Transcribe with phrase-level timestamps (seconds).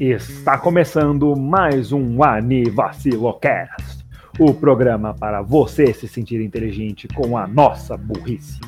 [0.00, 4.02] Está começando mais um Anivacilocast,
[4.38, 8.58] o programa para você se sentir inteligente com a nossa burrice.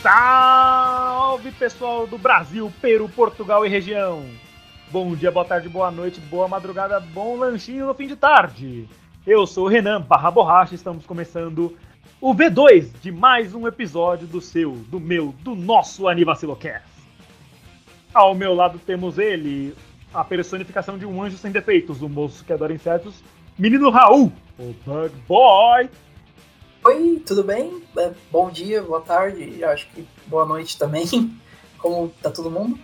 [0.00, 4.43] Salve pessoal do Brasil, Peru, Portugal e região!
[4.94, 8.88] Bom dia, boa tarde, boa noite, boa madrugada, bom lanchinho no fim de tarde.
[9.26, 11.76] Eu sou o Renan Barra Borracha, estamos começando
[12.20, 16.86] o V2 de mais um episódio do seu, do meu, do nosso Anivacilocast.
[18.14, 19.74] Ao meu lado temos ele,
[20.12, 23.16] a personificação de um anjo sem defeitos, o moço que adora insetos,
[23.58, 25.90] menino Raul, o Bug Boy.
[26.84, 27.82] Oi, tudo bem?
[28.30, 31.04] Bom dia, boa tarde, acho que boa noite também.
[31.78, 32.78] Como tá todo mundo?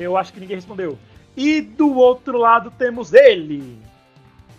[0.00, 0.98] Eu acho que ninguém respondeu.
[1.36, 3.78] E do outro lado temos ele,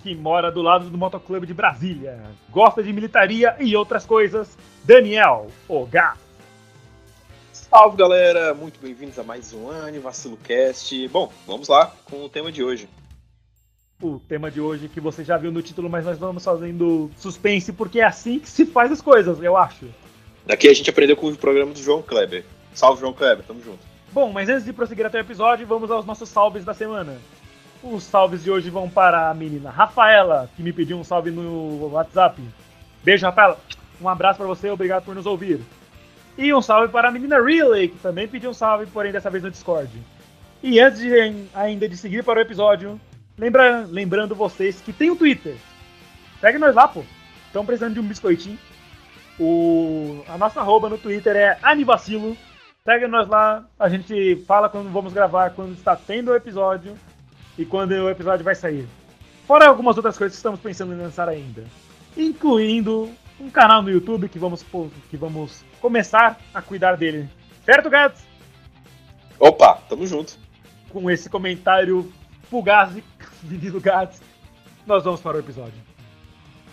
[0.03, 2.21] que mora do lado do Motoclube de Brasília,
[2.52, 6.16] gosta de militaria e outras coisas, Daniel Ogá.
[7.51, 11.07] Salve galera, muito bem-vindos a mais um Ani Vacilo Cast.
[11.07, 12.88] Bom, vamos lá com o tema de hoje.
[13.99, 17.73] O tema de hoje que você já viu no título, mas nós vamos fazendo suspense
[17.73, 19.88] porque é assim que se faz as coisas, eu acho.
[20.45, 22.45] Daqui a gente aprendeu com o programa do João Kleber.
[22.75, 23.91] Salve João Kleber, tamo junto.
[24.13, 27.17] Bom, mas antes de prosseguir até o episódio, vamos aos nossos salves da semana.
[27.81, 31.87] Os salves de hoje vão para a menina Rafaela, que me pediu um salve no
[31.87, 32.41] WhatsApp.
[33.03, 33.57] Beijo, Rafaela.
[34.01, 35.61] Um abraço para você, obrigado por nos ouvir.
[36.37, 39.43] E um salve para a menina Relay, que também pediu um salve, porém dessa vez
[39.43, 39.89] no Discord.
[40.61, 42.99] E antes de, ainda de seguir para o episódio,
[43.37, 45.55] lembra, lembrando vocês que tem o um Twitter.
[46.41, 47.03] Segue nós lá, pô.
[47.47, 48.59] Estão precisando de um biscoitinho.
[49.39, 52.35] O, a nossa arroba no Twitter é Anivacilo.
[52.83, 56.97] Segue nós lá, a gente fala quando vamos gravar, quando está tendo o episódio
[57.55, 58.88] e quando o episódio vai sair.
[59.45, 61.63] Fora algumas outras coisas que estamos pensando em lançar ainda.
[62.17, 63.07] Incluindo
[63.39, 64.66] um canal no YouTube que vamos,
[65.11, 67.29] que vamos começar a cuidar dele.
[67.63, 68.25] Certo, Gats?
[69.38, 70.39] Opa, tamo junto.
[70.89, 72.11] Com esse comentário
[72.50, 72.97] fugaz,
[73.44, 74.23] menino Gats,
[74.88, 75.79] nós vamos para o episódio.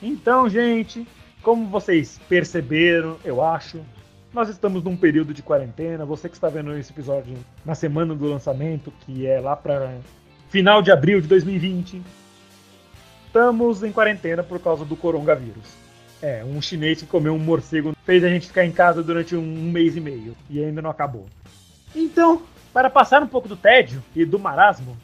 [0.01, 1.07] Então, gente,
[1.43, 3.85] como vocês perceberam, eu acho,
[4.33, 6.05] nós estamos num período de quarentena.
[6.05, 9.97] Você que está vendo esse episódio na semana do lançamento, que é lá para
[10.49, 12.03] final de abril de 2020,
[13.27, 15.77] estamos em quarentena por causa do coronavírus.
[16.21, 19.71] É, um chinês que comeu um morcego fez a gente ficar em casa durante um
[19.71, 21.27] mês e meio e ainda não acabou.
[21.95, 24.97] Então, para passar um pouco do tédio e do marasmo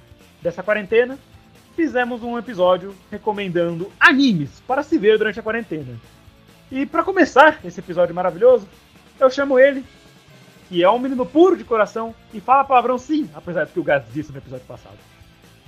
[0.43, 1.19] dessa quarentena,
[1.77, 5.99] fizemos um episódio recomendando animes para se ver durante a quarentena.
[6.71, 8.67] E para começar esse episódio maravilhoso,
[9.19, 9.85] eu chamo ele,
[10.69, 13.85] que é um menino puro de coração e fala palavrão sim, apesar do que o
[13.85, 14.99] Gás disse no episódio passado.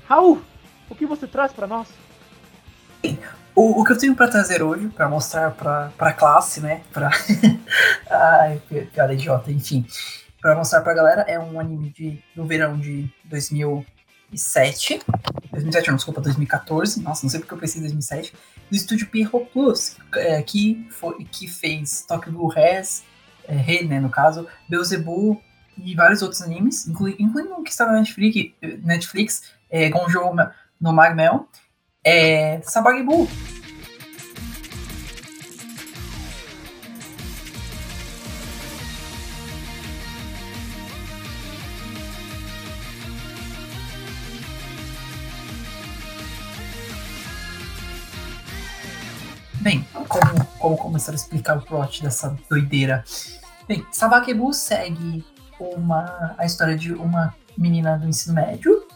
[0.09, 0.41] Raul,
[0.89, 1.89] o que você traz para nós?
[3.55, 6.83] O, o, que eu tenho para trazer hoje, para mostrar para a classe, né?
[6.93, 7.11] Pra...
[8.11, 8.61] Ai,
[8.93, 9.87] piada idiota, enfim.
[10.41, 15.01] Para mostrar para a galera, é um anime de, do verão de 2007.
[15.51, 17.03] 2007, não, desculpa, 2014.
[17.03, 18.35] Nossa, não sei porque eu pensei em 2007.
[18.71, 23.05] Do estúdio Pierrot Plus, é, que, foi, que fez Tokyo Blue Res,
[23.49, 25.39] é, Rei, né, no caso, Beelzebub
[25.79, 28.53] e vários outros animes, inclui, incluindo um que está na Netflix,
[28.83, 30.21] Netflix é, Gonjo
[30.81, 31.49] no Magmel,
[32.05, 33.29] é, Sabagibu.
[49.67, 53.03] Bem, como, como começar a explicar o plot dessa doideira?
[53.69, 55.25] Bem, Sabakebu segue
[55.59, 58.87] uma, a história de uma menina do ensino médio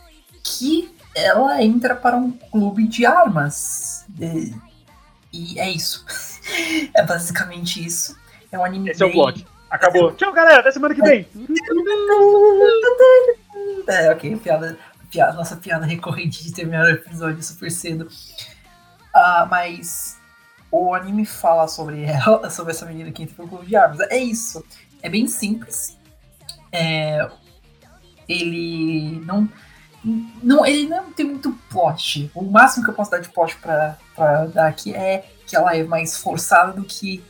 [0.44, 4.06] que ela entra para um clube de armas.
[4.20, 4.54] E,
[5.32, 6.06] e é isso.
[6.94, 8.16] é basicamente isso.
[8.52, 9.08] É um anime Esse bem...
[9.08, 9.44] é o plot.
[9.70, 10.12] Acabou.
[10.12, 10.60] Tchau, galera.
[10.60, 11.26] Até semana que vem.
[13.88, 14.36] é, ok.
[14.36, 14.78] Piada,
[15.10, 18.08] piada, nossa piada recorrente de terminar o episódio super cedo.
[19.14, 20.19] Uh, mas
[20.70, 24.00] o anime fala sobre ela, sobre essa menina que entra pro clube de armas.
[24.00, 24.64] É isso.
[25.02, 25.96] É bem simples.
[26.72, 27.28] É,
[28.28, 29.48] ele não,
[30.42, 30.64] não.
[30.64, 32.30] Ele não tem muito plot.
[32.34, 35.74] O máximo que eu posso dar de plot pra, pra dar aqui é que ela
[35.74, 37.24] é mais forçada do que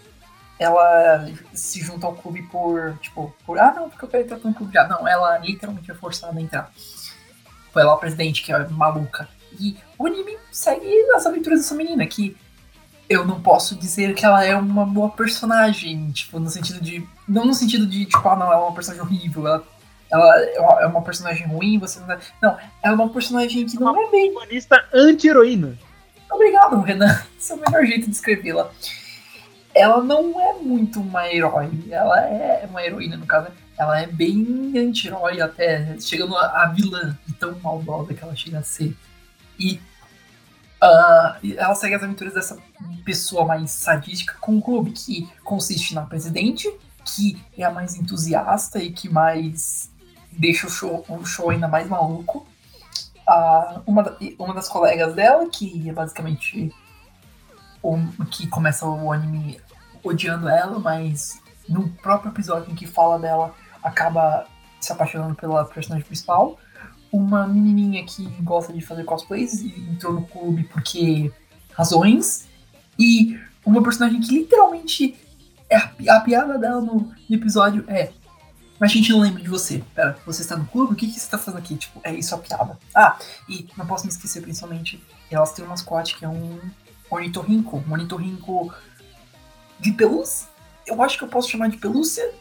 [0.58, 4.54] ela se junta ao clube por, tipo, por, ah, não, porque eu quero entrar no
[4.54, 4.98] clube armas.
[4.98, 6.70] Não, ela literalmente é forçada a entrar.
[7.72, 9.26] Foi ela a presidente, que é maluca.
[9.58, 12.36] E o anime segue as aventuras dessa menina, que
[13.10, 17.04] eu não posso dizer que ela é uma boa personagem, tipo, no sentido de.
[17.28, 19.64] Não no sentido de, tipo, ah, não, ela é uma personagem horrível, ela
[20.10, 22.06] ela é uma personagem ruim, você não.
[22.42, 22.50] Não,
[22.82, 24.32] ela é uma personagem que não uma é bem.
[24.32, 25.78] Protagonista anti-heroína.
[26.30, 27.20] Obrigado, Renan.
[27.38, 28.70] Esse é o melhor jeito de descrevê-la.
[29.74, 31.70] Ela não é muito uma herói.
[31.90, 33.48] Ela é uma heroína, no caso.
[33.78, 38.58] Ela é bem anti-herói até, chegando a, a vilã, de tão maldosa que ela chega
[38.58, 38.96] a ser.
[39.58, 39.80] E
[40.82, 42.58] uh, ela segue as aventuras dessa
[43.04, 46.68] pessoa mais sadística com o clube, que consiste na presidente,
[47.04, 49.90] que é a mais entusiasta e que mais
[50.32, 52.46] deixa o show, o show ainda mais maluco.
[53.28, 56.74] Uh, uma, uma das colegas dela, que é basicamente
[57.82, 57.98] o
[58.30, 59.60] que começa o anime
[60.02, 64.46] odiando ela, mas no próprio episódio em que fala dela, acaba
[64.80, 66.58] se apaixonando pela personagem principal.
[67.12, 71.32] Uma menininha que gosta de fazer cosplays e entrou no clube porque
[71.72, 72.48] razões.
[72.98, 75.16] E uma personagem que literalmente
[75.68, 78.12] é a, a piada dela no, episódio é.
[78.78, 79.84] Mas a gente não lembra de você.
[79.94, 80.94] Pera, você está no clube?
[80.94, 81.76] O que, que você está fazendo aqui?
[81.76, 82.78] Tipo, é isso a piada.
[82.94, 83.18] Ah,
[83.48, 86.58] e não posso me esquecer, principalmente, elas têm um mascote que é um
[87.10, 87.84] ornitorrinco.
[87.86, 88.72] Um ornitorrinco
[89.78, 90.48] de pelúcia.
[90.86, 92.32] Eu acho que eu posso chamar de pelúcia.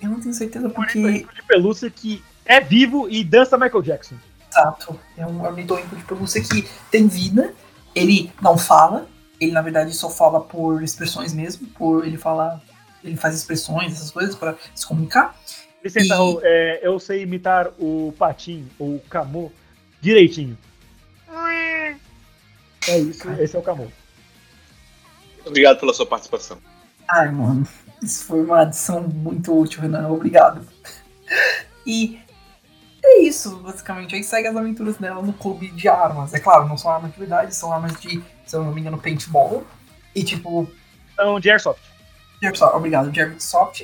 [0.00, 0.98] Eu não tenho certeza porque.
[0.98, 4.16] Um de pelúcia que é vivo e dança Michael Jackson.
[4.50, 4.98] Exato.
[5.16, 7.54] É um ornitorrinco de pelúcia que tem vida.
[7.94, 9.06] Ele não fala,
[9.40, 12.60] ele na verdade só fala por expressões mesmo, por ele fala,
[13.04, 15.36] ele faz expressões, essas coisas para se comunicar.
[15.84, 16.38] Licença, e...
[16.42, 19.50] É, eu sei imitar o Patim ou o Camô
[20.00, 20.56] direitinho.
[22.88, 23.86] É isso, esse é o Camô.
[25.44, 26.58] Obrigado pela sua participação.
[27.08, 27.66] Ai, mano,
[28.02, 30.08] isso foi uma adição muito útil, Renan.
[30.08, 30.66] Obrigado.
[31.86, 32.20] E
[33.04, 34.14] é isso, basicamente.
[34.14, 36.32] Aí segue as aventuras dela no clube de armas.
[36.32, 38.98] É claro, não são armas de verdade, são armas de, se eu não me engano,
[38.98, 39.64] paintball.
[40.14, 40.70] E tipo.
[41.16, 41.82] São de airsoft.
[42.40, 43.10] De airsoft, obrigado.
[43.10, 43.82] De airsoft.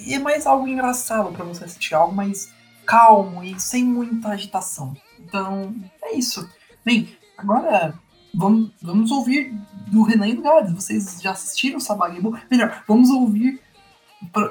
[0.00, 2.52] E é mais algo engraçado para você assistir, algo mais
[2.86, 4.96] calmo e sem muita agitação.
[5.18, 6.48] Então, é isso.
[6.84, 7.94] Bem, agora
[8.34, 9.54] vamos, vamos ouvir
[9.86, 10.72] do Renan e do Gades.
[10.72, 12.38] Vocês já assistiram o Sabagibo?
[12.50, 13.60] Melhor, vamos ouvir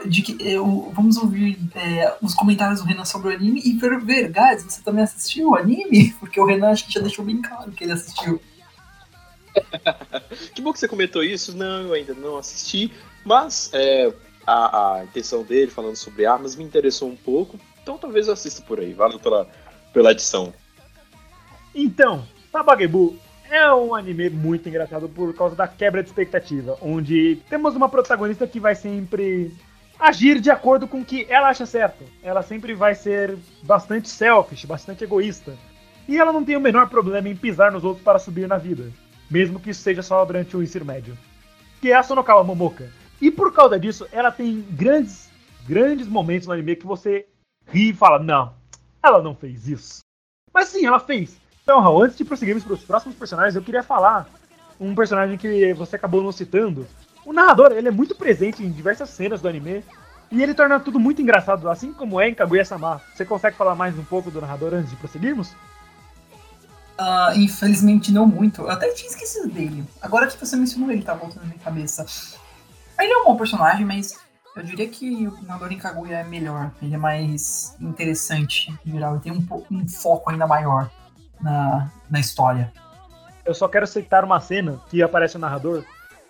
[0.05, 3.99] de que eu, vamos ouvir é, os comentários do Renan sobre o anime e ver,
[3.99, 6.13] ver, guys, você também assistiu o anime?
[6.19, 8.41] Porque o Renan acho que já deixou bem claro que ele assistiu.
[10.53, 11.55] que bom que você comentou isso.
[11.55, 12.91] Não, eu ainda não assisti,
[13.25, 14.13] mas é,
[14.45, 18.61] a, a, intenção dele falando sobre armas me interessou um pouco, então talvez eu assista
[18.61, 18.93] por aí.
[18.93, 19.47] Valeu pela,
[19.93, 20.53] pela adição.
[21.73, 23.17] Então, Tabagebu
[23.53, 28.47] é um anime muito engraçado por causa da quebra de expectativa, onde temos uma protagonista
[28.47, 29.55] que vai sempre
[29.99, 32.03] agir de acordo com o que ela acha certo.
[32.23, 35.55] Ela sempre vai ser bastante selfish, bastante egoísta.
[36.07, 38.91] E ela não tem o menor problema em pisar nos outros para subir na vida,
[39.29, 41.15] mesmo que isso seja só durante o ensino médio.
[41.79, 42.89] Que é a Sonokawa Momoka.
[43.21, 45.29] E por causa disso, ela tem grandes,
[45.67, 47.27] grandes momentos no anime que você
[47.67, 48.55] ri e fala: não,
[49.01, 49.99] ela não fez isso.
[50.51, 51.42] Mas sim, ela fez.
[51.63, 54.27] Então, Raul, antes de prosseguirmos para os próximos personagens, eu queria falar
[54.79, 56.85] um personagem que você acabou não citando.
[57.25, 59.83] O narrador, ele é muito presente em diversas cenas do anime
[60.29, 63.01] e ele torna tudo muito engraçado, assim como é em Kaguya-sama.
[63.15, 65.51] Você consegue falar mais um pouco do narrador antes de prosseguirmos?
[66.99, 68.63] Uh, infelizmente não muito.
[68.63, 69.85] Eu até tinha esquecido dele.
[70.01, 72.05] Agora que você mencionou ele, tá voltando na minha cabeça.
[72.99, 74.19] Ele é um bom personagem, mas
[74.53, 76.71] eu diria que o narrador em Kaguya é melhor.
[76.81, 79.13] Ele é mais interessante, em geral.
[79.13, 80.91] Ele tem um, um foco ainda maior
[81.43, 82.71] na, na história.
[83.45, 85.83] Eu só quero citar uma cena que aparece o narrador,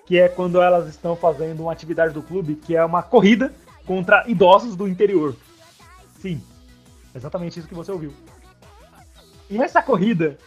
[0.05, 3.53] que é quando elas estão fazendo uma atividade do clube, que é uma corrida
[3.86, 5.36] contra idosos do interior.
[6.20, 6.41] Sim,
[7.13, 8.13] exatamente isso que você ouviu.
[9.50, 10.38] E essa corrida,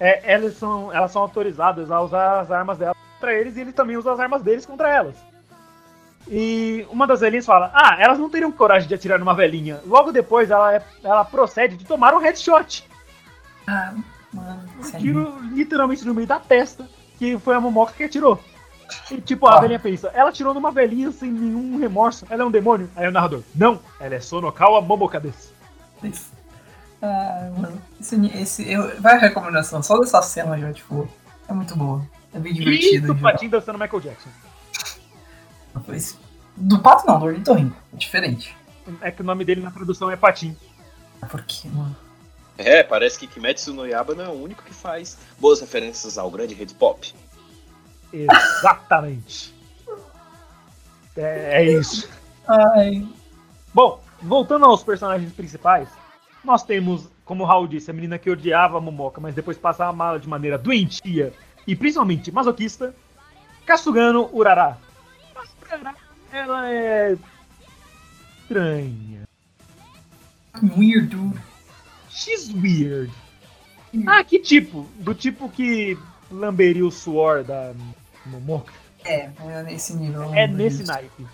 [0.00, 3.74] é, elas, são, elas são autorizadas a usar as armas delas contra eles e eles
[3.74, 5.16] também usam as armas deles contra elas.
[6.26, 9.80] E uma das velhinhas fala: Ah, elas não teriam coragem de atirar numa velhinha.
[9.84, 12.88] Logo depois ela, é, ela procede de tomar um headshot.
[13.66, 13.94] Ah,
[14.34, 16.88] Mano, um tiro literalmente no meio da testa,
[17.18, 18.42] que foi a Momoca que atirou.
[19.10, 19.60] E tipo, a ah.
[19.60, 22.90] velhinha pensa, ela atirou numa velhinha sem nenhum remorso, ela é um demônio?
[22.96, 25.52] Aí o narrador, não, ela é Sonokawa Momoka desse.
[26.02, 26.32] Isso.
[27.00, 31.08] Ah, mano, esse, esse, eu, vai a recomendação, só dessa cena já, tipo,
[31.48, 32.04] é muito boa.
[32.32, 33.06] É bem divertido.
[33.06, 34.30] E do Patinho dançando Michael Jackson.
[35.86, 36.18] Pois,
[36.56, 38.56] do Pato não, do Ornitorrinco, é diferente.
[39.00, 40.56] É que o nome dele na tradução é Patim.
[41.30, 41.96] Por quê, mano?
[42.56, 46.30] É, parece que Kimetsu no Yaba não é o único que faz boas referências ao
[46.30, 47.12] grande hip pop.
[48.12, 49.52] Exatamente.
[51.16, 52.08] é, é isso.
[52.46, 53.06] Ai.
[53.72, 55.88] Bom, voltando aos personagens principais,
[56.44, 59.84] nós temos, como o Raul disse, a menina que odiava a Momoka, mas depois passa
[59.84, 61.32] a amá-la de maneira doentia
[61.66, 62.94] e principalmente masoquista,
[63.66, 64.78] Kasugano Urara.
[65.34, 65.94] Mas Urara,
[66.30, 67.16] ela é
[68.42, 69.24] estranha.
[70.76, 71.53] Weird, dude.
[72.14, 73.12] She's weird.
[74.06, 74.88] Ah, que tipo?
[75.00, 75.98] Do tipo que
[76.30, 77.74] lamberia o suor da
[78.24, 78.72] Momoka?
[79.04, 80.32] É, é nesse nível.
[80.32, 81.26] É nesse naipe.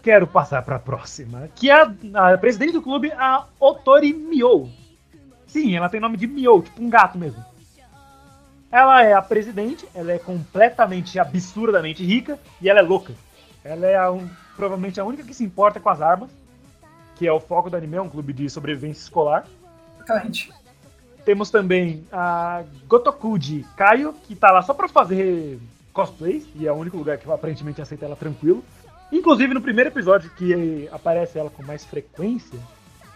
[0.00, 4.70] Quero passar para a próxima, que é a, a, presidente do clube, a Otori Mio.
[5.46, 7.44] Sim, ela tem nome de Mio, tipo um gato mesmo.
[8.70, 13.14] Ela é a presidente, ela é completamente absurdamente rica e ela é louca.
[13.64, 16.30] Ela é a, um, provavelmente a única que se importa com as armas,
[17.16, 19.46] que é o foco do anime, é um clube de sobrevivência escolar.
[19.96, 20.52] Exatamente.
[21.24, 25.58] Temos também a Gotokuji Kaio, que tá lá só pra fazer
[25.92, 28.62] cosplays, e é o único lugar que aparentemente aceita ela tranquilo.
[29.10, 32.58] Inclusive, no primeiro episódio que aparece ela com mais frequência,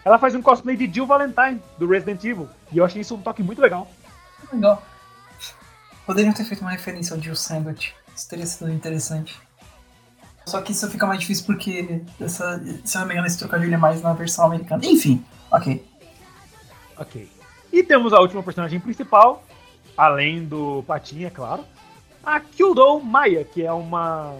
[0.03, 2.49] ela faz um cosplay de Jill Valentine, do Resident Evil.
[2.71, 3.87] E eu achei isso um toque muito legal.
[4.51, 4.81] Legal.
[6.05, 7.93] Poderiam ter feito uma referência ao Jill Sandwich.
[8.15, 9.39] Isso teria sido interessante.
[10.49, 13.73] Só que isso fica mais difícil porque, essa, se eu não me engano, esse trocadilho
[13.73, 14.83] é mais na versão americana.
[14.83, 15.85] Enfim, ok.
[16.97, 17.29] Ok.
[17.71, 19.43] E temos a última personagem principal,
[19.95, 21.63] além do Patinha, é claro,
[22.23, 24.33] a Kyudo Maya, que é uma,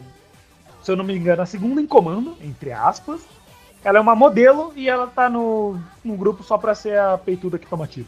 [0.81, 3.21] se eu não me engano, a segunda em comando, entre aspas.
[3.83, 7.59] Ela é uma modelo e ela tá no, no grupo só pra ser a peituda
[7.59, 8.07] que toma tiro.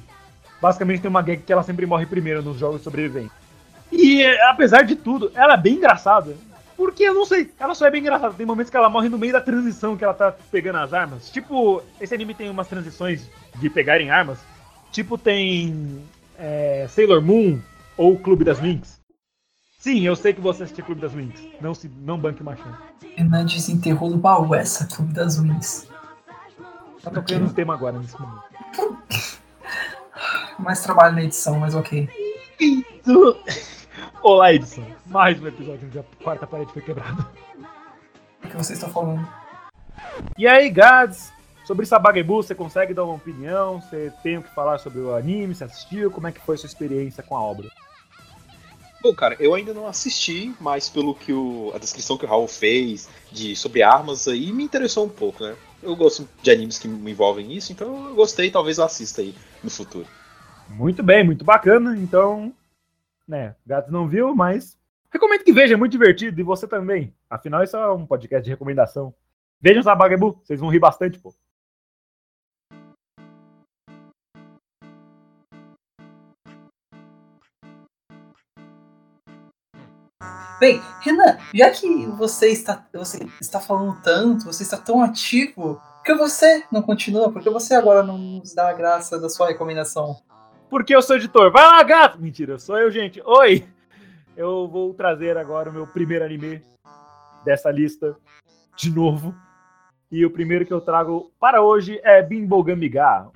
[0.59, 3.31] Basicamente tem uma gag que ela sempre morre primeiro nos jogos de sobrevivência.
[3.91, 6.35] E apesar de tudo, ela é bem engraçada.
[6.81, 8.33] Porque eu não sei, ela só é bem engraçada.
[8.33, 11.29] Tem momentos que ela morre no meio da transição que ela tá pegando as armas.
[11.29, 14.39] Tipo, esse anime tem umas transições de pegarem armas
[14.91, 16.03] Tipo, tem
[16.39, 17.59] é, Sailor Moon
[17.95, 18.99] ou Clube das Winx.
[19.77, 21.39] Sim, eu sei que você assistiu Clube das Winx.
[21.61, 22.75] Não, se, não banque o machão.
[23.15, 25.87] Renan desenterrou no baú essa Clube das Winx.
[27.03, 28.43] Tá tocando um tema agora nesse momento.
[30.57, 32.09] Mais trabalho na edição, mas ok.
[34.23, 34.85] Olá, edição.
[35.11, 37.27] Mais um episódio onde a quarta parede foi quebrada.
[38.41, 39.27] O que vocês estão falando?
[40.37, 41.33] E aí, Gads?
[41.65, 43.81] Sobre Sabagebu, você consegue dar uma opinião?
[43.81, 45.53] Você tem o que falar sobre o anime?
[45.53, 46.09] Você assistiu?
[46.11, 47.67] Como é que foi a sua experiência com a obra?
[49.03, 52.47] Bom, cara, eu ainda não assisti, mas pelo que o, a descrição que o Raul
[52.47, 55.57] fez de sobre armas aí me interessou um pouco, né?
[55.83, 59.35] Eu gosto de animes que me envolvem isso, então eu gostei, talvez eu assista aí
[59.61, 60.07] no futuro.
[60.69, 61.97] Muito bem, muito bacana.
[61.97, 62.53] Então,
[63.27, 64.79] né, Gato não viu, mas
[65.11, 67.13] recomendo que veja, é muito divertido e você também.
[67.29, 69.13] Afinal, isso é um podcast de recomendação.
[69.59, 71.33] Vejam Sabagebu, vocês vão rir bastante, pô.
[80.59, 86.03] Bem, Renan, já que você está, você está falando tanto, você está tão ativo, por
[86.03, 87.31] que você não continua?
[87.31, 90.21] Por que você agora não nos dá a graça da sua recomendação?
[90.69, 91.51] Porque eu sou editor.
[91.51, 92.19] Vai lá, gato!
[92.19, 93.19] Mentira, sou eu, gente.
[93.25, 93.67] Oi!
[94.35, 96.61] Eu vou trazer agora o meu primeiro anime
[97.43, 98.15] dessa lista
[98.77, 99.35] de novo.
[100.09, 103.29] E o primeiro que eu trago para hoje é Bimbo Gamiga,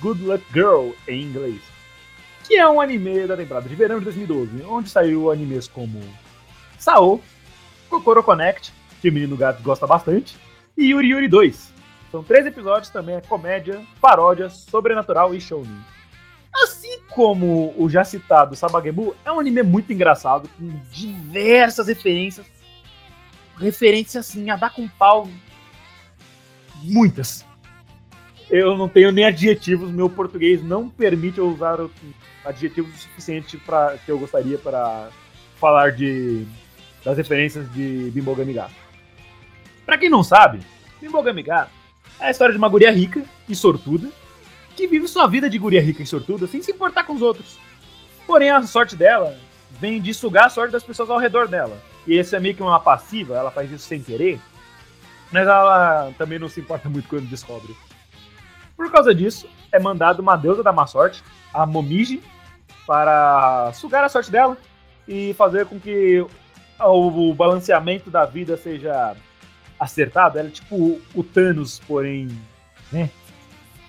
[0.00, 1.60] Good Luck Girl em inglês,
[2.46, 6.00] que é um anime da temporada de verão de 2012, onde saiu animes como
[6.78, 7.20] Sao,
[7.90, 10.38] Kokoro Connect, que o menino gato gosta bastante,
[10.76, 11.79] e Yuri Yuri 2.
[12.10, 15.84] São três episódios, também é comédia, paródia, sobrenatural e shounen.
[16.52, 22.46] Assim como o já citado Sabagebu, é um anime muito engraçado, com diversas referências.
[23.56, 25.28] Referências assim, a dar com pau.
[26.82, 27.44] Muitas
[28.50, 31.78] eu não tenho nem adjetivos, meu português não permite eu usar
[32.44, 35.08] adjetivos o suficiente para que eu gostaria para
[35.56, 36.44] falar de
[37.04, 38.68] das referências de Bimbogami Ga.
[39.86, 40.60] Para quem não sabe,
[41.00, 41.68] Bimbogami Ga
[42.20, 44.08] é a história de uma guria rica e sortuda
[44.76, 47.58] que vive sua vida de guria rica e sortuda sem se importar com os outros.
[48.26, 49.36] Porém, a sorte dela
[49.72, 51.76] vem de sugar a sorte das pessoas ao redor dela.
[52.06, 54.40] E esse é meio que uma passiva, ela faz isso sem querer,
[55.30, 57.76] mas ela também não se importa muito quando descobre.
[58.76, 61.22] Por causa disso, é mandado uma deusa da má sorte,
[61.52, 62.22] a Momiji,
[62.86, 64.56] para sugar a sorte dela
[65.06, 66.24] e fazer com que
[66.78, 69.14] o balanceamento da vida seja
[69.80, 70.38] acertado.
[70.38, 72.28] Ela é tipo o Thanos, porém,
[72.92, 73.10] né?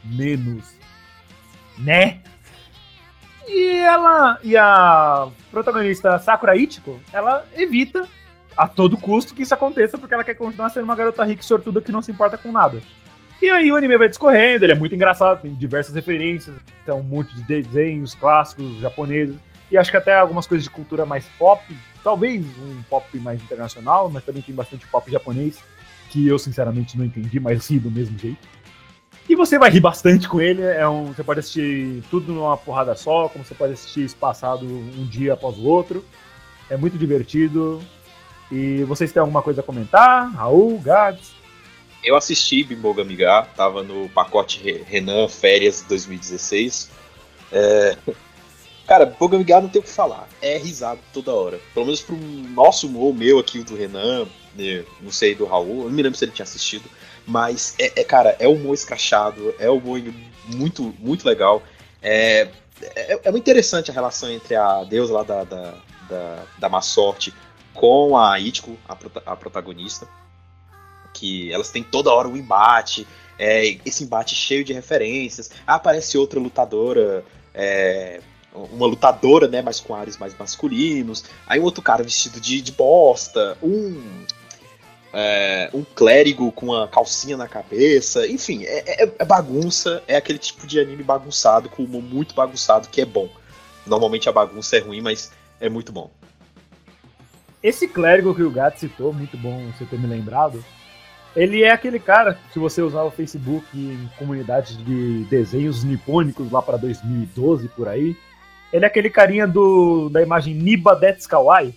[0.04, 0.74] Menos.
[1.78, 2.22] Né?
[3.48, 8.08] E ela e a protagonista Sakura Ichiko, ela evita
[8.56, 11.46] a todo custo que isso aconteça porque ela quer continuar sendo uma garota rica e
[11.46, 12.82] sortuda que não se importa com nada.
[13.42, 16.56] E aí o anime vai discorrendo, ele é muito engraçado, tem diversas referências,
[16.86, 19.36] tem um monte de desenhos clássicos japoneses,
[19.72, 21.64] e acho que até algumas coisas de cultura mais pop,
[22.04, 25.60] talvez um pop mais internacional, mas também tem bastante pop japonês,
[26.12, 28.46] que eu sinceramente não entendi, mas ri do mesmo jeito.
[29.30, 30.62] E você vai rir bastante com ele.
[30.62, 35.06] É um, você pode assistir tudo numa porrada só, como você pode assistir espaçado um
[35.06, 36.04] dia após o outro.
[36.70, 37.82] É muito divertido.
[38.52, 40.30] E vocês têm alguma coisa a comentar?
[40.34, 41.34] Raul, Gads?
[42.04, 46.90] Eu assisti Bimbo Gamiga, tava no pacote Renan Férias 2016.
[47.54, 47.98] É...
[48.86, 50.28] Cara, Bimbo Gamiga não tem o que falar.
[50.42, 51.62] É risado toda hora.
[51.74, 55.84] Pelo menos pro nosso humor, meu aqui, o do Renan, né, não sei, do Raul,
[55.84, 56.90] eu não me lembro se ele tinha assistido.
[57.26, 60.02] Mas, é, é cara, é humor escrachado, é humor
[60.48, 61.62] muito, muito legal.
[62.02, 62.50] É,
[62.96, 65.74] é, é, muito interessante a relação entre a deusa lá da, da,
[66.10, 67.34] da, da má sorte
[67.74, 68.98] com a Ichigo, a,
[69.32, 70.08] a protagonista
[71.14, 73.06] que elas têm toda hora um embate,
[73.38, 75.52] é, esse embate cheio de referências.
[75.68, 78.22] Ah, aparece outra lutadora, é,
[78.54, 81.26] uma lutadora, né, mas com ares mais masculinos.
[81.46, 84.26] Aí outro cara vestido de, de bosta, um
[85.14, 88.28] é, um clérigo com uma calcinha na cabeça.
[88.28, 92.88] Enfim, é, é, é, bagunça, é aquele tipo de anime bagunçado, com humor muito bagunçado,
[92.88, 93.30] que é bom.
[93.86, 96.10] Normalmente a bagunça é ruim, mas é muito bom.
[97.62, 100.64] Esse clérigo que o Gato citou, muito bom você ter me lembrado,
[101.36, 106.62] ele é aquele cara, se você usar o Facebook em comunidades de desenhos nipônicos lá
[106.62, 108.18] para 2012 por aí,
[108.74, 111.76] ele é aquele carinha do da imagem Niba Dets Kawaii.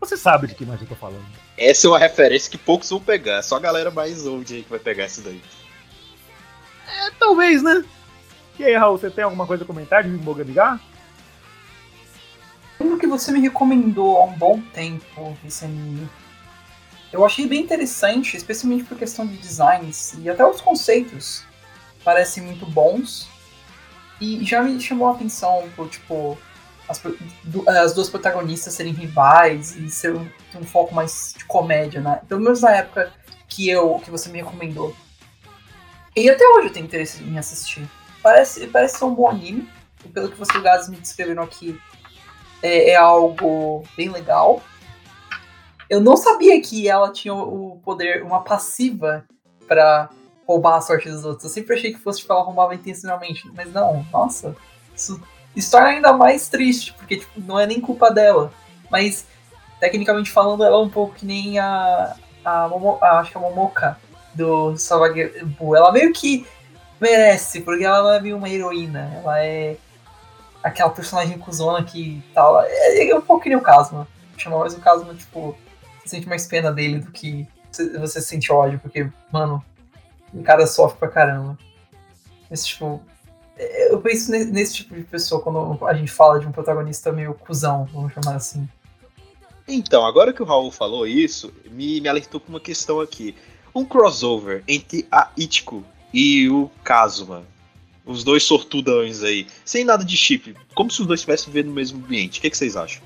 [0.00, 1.43] Você sabe de que imagem eu tô falando.
[1.56, 4.70] Essa é uma referência que poucos vão pegar, só a galera mais old aí que
[4.70, 5.40] vai pegar isso daí.
[6.86, 7.84] É, talvez, né?
[8.58, 10.80] E aí, Raul, você tem alguma coisa a comentar de Mogabigar?
[12.78, 16.08] Lembro que você me recomendou há um bom tempo esse anime.
[17.12, 21.44] Eu achei bem interessante, especialmente por questão de designs e até os conceitos
[22.02, 23.28] parecem muito bons.
[24.20, 26.38] E já me chamou a atenção por, tipo,
[26.88, 27.02] as,
[27.66, 32.20] as duas protagonistas serem rivais e ser um, ter um foco mais de comédia, né?
[32.28, 33.12] Pelo menos na época
[33.48, 34.94] que eu que você me recomendou.
[36.16, 37.88] E até hoje eu tenho interesse em assistir.
[38.22, 39.68] Parece, parece ser um bom anime.
[40.04, 41.80] E pelo que vocês gatos me descreveram aqui,
[42.62, 44.62] é, é algo bem legal.
[45.88, 49.24] Eu não sabia que ela tinha o poder, uma passiva
[49.66, 50.08] para
[50.46, 51.44] roubar a sorte dos outros.
[51.44, 53.50] Eu sempre achei que fosse tipo, ela roubava intencionalmente.
[53.54, 54.56] Mas não, nossa.
[54.94, 55.20] Isso,
[55.54, 58.52] isso torna ainda mais triste, porque tipo, não é nem culpa dela.
[58.90, 59.26] Mas,
[59.80, 62.16] tecnicamente falando, ela é um pouco que nem a.
[62.44, 63.98] a, Momo, a acho que é a Momoka
[64.34, 65.76] do Savagebu.
[65.76, 66.46] Ela meio que
[67.00, 69.10] merece, porque ela não é meio uma heroína.
[69.22, 69.76] Ela é
[70.62, 72.60] aquela personagem cuzona que tal.
[72.62, 74.08] É, é um pouco que nem o Kazuma.
[74.36, 75.56] Chama mais o Kazuma, tipo,
[76.02, 77.46] você sente mais pena dele do que
[77.98, 79.64] você sente ódio, porque, mano,
[80.32, 81.58] o cara sofre pra caramba.
[82.50, 83.02] Esse tipo.
[83.56, 87.34] É, eu penso nesse tipo de pessoa quando a gente fala de um protagonista meio
[87.34, 88.68] cuzão, vamos chamar assim.
[89.66, 93.34] Então, agora que o Raul falou isso, me, me alertou com uma questão aqui.
[93.74, 97.42] Um crossover entre a Ichigo e o Kazuma.
[98.04, 99.46] Os dois sortudões aí.
[99.64, 100.54] Sem nada de chip.
[100.74, 102.38] Como se os dois estivessem vivendo no mesmo ambiente.
[102.38, 103.02] O que, que vocês acham?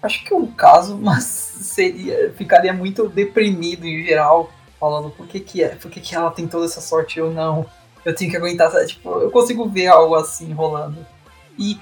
[0.00, 1.24] Acho que o caso, mas
[1.60, 6.30] seria ficaria muito deprimido em geral, falando por que que é, por que que ela
[6.30, 7.66] tem toda essa sorte eu não.
[8.08, 11.06] Eu tenho que aguentar, tipo, eu consigo ver algo assim rolando.
[11.58, 11.78] E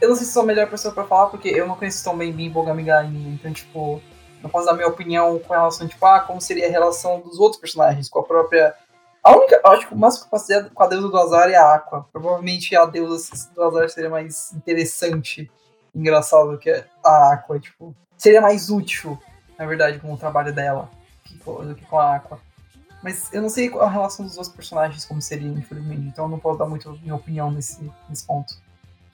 [0.00, 2.16] eu não sei se sou a melhor pessoa para falar, porque eu não conheço tão
[2.16, 4.00] bem Bimbo Gamiga ainda, então, tipo,
[4.40, 7.60] não posso dar minha opinião com relação, tipo, ah, como seria a relação dos outros
[7.60, 8.74] personagens com a própria.
[9.24, 11.50] A única, acho que o máximo que eu posso dizer com a deusa do azar
[11.50, 12.06] é a Aqua.
[12.12, 15.50] Provavelmente a deusa do azar seria mais interessante
[15.92, 16.70] engraçado do que
[17.04, 19.18] a Aqua, tipo, seria mais útil,
[19.58, 20.88] na verdade, com o trabalho dela
[21.44, 22.38] do que com a Aqua.
[23.06, 26.40] Mas eu não sei a relação dos outros personagens como seria, infelizmente, então eu não
[26.40, 28.52] posso dar muito minha opinião nesse, nesse ponto.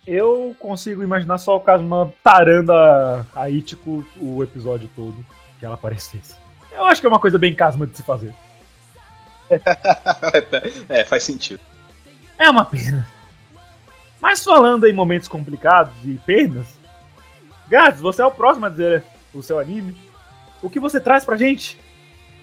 [0.06, 5.22] Eu consigo imaginar só o Kazuma tarando a, a Ichigo o episódio todo,
[5.58, 6.34] que ela aparecesse.
[6.72, 8.34] Eu acho que é uma coisa bem Kazuma de se fazer.
[10.88, 11.60] é, faz sentido.
[12.38, 13.06] É uma pena.
[14.22, 16.66] Mas falando em momentos complicados e perdas,
[17.68, 19.94] Gats, você é o próximo a dizer o seu anime.
[20.62, 21.78] O que você traz pra gente?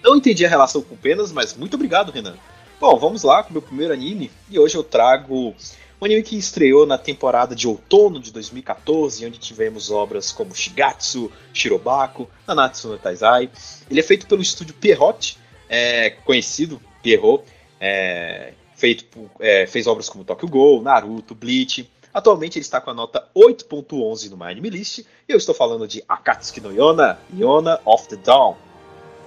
[0.02, 2.36] Não entendi a relação com penas, mas muito obrigado, Renan.
[2.80, 4.30] Bom, vamos lá com o meu primeiro anime.
[4.50, 5.54] E hoje eu trago
[6.00, 11.30] um anime que estreou na temporada de outono de 2014, onde tivemos obras como Shigatsu,
[11.52, 13.50] Shirobako, Nanatsu no Taizai.
[13.90, 15.36] Ele é feito pelo estúdio Pierrot,
[15.68, 17.44] é, conhecido Pierrot,
[17.78, 21.86] é, feito é, fez obras como Tokyo Ghoul, Naruto, Bleach.
[22.14, 25.86] Atualmente ele está com a nota 8.11 no My Anime List, e eu estou falando
[25.86, 28.56] de Akatsuki no Yona, Yona of the Dawn.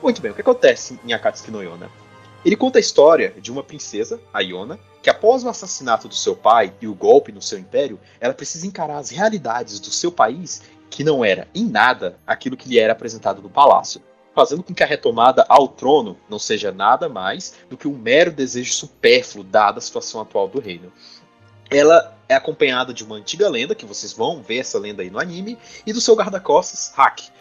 [0.03, 1.89] Muito bem, o que acontece em Akatsuki no Yona?
[2.43, 6.35] Ele conta a história de uma princesa, a Yona, que após o assassinato do seu
[6.35, 10.61] pai e o golpe no seu império, ela precisa encarar as realidades do seu país,
[10.89, 14.01] que não era em nada aquilo que lhe era apresentado no palácio.
[14.35, 18.31] fazendo com que a retomada ao trono não seja nada mais do que um mero
[18.31, 20.91] desejo supérfluo dada a situação atual do reino.
[21.69, 25.19] Ela é acompanhada de uma antiga lenda, que vocês vão ver essa lenda aí no
[25.19, 27.31] anime, e do seu guarda-costas, Hack.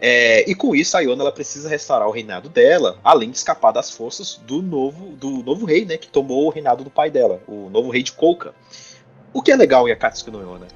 [0.00, 3.72] É, e com isso, a Iona ela precisa restaurar o reinado dela, além de escapar
[3.72, 7.40] das forças do novo, do novo rei, né, que tomou o reinado do pai dela,
[7.48, 8.54] o novo rei de Kouka.
[9.32, 10.68] O que é legal em Akatsuki no Yona?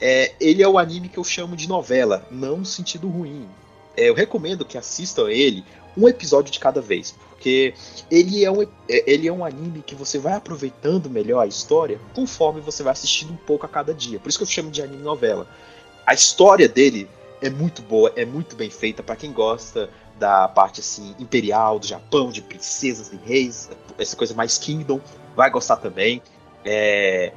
[0.00, 3.48] É, ele é o anime que eu chamo de novela, não no sentido ruim.
[3.96, 5.64] É, eu recomendo que assistam ele
[5.96, 7.74] um episódio de cada vez, porque
[8.08, 12.60] ele é, um, ele é um anime que você vai aproveitando melhor a história conforme
[12.60, 14.20] você vai assistindo um pouco a cada dia.
[14.20, 15.48] Por isso que eu chamo de anime novela.
[16.06, 17.08] A história dele
[17.40, 21.86] é muito boa, é muito bem feita para quem gosta da parte assim imperial do
[21.86, 25.00] Japão, de princesas e reis, essa coisa mais Kingdom,
[25.36, 26.20] vai gostar também.
[26.64, 27.32] É...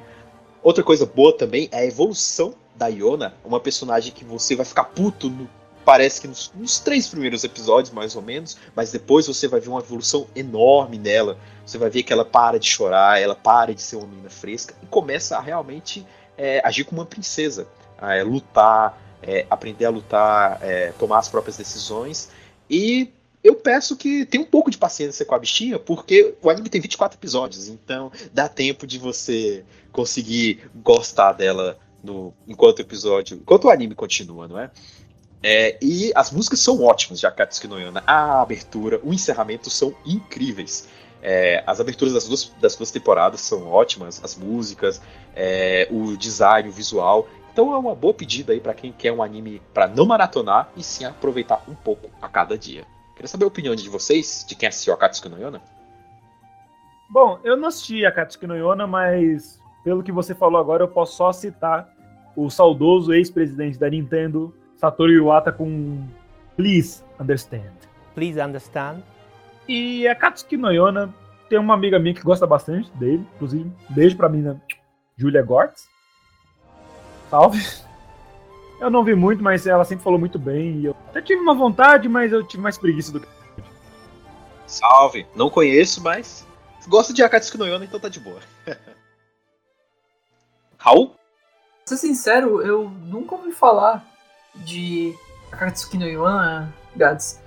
[0.63, 4.85] Outra coisa boa também é a evolução da Iona, uma personagem que você vai ficar
[4.85, 5.49] puto no,
[5.85, 9.69] parece que nos, nos, três primeiros episódios, mais ou menos, mas depois você vai ver
[9.69, 11.37] uma evolução enorme nela.
[11.65, 14.73] Você vai ver que ela para de chorar, ela para de ser uma menina fresca
[14.81, 16.05] e começa a realmente
[16.37, 17.67] é, agir como uma princesa,
[18.01, 22.29] é, lutar, é, aprender a lutar, é, tomar as próprias decisões.
[22.69, 23.09] E
[23.43, 26.79] eu peço que tenha um pouco de paciência com a bichinha, porque o anime tem
[26.79, 33.65] 24 episódios, então dá tempo de você conseguir gostar dela no enquanto o episódio, enquanto
[33.65, 34.71] o anime continua, não é?
[35.43, 38.03] É, e as músicas são ótimas de Akatsuki no Yona.
[38.05, 40.87] A abertura, o encerramento são incríveis.
[41.23, 45.01] É, as aberturas das duas, das duas temporadas são ótimas, as músicas,
[45.35, 47.27] é, o design, o visual.
[47.51, 50.83] Então é uma boa pedida aí para quem quer um anime para não maratonar e
[50.83, 52.85] sim aproveitar um pouco a cada dia.
[53.13, 55.61] Queria saber a opinião de vocês, de quem assistiu Akatsuki no Yona.
[57.09, 61.17] Bom, eu não assisti Akatsuki no Yona, mas pelo que você falou agora, eu posso
[61.17, 61.87] só citar
[62.35, 66.07] o saudoso ex-presidente da Nintendo, Satoru Iwata, com
[66.55, 67.73] Please Understand.
[68.15, 69.03] Please Understand.
[69.67, 71.13] E Akatsuki no Yona
[71.49, 74.55] tem uma amiga minha que gosta bastante dele, inclusive, beijo pra mim, né?
[75.17, 75.90] Julia Gortz.
[77.31, 77.65] Salve.
[78.77, 80.81] Eu não vi muito, mas ela sempre falou muito bem.
[80.81, 83.27] E eu até tive uma vontade, mas eu tive mais preguiça do que.
[84.67, 85.25] Salve!
[85.33, 86.45] Não conheço, mas
[86.89, 88.41] gosto de Akatsuki no Yona, então tá de boa.
[90.77, 91.11] Raul?
[91.85, 94.05] Pra ser sincero, eu nunca ouvi falar
[94.53, 95.15] de
[95.53, 97.39] Akatsuki no Yona, Gads.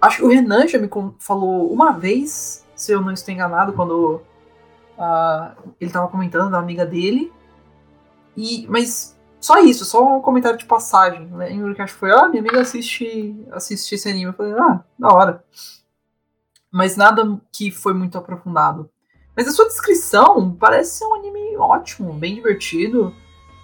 [0.00, 4.22] Acho que o Renan já me falou uma vez, se eu não estou enganado, quando
[4.98, 7.32] uh, ele tava comentando da amiga dele.
[8.36, 11.26] E, mas só isso, só um comentário de passagem.
[11.26, 11.52] Né?
[11.52, 14.24] Em que foi, ah, minha amiga assiste, assiste esse anime.
[14.24, 15.44] Eu falei, ah, da hora.
[16.70, 18.90] Mas nada que foi muito aprofundado.
[19.36, 23.14] Mas a sua descrição parece ser um anime ótimo, bem divertido.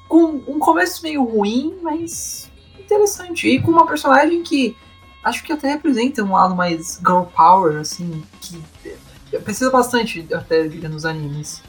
[0.09, 3.49] Com um começo meio ruim, mas interessante.
[3.49, 4.77] E com uma personagem que
[5.23, 8.63] acho que até representa um lado mais girl power, assim, que
[9.39, 11.63] precisa bastante até, diria, nos animes.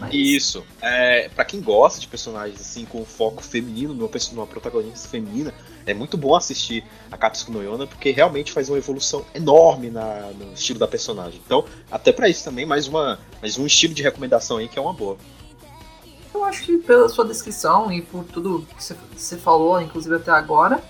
[0.00, 0.14] Mas...
[0.14, 0.64] Isso.
[0.80, 5.52] É, para quem gosta de personagens assim com foco feminino, numa, numa protagonista feminina,
[5.86, 6.82] é muito bom assistir
[7.12, 11.40] a Katsuki no Yona, porque realmente faz uma evolução enorme na, no estilo da personagem.
[11.44, 14.82] Então, até para isso também, mais, uma, mais um estilo de recomendação aí que é
[14.82, 15.18] uma boa.
[16.32, 20.82] Eu acho que pela sua descrição e por tudo que você falou, inclusive até agora,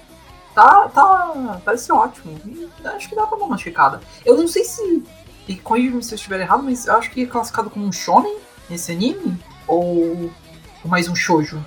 [0.55, 2.39] tá, tá parece ótimo.
[2.47, 4.01] E acho que dá pra dar uma checada.
[4.25, 5.03] Eu não sei se,
[5.49, 8.37] e corrija-me se eu estiver errado, mas eu acho que é classificado como um shonen
[8.75, 9.39] esse anime?
[9.67, 10.31] Ou
[10.85, 11.65] mais um shoujo?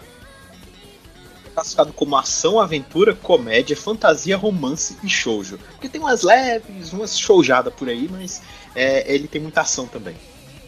[1.53, 5.57] classificado como ação, aventura, comédia, fantasia, romance e shoujo.
[5.73, 8.41] Porque tem umas leves, umas shoujadas por aí, mas
[8.75, 10.15] é, ele tem muita ação também.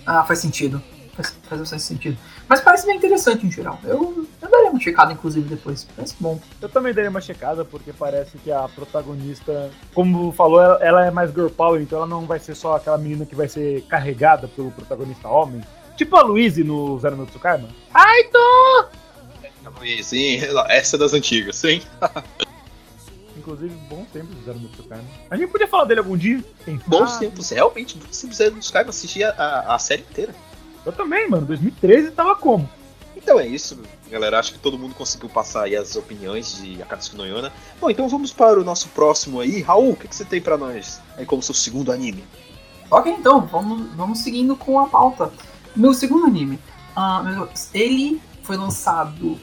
[0.05, 0.81] Ah, faz sentido.
[1.15, 2.17] Faz, faz bastante sentido.
[2.47, 3.79] Mas parece bem interessante em geral.
[3.83, 5.87] Eu, eu daria uma checada, inclusive, depois.
[5.95, 6.39] Parece bom.
[6.61, 11.11] Eu também daria uma checada, porque parece que a protagonista, como falou, ela, ela é
[11.11, 14.47] mais girl power, então ela não vai ser só aquela menina que vai ser carregada
[14.47, 15.63] pelo protagonista homem
[15.95, 17.69] Tipo a Luiz no Zero no Tsukaima.
[17.93, 18.85] Ai, tô!
[19.65, 21.81] A sim, essa é das antigas, sim.
[23.37, 25.03] Inclusive, bons tempos do Zero no Tsukaima.
[25.29, 26.43] A gente podia falar dele algum dia?
[26.87, 28.89] Bons tempos, realmente, bons tempos Zero no Tsukaima.
[28.89, 30.33] Assisti a, a, a série inteira.
[30.85, 31.45] Eu também, mano.
[31.45, 32.69] 2013 tava como?
[33.15, 33.79] Então é isso,
[34.09, 34.37] galera.
[34.37, 37.51] Acho que todo mundo conseguiu passar aí as opiniões de Akatsuki no Yona.
[37.79, 39.61] Bom, então vamos para o nosso próximo aí.
[39.61, 42.23] Raul, o que, que você tem para nós aí como seu segundo anime?
[42.91, 45.31] Ok, então, vamos, vamos seguindo com a pauta.
[45.75, 46.59] Meu segundo anime,
[46.95, 49.37] uh, ele foi lançado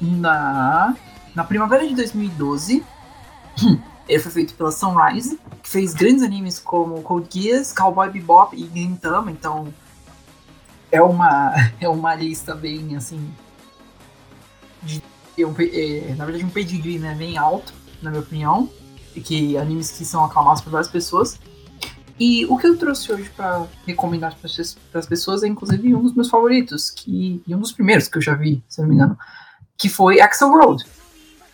[0.00, 0.96] na,
[1.34, 2.84] na primavera de 2012.
[4.08, 8.66] Ele foi feito pela Sunrise, que fez grandes animes como Code Geass, Cowboy Bebop e
[8.66, 9.68] Gintama, então
[10.90, 13.30] é uma, é uma lista bem assim.
[14.82, 15.02] De,
[15.36, 18.70] é, na verdade, um pedigree né, bem alto, na minha opinião.
[19.22, 21.38] que animes que são aclamados por várias pessoas.
[22.18, 26.14] E o que eu trouxe hoje para recomendar para as pessoas é inclusive um dos
[26.14, 29.16] meus favoritos, que e um dos primeiros que eu já vi, se não me engano,
[29.76, 30.84] que foi Axel Road.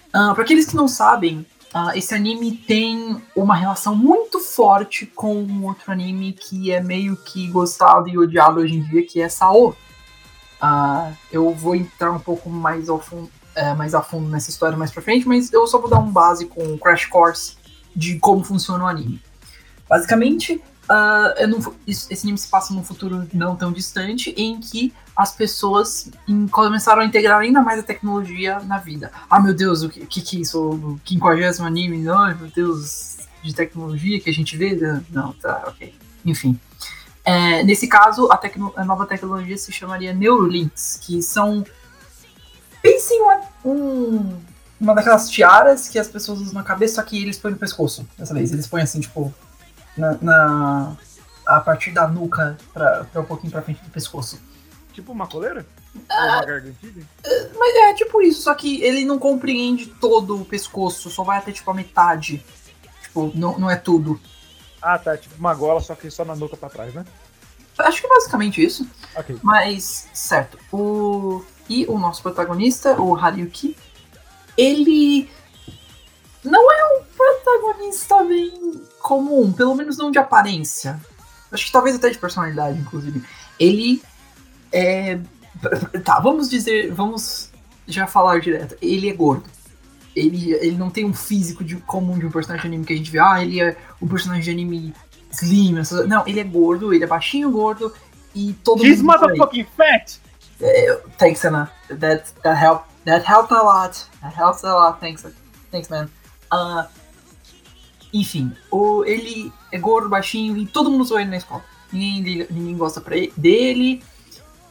[0.09, 5.35] Uh, para aqueles que não sabem, uh, esse anime tem uma relação muito forte com
[5.35, 9.29] um outro anime que é meio que gostado e odiado hoje em dia, que é
[9.29, 9.77] Sao.
[10.62, 14.79] Uh, eu vou entrar um pouco mais ao fundo, é, mais a fundo nessa história
[14.79, 17.57] mais pra frente, mas eu só vou dar um base com um crash course
[17.94, 19.20] de como funciona o anime.
[19.94, 25.30] Basicamente, uh, não, esse anime se passa num futuro não tão distante em que as
[25.30, 29.12] pessoas em, começaram a integrar ainda mais a tecnologia na vida.
[29.30, 30.61] Ah, meu Deus, o que, que, é isso?
[30.61, 31.98] O 50 anime?
[31.98, 34.76] Não, meu Deus, de tecnologia que a gente vê?
[35.11, 35.94] Não, tá, ok.
[36.24, 36.59] Enfim.
[37.24, 38.40] É, nesse caso, a,
[38.74, 41.64] a, nova tecnologia se chamaria Neurolinks, que são.
[42.83, 44.40] Pensem em um,
[44.80, 48.07] uma daquelas tiaras que as pessoas usam na cabeça, só que eles põem no pescoço.
[48.18, 49.33] Dessa vez, eles põem assim, tipo,
[49.96, 50.96] na, na
[51.46, 54.40] a partir da nuca pra, pra um pouquinho pra frente do pescoço.
[54.92, 55.66] Tipo uma coleira?
[56.09, 57.07] Ah, Ou uma gargantilha?
[57.24, 61.38] É, mas é tipo isso, só que ele não compreende todo o pescoço, só vai
[61.38, 62.44] até tipo a metade.
[63.02, 64.20] Tipo, não, não é tudo.
[64.80, 65.16] Ah, tá.
[65.16, 67.04] Tipo uma gola, só que só na nuca pra trás, né?
[67.78, 68.87] Acho que é basicamente isso.
[69.16, 69.38] Ok.
[69.42, 70.59] Mas, certo.
[70.72, 71.44] O...
[71.68, 73.74] E o nosso protagonista, o Haryuki,
[74.57, 75.30] ele
[76.44, 77.04] não é um
[77.42, 78.52] protagonista bem
[79.00, 81.00] comum, pelo menos não de aparência.
[81.50, 83.22] Acho que talvez até de personalidade, inclusive.
[83.58, 84.02] Ele
[84.72, 85.18] é.
[86.04, 86.92] Tá, vamos dizer.
[86.92, 87.50] Vamos
[87.87, 88.76] já falar direto.
[88.82, 89.44] Ele é gordo.
[90.16, 92.96] Ele, ele não tem um físico de, comum de um personagem de anime que a
[92.96, 93.18] gente vê.
[93.18, 94.94] Ah, ele é um personagem de anime
[95.30, 95.78] slim.
[95.78, 96.08] Essas...
[96.08, 97.92] Não, ele é gordo, ele é baixinho, gordo.
[98.34, 99.12] E todo He's mundo.
[99.12, 100.18] He's motherfucking fat!
[100.60, 101.70] Uh, thanks, Anna.
[101.88, 104.06] That, that, help, that helped a lot.
[104.22, 105.00] That helps a lot.
[105.00, 105.26] Thanks,
[105.70, 106.08] thanks man.
[106.50, 106.84] Uh,
[108.14, 111.64] enfim, o, ele é gordo, baixinho e todo mundo zoa ele na escola.
[111.92, 114.03] Ninguém, ninguém gosta ele, dele.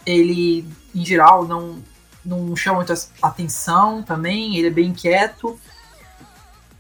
[0.06, 1.78] Ele, em geral, não,
[2.24, 4.56] não chama muita atenção também.
[4.58, 5.60] Ele é bem quieto.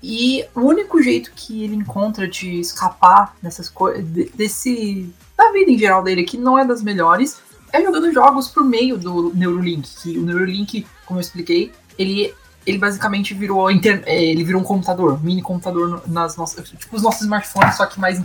[0.02, 5.14] E o único jeito que ele encontra de escapar dessas coisas, desse.
[5.38, 7.42] da vida em geral dele, que não é das melhores,
[7.74, 9.90] é jogando jogos por meio do Neurolink.
[10.02, 12.34] Que o Neurolink, como eu expliquei, ele
[12.66, 14.04] ele basicamente virou inter...
[14.06, 17.86] É, ele virou um computador, um mini computador nas nossas, tipo os nossos smartphones, só
[17.86, 18.22] que mais,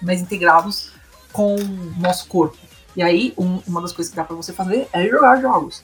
[0.00, 0.92] mais integrados
[1.32, 2.56] com o nosso corpo.
[2.96, 5.82] E aí, um, uma das coisas que dá para você fazer é jogar jogos.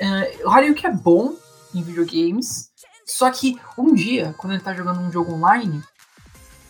[0.00, 1.34] Uh, o Haryuki é bom
[1.74, 2.70] em videogames,
[3.04, 5.82] só que um dia, quando ele tá jogando um jogo online,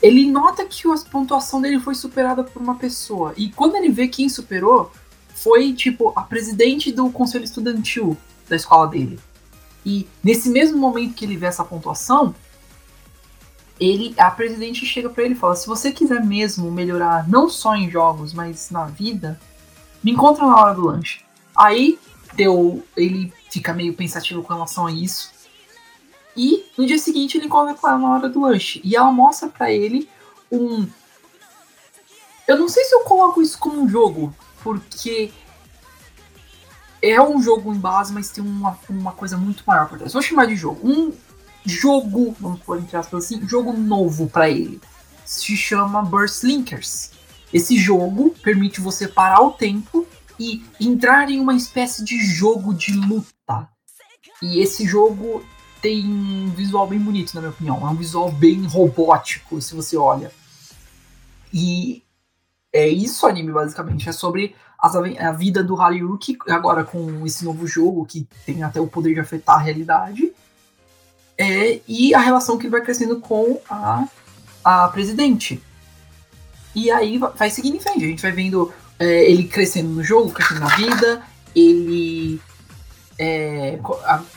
[0.03, 3.35] ele nota que a pontuação dele foi superada por uma pessoa.
[3.37, 4.91] E quando ele vê quem superou,
[5.35, 8.17] foi tipo a presidente do conselho estudantil
[8.49, 9.21] da escola dele.
[9.85, 12.35] E nesse mesmo momento que ele vê essa pontuação,
[13.79, 17.75] ele, a presidente chega para ele e fala: se você quiser mesmo melhorar não só
[17.75, 19.41] em jogos, mas na vida,
[20.03, 21.25] me encontra na hora do lanche.
[21.57, 21.99] Aí
[22.35, 25.31] deu, ele fica meio pensativo com relação a isso.
[26.37, 28.81] E no dia seguinte ele encontra com ela na hora do lanche.
[28.85, 30.09] E ela mostra para ele
[30.51, 30.87] um.
[32.47, 35.31] Eu não sei se eu coloco isso como um jogo, porque
[37.03, 40.13] é um jogo em base, mas tem uma, uma coisa muito maior por trás.
[40.13, 40.81] Vou chamar de jogo.
[40.87, 41.13] Um
[41.65, 44.81] jogo, vamos pôr entre aspas assim, jogo novo para ele.
[45.25, 47.13] Se chama Burst Linkers.
[47.53, 50.07] Esse jogo permite você parar o tempo
[50.39, 53.69] e entrar em uma espécie de jogo de luta.
[54.43, 55.45] E esse jogo
[55.83, 57.87] tem um visual bem bonito, na minha opinião.
[57.87, 60.33] É um visual bem robótico, se você olha.
[61.53, 62.03] E
[62.73, 64.09] é isso o anime, basicamente.
[64.09, 68.81] É sobre as, a vida do Haryuki, agora com esse novo jogo, que tem até
[68.81, 70.33] o poder de afetar a realidade,
[71.37, 74.07] é, e a relação que ele vai crescendo com a,
[74.65, 75.63] a presidente.
[76.75, 80.31] E aí vai seguindo em frente, a gente vai vendo é, ele crescendo no jogo,
[80.31, 81.23] crescendo na vida,
[81.55, 82.41] ele
[83.19, 83.79] é,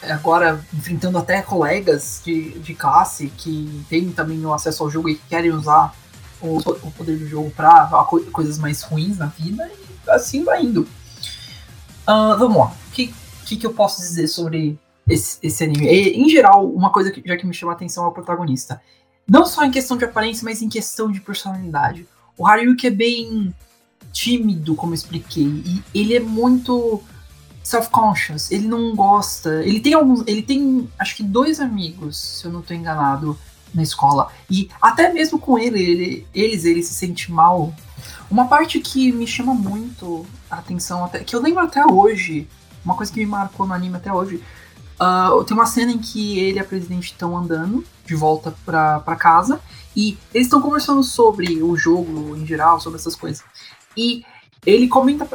[0.09, 5.15] agora enfrentando até colegas de, de classe que têm também o acesso ao jogo e
[5.15, 5.95] que querem usar
[6.41, 7.87] o, o poder do jogo para
[8.31, 9.69] coisas mais ruins na vida
[10.07, 10.81] assim vai indo.
[12.07, 12.75] Uh, vamos lá.
[12.87, 13.13] O que,
[13.45, 15.87] que, que, eu posso dizer sobre esse, esse anime?
[15.87, 18.81] E, em geral, uma coisa que já que me chama a atenção é o protagonista.
[19.27, 22.05] Não só em questão de aparência, mas em questão de personalidade.
[22.37, 23.53] O Haryuki é bem
[24.11, 27.01] tímido, como eu expliquei, e ele é muito
[27.63, 28.51] self-conscious.
[28.51, 29.63] Ele não gosta.
[29.63, 30.23] Ele tem alguns.
[30.27, 33.37] Ele tem, acho que dois amigos, se eu não estou enganado,
[33.73, 34.31] na escola.
[34.49, 37.73] E até mesmo com ele, ele, eles, ele se sente mal
[38.29, 42.47] uma parte que me chama muito a atenção, até, que eu lembro até hoje,
[42.83, 44.43] uma coisa que me marcou no anime até hoje,
[44.93, 48.99] Uh, tem uma cena em que ele e a presidente estão andando de volta pra,
[48.99, 49.59] pra casa
[49.95, 53.43] e eles estão conversando sobre o jogo em geral, sobre essas coisas.
[53.97, 54.23] E
[54.65, 55.27] ele comenta,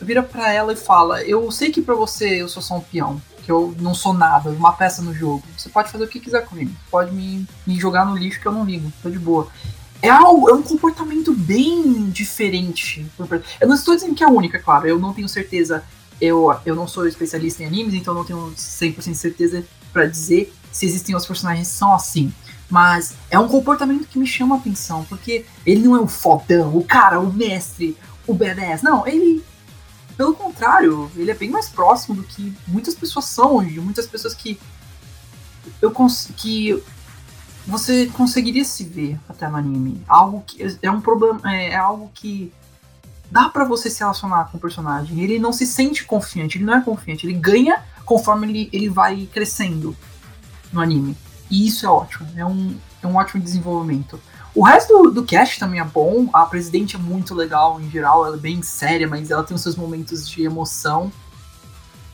[0.00, 3.20] vira pra ela e fala: Eu sei que pra você eu sou só um peão,
[3.42, 5.42] que eu não sou nada, uma peça no jogo.
[5.56, 8.52] Você pode fazer o que quiser comigo, pode me, me jogar no lixo que eu
[8.52, 9.48] não ligo, tô de boa.
[10.06, 13.06] É, algo, é um comportamento bem diferente.
[13.60, 15.84] Eu não estou dizendo que é a única, claro, eu não tenho certeza.
[16.20, 20.52] Eu, eu não sou especialista em animes, então não tenho 100% de certeza para dizer
[20.72, 22.32] se existem outros personagens que são assim.
[22.70, 26.76] Mas é um comportamento que me chama a atenção, porque ele não é o fodão,
[26.76, 28.82] o cara, o mestre, o badass.
[28.82, 29.44] Não, ele.
[30.16, 33.78] Pelo contrário, ele é bem mais próximo do que muitas pessoas são hoje.
[33.80, 34.58] Muitas pessoas que.
[35.82, 35.92] Eu
[36.36, 36.82] que
[37.66, 40.02] você conseguiria se ver até no anime.
[40.06, 42.52] Algo que é um problema, é, é algo que
[43.30, 45.20] dá para você se relacionar com o personagem.
[45.20, 49.28] Ele não se sente confiante, ele não é confiante, ele ganha conforme ele, ele vai
[49.32, 49.96] crescendo
[50.72, 51.16] no anime.
[51.50, 54.20] E isso é ótimo, é um, é um ótimo desenvolvimento.
[54.54, 58.24] O resto do, do cast também é bom, a presidente é muito legal em geral,
[58.24, 61.12] ela é bem séria, mas ela tem os seus momentos de emoção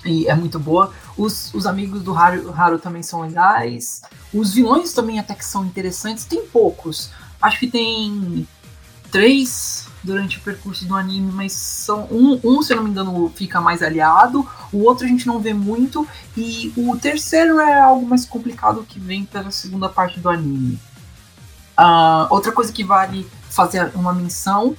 [0.04, 0.92] e é muito boa.
[1.16, 4.02] Os, os amigos do Haru, Haru também são legais.
[4.32, 6.24] Os vilões também até que são interessantes.
[6.24, 7.10] Tem poucos.
[7.40, 8.46] Acho que tem
[9.10, 13.32] três durante o percurso do anime, mas são um, um, se eu não me engano,
[13.36, 18.04] fica mais aliado, o outro a gente não vê muito, e o terceiro é algo
[18.04, 20.80] mais complicado que vem pela segunda parte do anime.
[21.78, 24.74] Uh, outra coisa que vale fazer uma menção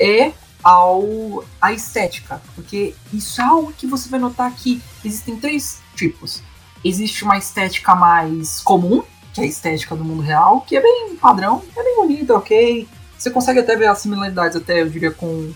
[0.00, 5.80] é ao a estética, porque isso é algo que você vai notar que existem três
[5.94, 6.42] tipos.
[6.84, 11.16] Existe uma estética mais comum, que é a estética do mundo real, que é bem
[11.16, 12.88] padrão, é bem bonita, ok.
[13.16, 15.52] Você consegue até ver as similaridades, até eu diria, com,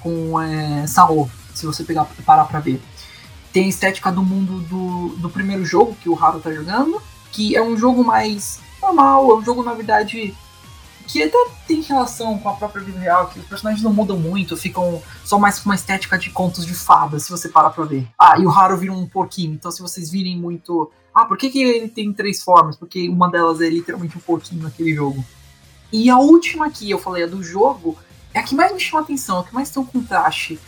[0.00, 0.86] com é,
[1.54, 2.80] se você pegar parar pra ver.
[3.52, 7.00] Tem a estética do mundo do, do primeiro jogo que o Haru tá jogando,
[7.32, 10.34] que é um jogo mais normal, é um jogo, na verdade,
[11.06, 14.56] que até tem relação com a própria vida real, que os personagens não mudam muito,
[14.56, 18.06] ficam só mais com uma estética de contos de fadas, se você parar pra ver.
[18.18, 20.90] Ah, e o Haru vira um porquinho, então se vocês virem muito.
[21.14, 22.76] Ah, por que, que ele tem três formas?
[22.76, 25.24] Porque uma delas é literalmente um porquinho naquele jogo.
[25.92, 27.96] E a última que eu falei, a do jogo,
[28.34, 30.58] é a que mais me chama atenção, a que mais tem um contraste.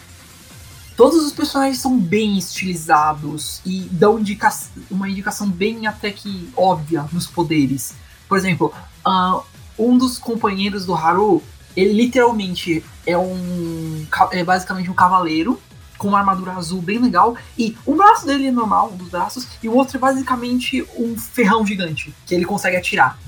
[0.96, 4.48] Todos os personagens são bem estilizados e dão indica
[4.90, 7.94] uma indicação bem até que óbvia nos poderes.
[8.28, 8.72] Por exemplo,
[9.06, 9.42] uh,
[9.78, 11.42] um dos companheiros do Haru,
[11.76, 14.06] ele literalmente é um.
[14.32, 15.60] é basicamente um cavaleiro
[15.98, 17.36] com uma armadura azul bem legal.
[17.58, 21.18] E um braço dele é normal, um dos braços, e o outro é basicamente um
[21.18, 23.18] ferrão gigante que ele consegue atirar.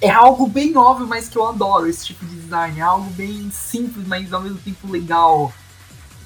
[0.00, 2.78] É algo bem óbvio, mas que eu adoro esse tipo de design.
[2.78, 5.52] É algo bem simples, mas ao mesmo tempo legal.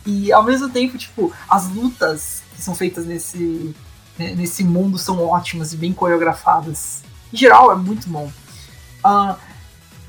[0.06, 3.74] E ao mesmo tempo, tipo, as lutas que são feitas nesse,
[4.18, 7.02] né, nesse mundo são ótimas e bem coreografadas.
[7.32, 8.30] Em geral, é muito bom.
[9.04, 9.34] Uh,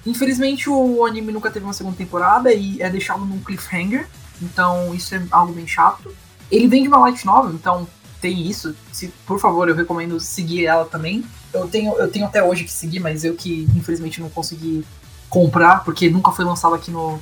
[0.06, 4.08] Infelizmente o anime nunca teve uma segunda temporada e é deixado num cliffhanger,
[4.42, 6.16] então isso é algo bem chato.
[6.52, 7.88] Ele vem de uma light novel, então
[8.22, 8.76] tem isso.
[8.92, 11.26] Se, por favor, eu recomendo seguir ela também.
[11.52, 14.86] Eu tenho, eu tenho até hoje que seguir, mas eu que infelizmente não consegui
[15.28, 17.20] comprar, porque nunca foi lançado aqui no,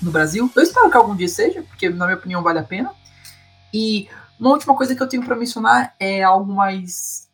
[0.00, 0.50] no Brasil.
[0.56, 2.92] Eu espero que algum dia seja, porque na minha opinião vale a pena.
[3.72, 4.08] E
[4.40, 7.28] uma última coisa que eu tenho para mencionar é algo mais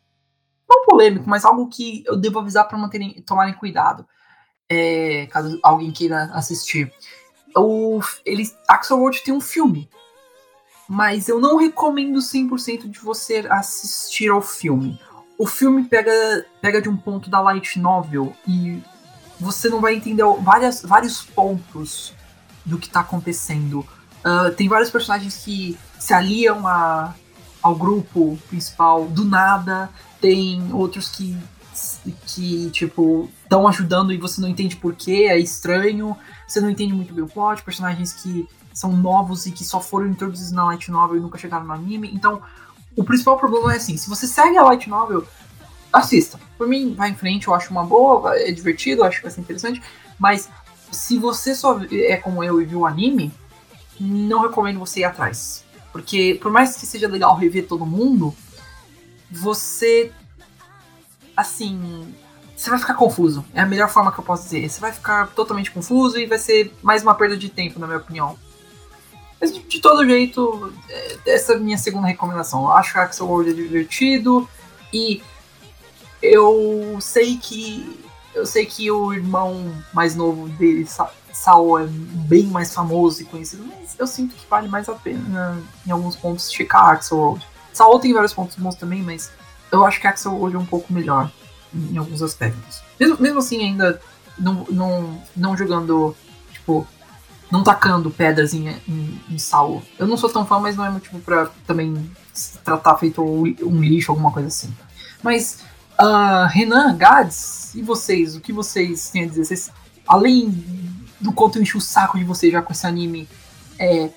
[0.69, 4.05] não polêmico, mas algo que eu devo avisar para manterem tomarem cuidado
[4.69, 6.93] é, caso alguém queira assistir.
[7.55, 9.89] O, ele, Axel World tem um filme,
[10.87, 14.99] mas eu não recomendo 100% de você assistir ao filme.
[15.37, 18.81] O filme pega, pega de um ponto da light novel e
[19.39, 22.13] você não vai entender várias, vários pontos
[22.65, 23.79] do que está acontecendo.
[24.19, 27.15] Uh, tem vários personagens que se aliam a,
[27.61, 31.37] ao grupo principal do nada, tem outros que
[32.25, 36.15] que, tipo, estão ajudando e você não entende porquê, é estranho,
[36.47, 40.07] você não entende muito bem o plot, personagens que são novos e que só foram
[40.07, 42.11] introduzidos na Light Novel e nunca chegaram no anime.
[42.13, 42.41] Então,
[42.95, 45.25] o principal problema é assim, se você segue a Light Novel,
[45.91, 46.39] assista.
[46.57, 49.41] Por mim, vai em frente, eu acho uma boa, é divertido, acho que vai ser
[49.41, 49.81] interessante,
[50.17, 50.49] mas
[50.91, 53.31] se você só é como eu e viu o anime,
[53.99, 55.63] não recomendo você ir atrás.
[55.91, 58.33] Porque por mais que seja legal rever todo mundo,
[59.31, 60.11] você
[61.39, 62.13] assim,
[62.55, 63.45] você vai ficar confuso.
[63.53, 64.69] É a melhor forma que eu posso dizer.
[64.69, 67.99] Você vai ficar totalmente confuso e vai ser mais uma perda de tempo, na minha
[67.99, 68.37] opinião.
[69.39, 72.63] Mas de, de todo jeito, é, essa é a minha segunda recomendação.
[72.63, 74.47] Eu acho que Axel World é divertido
[74.93, 75.21] e
[76.21, 77.97] eu sei que
[78.35, 83.25] eu sei que o irmão mais novo dele, Sa Sao, é bem mais famoso e
[83.25, 87.47] conhecido, mas eu sinto que vale mais a pena em alguns pontos checar Axel World.
[87.71, 89.31] Saul tem vários pontos bons também, mas
[89.71, 91.31] eu acho que Axel hoje é um pouco melhor
[91.73, 92.81] em, alguns aspectos.
[92.99, 94.01] Mesmo, mesmo assim, ainda
[94.37, 96.15] não, não, não jogando,
[96.51, 96.87] tipo,
[97.51, 99.37] não tacando pedras em, em, em.
[99.97, 102.09] Eu não sou tão fã, mas não é motivo pra também
[102.63, 104.73] tratar feito um lixo, alguma coisa assim.
[105.21, 105.59] Mas,
[105.99, 108.35] uh, Renan, Gads, e vocês?
[108.35, 109.45] O que vocês têm a dizer?
[109.45, 109.71] Vocês,
[110.07, 110.49] além
[111.19, 113.27] do quanto eu enchi o saco de vocês já com esse anime,
[113.77, 114.09] é,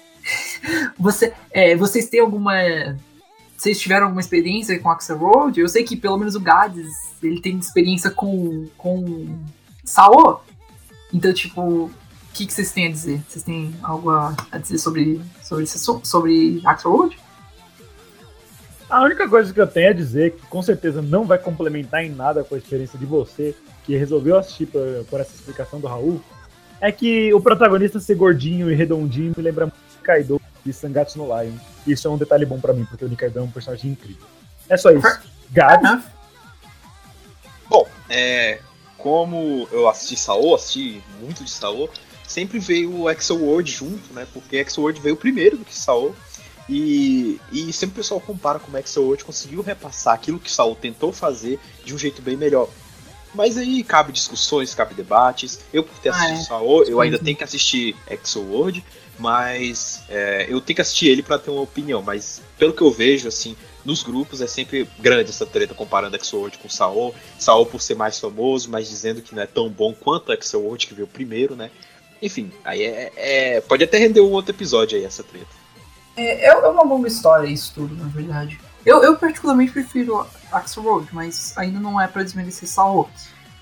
[0.98, 2.54] você, é, vocês têm alguma.
[3.62, 5.60] Vocês tiveram alguma experiência com Axel Road?
[5.60, 9.38] Eu sei que pelo menos o Gads ele tem experiência com, com
[9.84, 10.44] Sao.
[11.14, 11.90] Então, tipo, o
[12.34, 13.22] que, que vocês têm a dizer?
[13.28, 15.66] Vocês têm algo a, a dizer sobre, sobre,
[16.02, 17.16] sobre Axel Road?
[18.90, 22.10] A única coisa que eu tenho a dizer, que com certeza não vai complementar em
[22.10, 23.54] nada com a experiência de você,
[23.84, 26.20] que resolveu assistir por, por essa explicação do Raul,
[26.80, 31.26] é que o protagonista ser gordinho e redondinho me lembra muito Kaido de Sangatsu no
[31.26, 31.54] Lion.
[31.86, 34.26] Isso é um detalhe bom para mim, porque o Nikaido é um personagem incrível.
[34.68, 35.20] É só isso.
[35.50, 36.02] Gabi?
[37.68, 38.60] Bom, é,
[38.98, 41.88] como eu assisti Saô, assisti muito de Saô,
[42.26, 44.26] sempre veio o Exo World junto, né?
[44.32, 46.12] Porque Exo World veio primeiro do que Saô.
[46.68, 51.12] E, e sempre o pessoal compara como que Saô conseguiu repassar aquilo que Saô tentou
[51.12, 52.68] fazer de um jeito bem melhor.
[53.34, 55.60] Mas aí cabe discussões, cabe debates.
[55.72, 56.44] Eu, por ter assistido ah, é.
[56.44, 58.84] Saô, eu ainda tenho que assistir Exo World.
[59.18, 62.02] Mas é, eu tenho que assistir ele para ter uma opinião.
[62.02, 66.58] Mas pelo que eu vejo, assim, nos grupos é sempre grande essa treta comparando Exo-World
[66.58, 67.14] com Saul.
[67.38, 70.94] Saul por ser mais famoso, mas dizendo que não é tão bom quanto Exo-World que
[70.94, 71.70] veio primeiro, né?
[72.20, 75.48] Enfim, aí é, é, pode até render um outro episódio aí essa treta.
[76.16, 78.60] É, é uma longa história isso tudo, na verdade.
[78.84, 83.08] Eu, eu particularmente prefiro Axel Road, mas ainda não é para desmerecer Saul.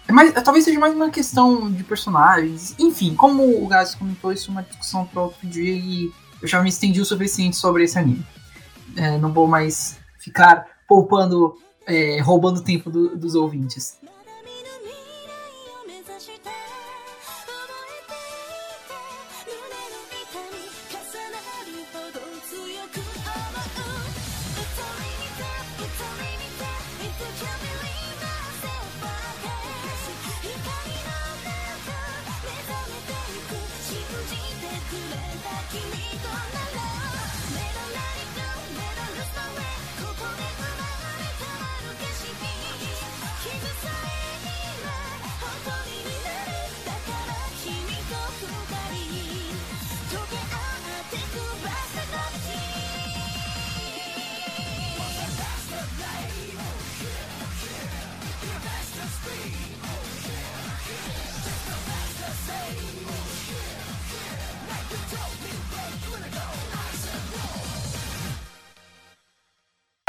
[0.08, 2.74] É mais, é, talvez seja mais uma questão de personagens.
[2.78, 6.10] Enfim, como o Gás comentou, isso é uma discussão para outro dia e
[6.42, 8.26] eu já me estendi o suficiente sobre esse anime.
[8.96, 11.54] É, não vou mais ficar poupando,
[11.86, 13.98] é, roubando tempo do, dos ouvintes.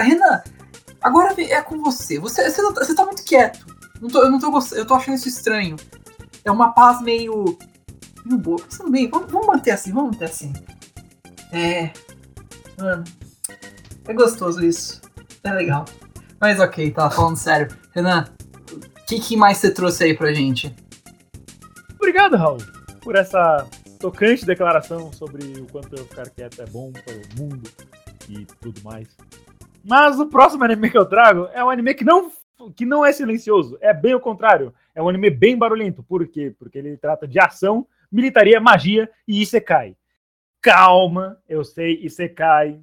[0.02, 0.42] Renan,
[1.02, 2.20] agora é com você.
[2.20, 3.66] Você, você, tá, você tá muito quieto.
[4.02, 5.76] Não tô, eu não tô eu tô achando isso estranho.
[6.44, 7.58] É uma paz meio.
[8.26, 8.60] meio boa.
[8.62, 10.54] Pensando vamos, vamos manter assim, vamos manter assim.
[11.52, 11.92] É.
[12.80, 13.04] Mano.
[14.06, 15.02] É gostoso isso.
[15.44, 15.86] É legal.
[16.40, 17.76] Mas ok, tá falando sério.
[17.94, 18.26] Renan,
[18.72, 20.76] o que, que mais você trouxe aí pra gente?
[21.96, 22.58] Obrigado, Raul,
[23.02, 23.68] por essa
[24.00, 27.70] tocante declaração sobre o quanto eu ficar quieto é bom para o mundo
[28.28, 29.08] e tudo mais.
[29.84, 32.32] Mas o próximo anime que eu trago é um anime que não,
[32.76, 34.74] que não é silencioso, é bem o contrário.
[34.94, 36.04] É um anime bem barulhento.
[36.04, 36.54] Por quê?
[36.58, 39.96] Porque ele trata de ação, militaria, magia e Isekai.
[40.62, 42.80] Calma, eu sei, Isekai,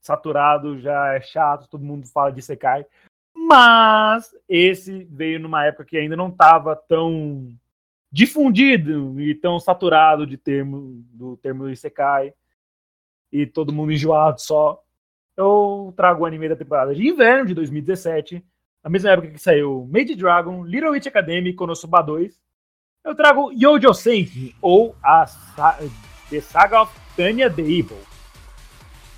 [0.00, 2.86] saturado, já é chato, todo mundo fala de Isekai.
[3.34, 7.52] Mas esse veio numa época que ainda não estava tão
[8.10, 12.32] difundido e tão saturado de termo do termo Isekai.
[13.32, 14.82] E todo mundo enjoado só
[15.36, 18.42] eu trago o anime da temporada de inverno de 2017,
[18.82, 22.34] na mesma época que saiu Made Dragon, Little Witch Academy Konosuba 2.
[23.04, 25.78] Eu trago Yojo Senki, ou a Sa
[26.30, 27.98] The Saga of Tanya the Evil.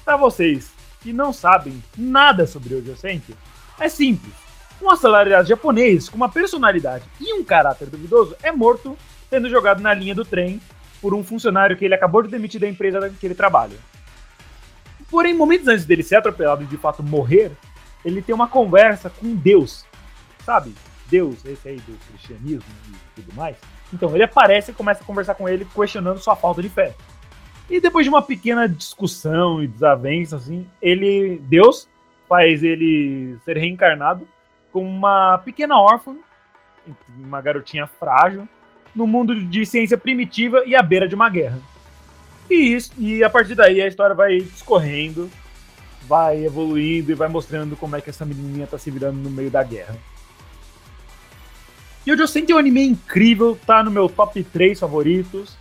[0.04, 3.34] Para vocês que não sabem nada sobre Yojo Senki,
[3.78, 4.34] é simples.
[4.82, 8.96] Um assalariado japonês com uma personalidade e um caráter duvidoso é morto
[9.30, 10.60] sendo jogado na linha do trem
[11.00, 13.76] por um funcionário que ele acabou de demitir da empresa que ele trabalha.
[15.10, 17.52] Porém, momentos antes dele ser atropelado e de fato morrer,
[18.04, 19.84] ele tem uma conversa com Deus.
[20.44, 20.74] Sabe?
[21.10, 22.64] Deus, esse aí do cristianismo
[23.16, 23.56] e tudo mais.
[23.92, 26.94] Então ele aparece e começa a conversar com ele, questionando sua falta de fé.
[27.70, 31.38] E depois de uma pequena discussão e desavença, assim, ele.
[31.44, 31.88] Deus
[32.28, 34.26] faz ele ser reencarnado
[34.72, 36.16] como uma pequena órfã,
[37.18, 38.48] uma garotinha frágil,
[38.94, 41.58] no mundo de ciência primitiva e à beira de uma guerra.
[42.50, 45.30] E, isso, e a partir daí a história vai discorrendo
[46.08, 49.50] vai evoluindo e vai mostrando como é que essa menininha tá se virando no meio
[49.50, 49.96] da guerra.
[52.06, 55.58] E o Josen é um anime incrível, tá no meu top 3 favoritos.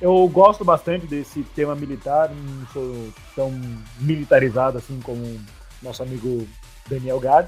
[0.00, 3.52] Eu gosto bastante desse tema militar, não sou tão
[4.00, 5.40] militarizado assim como
[5.80, 6.48] nosso amigo
[6.88, 7.46] Daniel Gad,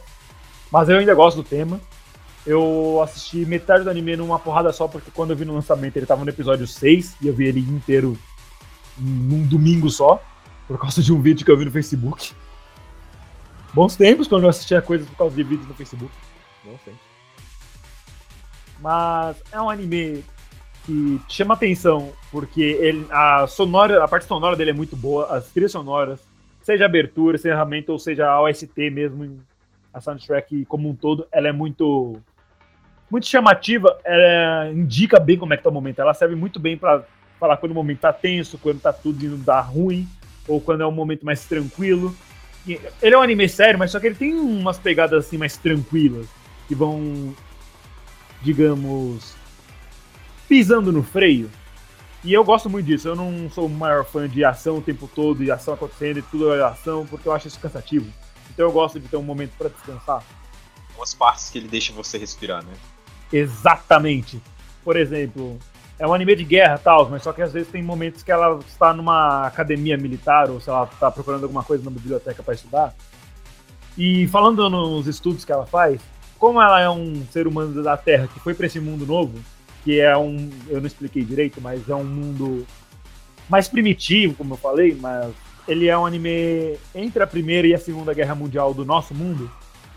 [0.70, 1.80] mas eu ainda gosto do tema.
[2.46, 6.06] Eu assisti metade do anime numa porrada só, porque quando eu vi no lançamento ele
[6.06, 8.16] tava no episódio 6 e eu vi ele inteiro
[8.98, 10.22] num domingo só,
[10.66, 12.32] por causa de um vídeo que eu vi no Facebook.
[13.72, 16.12] Bons tempos quando eu assistia coisas por causa de vídeos no Facebook.
[16.64, 17.00] Bons tempos.
[18.80, 20.24] Mas é um anime
[20.84, 25.50] que chama atenção, porque ele, a sonora, a parte sonora dele é muito boa, as
[25.50, 26.20] trilhas sonoras,
[26.62, 29.40] seja abertura, seja ferramenta ou seja a OST mesmo,
[29.92, 32.20] a soundtrack como um todo, ela é muito
[33.10, 36.76] muito chamativa, ela indica bem como é que tá o momento, ela serve muito bem
[36.76, 37.04] para
[37.38, 40.08] falar quando o momento tá tenso, quando tá tudo indo dar ruim,
[40.46, 42.14] ou quando é um momento mais tranquilo.
[42.66, 46.26] Ele é um anime sério, mas só que ele tem umas pegadas assim mais tranquilas,
[46.66, 47.34] que vão
[48.44, 49.34] digamos,
[50.46, 51.50] pisando no freio.
[52.22, 53.08] E eu gosto muito disso.
[53.08, 56.22] Eu não sou o maior fã de ação o tempo todo e ação acontecendo e
[56.22, 58.06] tudo é ação, porque eu acho isso cansativo.
[58.50, 60.22] Então eu gosto de ter um momento para descansar.
[60.96, 62.72] Umas partes que ele deixa você respirar, né?
[63.32, 64.40] Exatamente.
[64.84, 65.58] Por exemplo,
[66.04, 68.58] é um anime de guerra tal, mas só que às vezes tem momentos que ela
[68.68, 72.94] está numa academia militar ou se ela está procurando alguma coisa na biblioteca para estudar.
[73.96, 76.02] E falando nos estudos que ela faz,
[76.38, 79.38] como ela é um ser humano da Terra que foi para esse mundo novo,
[79.82, 82.66] que é um, eu não expliquei direito, mas é um mundo
[83.48, 85.32] mais primitivo, como eu falei, mas
[85.66, 89.50] ele é um anime entre a primeira e a segunda guerra mundial do nosso mundo.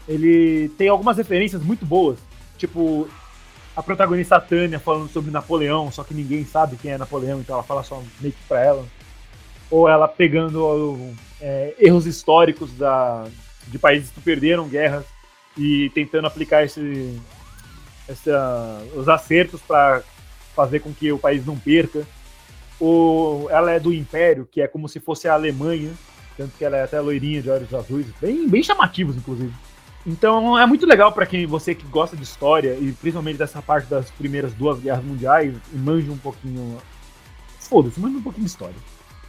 [0.08, 2.18] Ele tem algumas referências muito boas,
[2.58, 3.10] tipo
[3.78, 7.64] a protagonista Tânia falando sobre Napoleão, só que ninguém sabe quem é Napoleão, então ela
[7.64, 8.84] fala só meio que pra ela.
[9.70, 13.28] Ou ela pegando é, erros históricos da,
[13.68, 15.06] de países que perderam guerras
[15.56, 17.22] e tentando aplicar esse,
[18.10, 20.02] essa, os acertos para
[20.56, 22.04] fazer com que o país não perca.
[22.82, 25.94] O, ela é do Império, que é como se fosse a Alemanha,
[26.36, 29.54] tanto que ela é até loirinha de olhos azuis, bem, bem chamativos, inclusive.
[30.08, 33.90] Então é muito legal para quem você que gosta de história e principalmente dessa parte
[33.90, 36.78] das primeiras duas guerras mundiais e manja um pouquinho.
[37.60, 38.76] Foda-se, manja um pouquinho de história.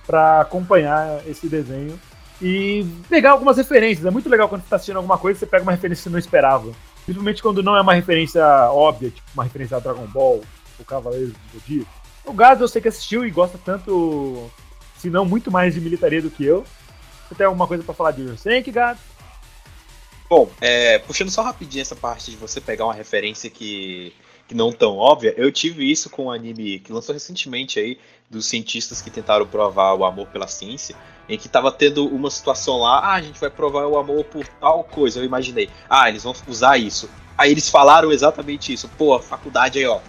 [0.09, 2.01] para acompanhar esse desenho
[2.41, 4.07] e pegar algumas referências.
[4.07, 6.11] É muito legal quando você tá assistindo alguma coisa, você pega uma referência que você
[6.11, 6.73] não esperava.
[7.05, 10.41] Principalmente quando não é uma referência óbvia, tipo uma referência a Dragon Ball,
[10.81, 11.85] o Cavaleiro do Dia.
[12.25, 14.51] O Gado eu sei que assistiu e gosta tanto,
[14.97, 16.65] se não muito mais de militaria do que eu.
[17.29, 18.99] Você tem alguma coisa para falar de Ursenk, Gado?
[20.29, 24.13] Bom, é, puxando só rapidinho essa parte de você pegar uma referência que,
[24.47, 27.99] que não tão óbvia, eu tive isso com um anime que lançou recentemente aí,
[28.29, 30.95] dos cientistas que tentaram provar o amor pela ciência
[31.29, 34.47] em que tava tendo uma situação lá, ah, a gente vai provar o amor por
[34.47, 35.21] tal coisa.
[35.21, 37.09] Eu imaginei, ah, eles vão usar isso.
[37.37, 38.89] Aí eles falaram exatamente isso.
[38.97, 40.01] Pô, a faculdade aí, ó.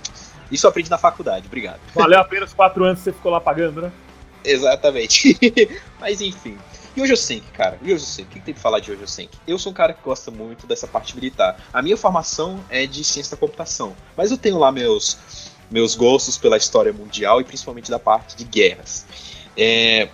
[0.50, 1.80] Isso eu aprendi na faculdade, obrigado.
[1.94, 3.92] Valeu apenas quatro anos que você ficou lá pagando, né?
[4.44, 5.38] Exatamente.
[6.00, 6.58] Mas enfim.
[7.00, 7.80] Eu sei, cara.
[7.84, 8.26] Eu sei.
[8.26, 9.30] O que tem que falar de eu sei?
[9.48, 11.58] Eu sou um cara que gosta muito dessa parte militar.
[11.72, 13.96] A minha formação é de ciência da computação.
[14.18, 15.18] Mas eu tenho lá meus,
[15.72, 19.06] meus gostos pela história mundial e principalmente da parte de guerras.
[19.56, 20.10] É,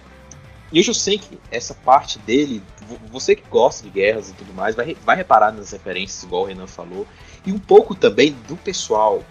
[0.93, 2.61] sei que essa parte dele,
[3.11, 6.45] você que gosta de guerras e tudo mais, vai, vai reparar nas referências, igual o
[6.45, 7.07] Renan falou,
[7.45, 9.23] e um pouco também do pessoal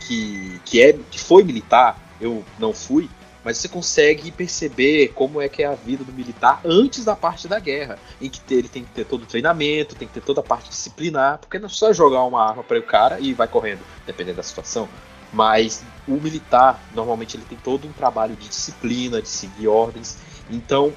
[0.00, 3.08] que, que, é, que foi militar, eu não fui,
[3.44, 7.48] mas você consegue perceber como é que é a vida do militar antes da parte
[7.48, 10.40] da guerra, em que ele tem que ter todo o treinamento, tem que ter toda
[10.40, 13.48] a parte disciplinar, porque não é só jogar uma arma para o cara e vai
[13.48, 14.88] correndo, dependendo da situação.
[15.32, 20.18] Mas o militar, normalmente, ele tem todo um trabalho de disciplina, de seguir ordens,
[20.50, 20.92] então,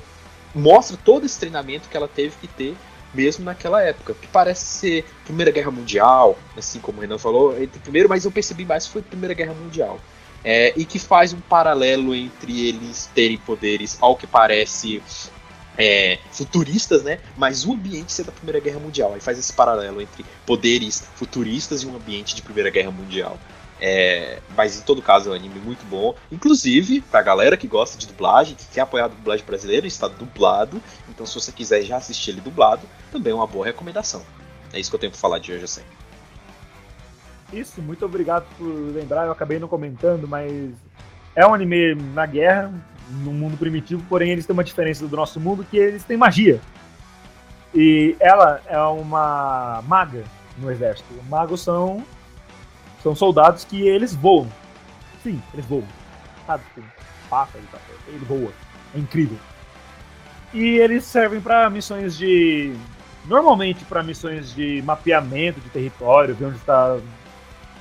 [0.53, 2.75] mostra todo esse treinamento que ela teve que ter
[3.13, 7.79] mesmo naquela época, que parece ser Primeira Guerra Mundial, assim como o Renan falou, entre
[7.79, 9.99] primeiro, mas eu percebi mais que foi Primeira Guerra Mundial.
[10.47, 15.01] É, e que faz um paralelo entre eles terem poderes, ao que parece
[15.75, 17.19] é, futuristas, né?
[17.35, 19.13] Mas o ambiente ser da Primeira Guerra Mundial.
[19.15, 23.39] Aí faz esse paralelo entre poderes futuristas e um ambiente de Primeira Guerra Mundial.
[23.79, 26.15] É, mas em todo caso é um anime muito bom.
[26.31, 30.81] Inclusive, pra galera que gosta de dublagem, que quer apoiar a dublagem brasileira, está dublado.
[31.09, 34.23] Então, se você quiser já assistir ele dublado, também é uma boa recomendação.
[34.71, 35.81] É isso que eu tenho pra falar de hoje, assim.
[37.59, 39.25] Isso, muito obrigado por lembrar.
[39.25, 40.73] Eu acabei não comentando, mas
[41.35, 42.73] é um anime na guerra,
[43.23, 46.59] num mundo primitivo, porém eles têm uma diferença do nosso mundo que eles têm magia.
[47.73, 50.23] E ela é uma maga
[50.57, 51.13] no exército.
[51.29, 52.03] Magos são
[53.05, 54.47] são soldados que eles voam.
[55.21, 55.87] Sim, eles voam.
[56.47, 56.63] Sabe?
[56.73, 56.83] Tem
[57.29, 57.63] pássaro,
[58.07, 58.51] ele voa.
[58.95, 59.37] É incrível.
[60.51, 62.73] E eles servem para missões de.
[63.25, 67.05] Normalmente para missões de mapeamento de território, ver onde estão tá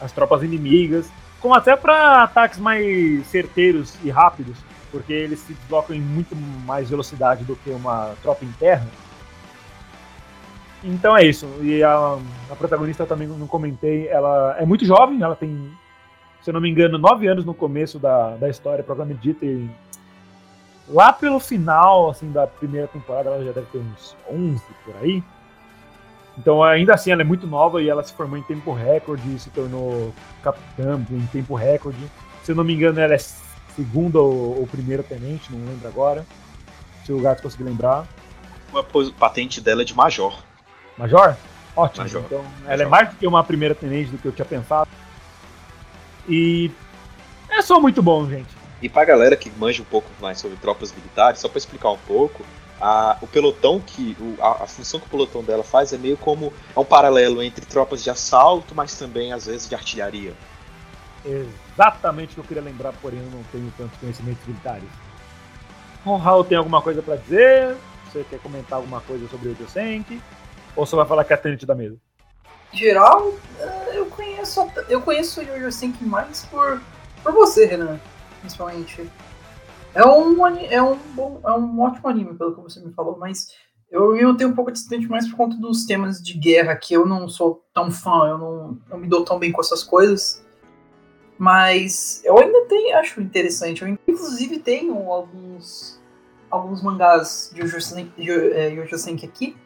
[0.01, 4.57] as tropas inimigas, como até para ataques mais certeiros e rápidos,
[4.91, 8.87] porque eles se deslocam em muito mais velocidade do que uma tropa em terra.
[10.83, 11.47] Então é isso.
[11.63, 12.19] E a,
[12.51, 15.71] a protagonista também não comentei, ela é muito jovem, ela tem,
[16.43, 19.69] se eu não me engano, nove anos no começo da, da história, programa dita e
[20.87, 25.23] lá pelo final assim da primeira temporada ela já deve ter uns 11 por aí.
[26.37, 29.51] Então ainda assim ela é muito nova e ela se formou em tempo recorde, se
[29.51, 30.13] tornou
[30.43, 31.99] capitã em tempo recorde.
[32.43, 33.19] Se eu não me engano ela é
[33.75, 36.27] segunda ou, ou primeira tenente, não lembro agora.
[37.05, 38.07] Se o gato conseguir lembrar.
[38.75, 38.83] A
[39.19, 40.43] patente dela é de major.
[40.99, 41.37] Major?
[41.77, 42.05] Ótimo.
[42.05, 42.23] Major.
[42.27, 42.87] Então, ela é Major.
[42.87, 44.91] é mais do que uma primeira tenente do que eu tinha pensado.
[46.29, 46.71] E
[47.49, 48.49] é só muito bom, gente.
[48.83, 51.99] E pra galera que manja um pouco mais sobre tropas militares, só para explicar um
[51.99, 52.45] pouco,
[52.85, 54.15] a, o pelotão que.
[54.21, 56.53] O, a, a, função que o pelotão dela faz é meio como.
[56.77, 60.35] É um paralelo entre tropas de assalto, mas também às vezes de artilharia.
[61.25, 64.89] Exatamente o que eu queria lembrar, porém eu não tenho tantos conhecimentos militares.
[66.05, 67.75] O Raul tem alguma coisa para dizer?
[68.05, 70.21] Você quer comentar alguma coisa sobre o Yosenki?
[70.77, 71.97] Ou você vai falar que é a Tenente da mesa?
[72.71, 76.83] Em geral, eh, eu conheço, eu conheço o Jojo mais por,
[77.23, 77.99] por você, Renan,
[78.41, 79.11] principalmente.
[79.95, 83.49] É um, é, um bom, é um ótimo anime, pelo que você me falou, mas
[83.91, 87.07] eu, eu tenho um pouco distante mais por conta dos temas de guerra, que eu
[87.07, 90.45] não sou tão fã, eu não, não me dou tão bem com essas coisas.
[91.39, 93.83] Mas eu ainda tenho, acho interessante.
[93.83, 96.01] Eu inclusive tenho alguns
[96.51, 99.57] alguns mangás de Jojo Senki aqui.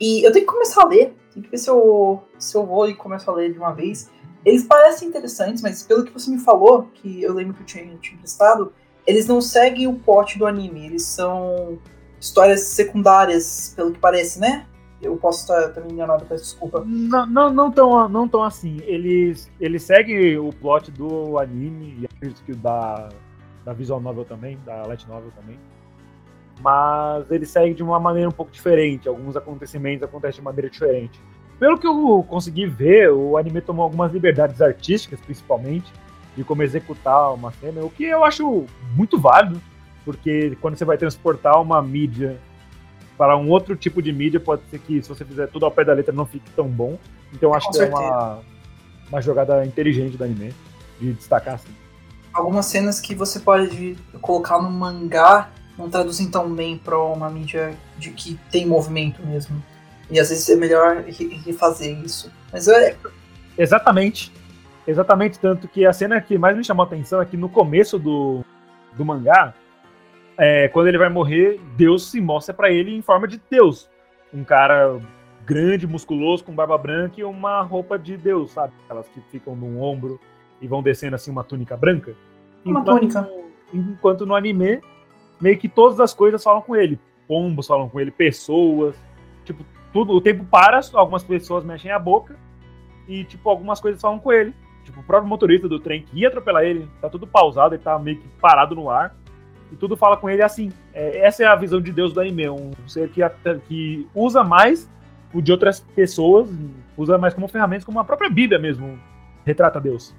[0.00, 1.14] E eu tenho que começar a ler.
[1.32, 4.10] Tem que ver se eu, se eu vou e começo a ler de uma vez.
[4.44, 7.84] Eles parecem interessantes, mas pelo que você me falou, que eu lembro que eu tinha,
[7.98, 8.72] tinha emprestado,
[9.06, 10.86] eles não seguem o plot do anime.
[10.86, 11.78] Eles são
[12.20, 14.66] histórias secundárias, pelo que parece, né?
[15.02, 16.82] Eu posso estar também enganado, peço desculpa.
[16.86, 18.78] Não, não, não, tão, não tão assim.
[18.84, 23.10] Eles, eles seguem o plot do anime e acredito que o da,
[23.64, 25.58] da visual novel também, da light novel também
[26.60, 29.08] mas ele segue de uma maneira um pouco diferente.
[29.08, 31.20] Alguns acontecimentos acontecem de maneira diferente.
[31.58, 35.92] Pelo que eu consegui ver, o anime tomou algumas liberdades artísticas, principalmente,
[36.36, 39.60] de como executar uma cena, o que eu acho muito válido,
[40.04, 42.38] porque quando você vai transportar uma mídia
[43.16, 45.84] para um outro tipo de mídia, pode ser que se você fizer tudo ao pé
[45.84, 46.98] da letra não fique tão bom.
[47.32, 48.02] Então eu acho Com que certeza.
[48.02, 48.40] é uma,
[49.08, 50.52] uma jogada inteligente do anime,
[51.00, 51.72] de destacar assim.
[52.32, 57.76] Algumas cenas que você pode colocar no mangá não traduzem tão bem para uma mídia
[57.98, 59.62] de que tem movimento mesmo.
[60.10, 61.04] E às vezes é melhor
[61.44, 62.30] refazer isso.
[62.52, 62.96] Mas é.
[63.56, 64.32] Exatamente.
[64.86, 67.98] Exatamente, tanto que a cena que mais me chamou a atenção é que no começo
[67.98, 68.44] do,
[68.92, 69.54] do mangá,
[70.36, 73.88] é, quando ele vai morrer, Deus se mostra para ele em forma de Deus.
[74.32, 75.00] Um cara
[75.46, 78.72] grande, musculoso, com barba branca e uma roupa de Deus, sabe?
[78.84, 80.20] Aquelas que ficam no ombro
[80.60, 82.14] e vão descendo assim uma túnica branca.
[82.64, 83.30] Uma enquanto, túnica.
[83.72, 84.80] Enquanto no anime
[85.40, 86.98] meio que todas as coisas falam com ele.
[87.28, 88.96] Pombos falam com ele, pessoas.
[89.44, 92.36] Tipo, tudo, o tempo para, algumas pessoas mexem a boca
[93.06, 94.54] e, tipo, algumas coisas falam com ele.
[94.84, 97.98] Tipo, o próprio motorista do trem que ia atropelar ele, tá tudo pausado, ele tá
[97.98, 99.16] meio que parado no ar.
[99.72, 100.70] E tudo fala com ele assim.
[100.92, 102.48] É, essa é a visão de Deus do anime.
[102.48, 103.20] Um ser que,
[103.66, 104.88] que usa mais
[105.32, 106.48] o de outras pessoas,
[106.96, 108.98] usa mais como ferramentas, como a própria Bíblia mesmo
[109.44, 110.14] retrata Deus.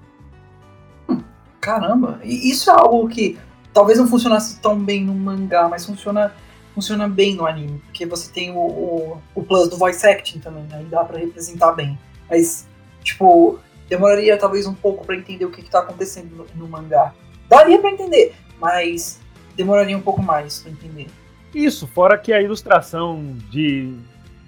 [1.62, 3.40] Caramba, isso é algo que
[3.74, 6.34] talvez não funcionasse tão bem no mangá, mas funciona,
[6.74, 10.68] funciona bem no anime, porque você tem o, o, o plus do voice acting também,
[10.72, 11.98] aí dá para representar bem.
[12.30, 12.68] Mas,
[13.04, 13.60] tipo,
[13.90, 17.14] demoraria talvez um pouco para entender o que, está acontecendo no, no, mangá.
[17.48, 19.20] Daria para entender, mas
[19.56, 21.08] demoraria um pouco mais para entender.
[21.54, 23.94] Isso, fora que a ilustração de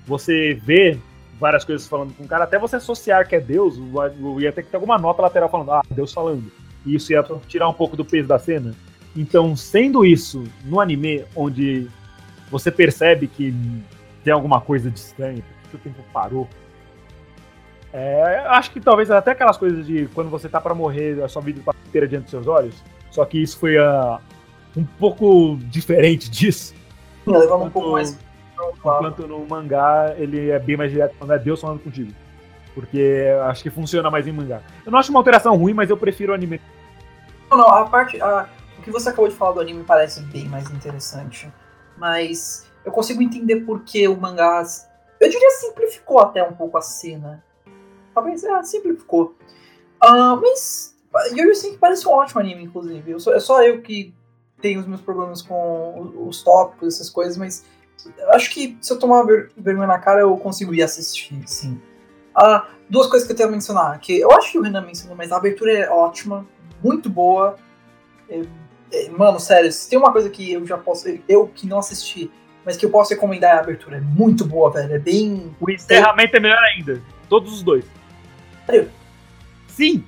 [0.05, 0.99] você ver
[1.39, 3.75] várias coisas falando com o cara, até você associar que é Deus,
[4.39, 6.51] ia ter que ter alguma nota lateral falando, ah, Deus falando.
[6.85, 8.73] E isso ia tirar um pouco do peso da cena.
[9.15, 11.87] Então, sendo isso no anime, onde
[12.49, 13.53] você percebe que
[14.23, 16.47] tem alguma coisa de estranho, porque o tempo parou.
[17.99, 21.41] É, acho que talvez até aquelas coisas de quando você tá para morrer, a sua
[21.41, 22.75] vida passa inteira diante dos seus olhos.
[23.09, 24.19] Só que isso foi uh,
[24.75, 26.75] um pouco diferente disso.
[27.25, 28.15] Levando um pouco mais.
[28.77, 32.11] Enquanto no mangá ele é bem mais direto quando é Deus falando contigo.
[32.75, 34.61] Porque acho que funciona mais em mangá.
[34.85, 36.61] Eu não acho uma alteração ruim, mas eu prefiro o anime.
[37.49, 38.21] Não, não, a parte.
[38.21, 41.51] A o que você acabou de falar do anime parece bem mais interessante.
[41.97, 44.61] Mas eu consigo entender por que o mangá.
[45.19, 47.43] Eu diria simplificou até um pouco a cena.
[48.17, 49.35] Talvez é, simplificou.
[50.03, 50.97] Uh, mas
[51.33, 53.11] Yo-Yo Senki parece um ótimo anime, inclusive.
[53.11, 54.11] Eu só, é só eu que
[54.59, 57.63] tenho os meus problemas com os tópicos, essas coisas, mas
[58.29, 59.23] acho que se eu tomar
[59.55, 61.79] vergonha na cara, eu consigo ir assistir, sim.
[62.33, 65.15] Ah, duas coisas que eu tenho a mencionar, que eu acho que o Renan mencionou,
[65.15, 66.43] mas a abertura é ótima,
[66.83, 67.55] muito boa.
[68.27, 68.41] É,
[68.93, 71.07] é, mano, sério, se tem uma coisa que eu já posso.
[71.29, 72.31] Eu que não assisti,
[72.65, 73.97] mas que eu posso recomendar é a abertura.
[73.97, 74.95] É muito boa, velho.
[74.95, 75.55] É bem.
[75.61, 76.99] O encerramento é melhor ainda.
[77.29, 77.85] Todos os dois.
[79.67, 80.03] Sim!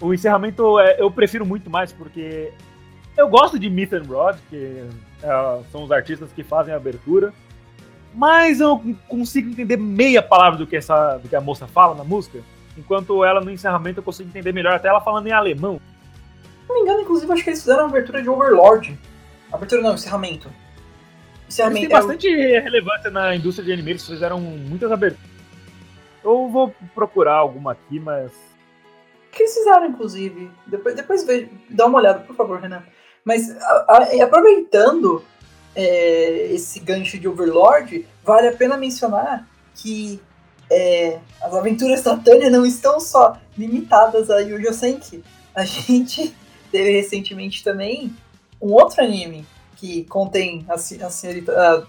[0.00, 2.52] O encerramento é, eu prefiro muito mais porque
[3.16, 4.84] eu gosto de Myth and Rod, que
[5.22, 7.32] é, são os artistas que fazem a abertura,
[8.14, 12.04] mas eu consigo entender meia palavra do que, essa, do que a moça fala na
[12.04, 12.40] música,
[12.76, 15.80] enquanto ela no encerramento eu consigo entender melhor, até ela falando em alemão.
[16.62, 18.98] Se não me engano, inclusive, acho que eles fizeram a abertura de Overlord.
[19.52, 20.48] Abertura não, encerramento.
[21.48, 21.78] Encerramento.
[21.78, 22.62] Eles têm bastante é o...
[22.62, 25.31] relevância na indústria de anime, eles fizeram muitas aberturas.
[26.24, 28.32] Eu vou procurar alguma aqui, mas.
[29.28, 30.50] O que fizeram, inclusive?
[30.66, 32.82] Depois, depois veja, dá uma olhada, por favor, Renan.
[33.24, 35.24] Mas a, a, aproveitando
[35.74, 40.20] é, esse gancho de Overlord, vale a pena mencionar que
[40.70, 45.22] é, as aventuras da Tânia não estão só limitadas a Yu Senki.
[45.54, 46.34] A gente
[46.70, 48.14] teve recentemente também
[48.60, 49.46] um outro anime
[49.76, 51.52] que contém a, a senhorita.
[51.52, 51.86] A,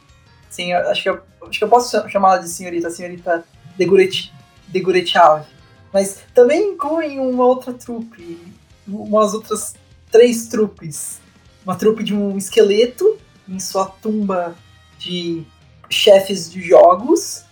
[0.50, 3.46] sim, acho, que eu, acho que eu posso chamá-la de senhorita, a senhorita
[3.78, 5.46] Deguretial.
[5.92, 8.40] Mas também inclui uma outra trupe,
[8.88, 9.76] umas outras
[10.12, 11.22] três trupes
[11.66, 13.18] uma trupe de um esqueleto
[13.48, 14.56] em sua tumba
[15.00, 15.44] de
[15.90, 17.44] chefes de jogos,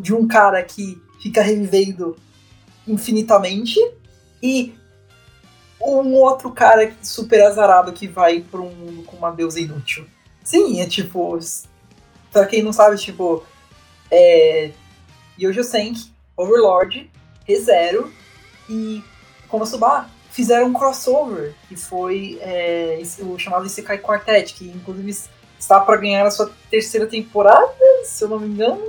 [0.00, 2.16] de um cara que fica revivendo
[2.86, 3.78] infinitamente,
[4.42, 4.74] e
[5.80, 10.06] um outro cara super azarado que vai para um mundo com uma deusa inútil.
[10.42, 11.38] Sim, é tipo.
[12.32, 13.44] Pra quem não sabe, tipo.
[14.10, 14.70] É.
[15.40, 17.10] Yojo Senki, Overlord,
[17.46, 18.12] ReZero
[18.68, 19.02] e
[19.48, 25.16] Konosuba fizeram um crossover, que foi é, o chamado Isekai Quartet, que inclusive
[25.58, 27.72] está para ganhar a sua terceira temporada,
[28.04, 28.82] se eu não me engano.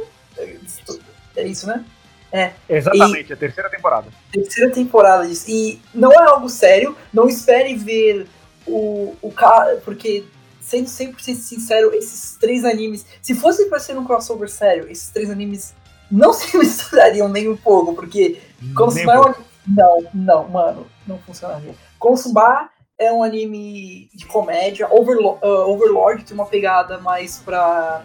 [1.36, 1.84] É isso, né?
[2.32, 2.52] É.
[2.70, 4.08] Exatamente, e, a terceira temporada.
[4.32, 5.46] Terceira temporada disso.
[5.50, 8.28] E não é algo sério, não espere ver
[8.68, 10.24] o, o cara, porque
[10.62, 15.32] sendo 100% sincero, esses três animes, se fosse para ser um crossover sério, esses três
[15.32, 15.74] animes
[16.12, 18.42] não se misturariam nem um pouco, porque
[18.76, 19.36] como se não,
[19.68, 21.74] não, não, mano não funcionaria.
[21.98, 24.88] Konosuba é um anime de comédia.
[24.92, 28.04] Overlord, uh, Overlord tem uma pegada mais pra.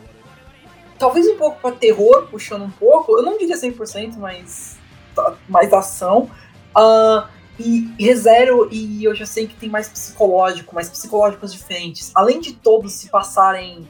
[0.98, 3.16] Talvez um pouco pra terror, puxando um pouco.
[3.16, 4.76] Eu não diria 100%, mas.
[5.14, 6.30] Tá, mais ação.
[6.76, 7.28] Uh,
[7.58, 12.10] e ReZero e eu já sei que tem mais psicológico, mais psicológicos diferentes.
[12.14, 13.88] Além de todos se passarem.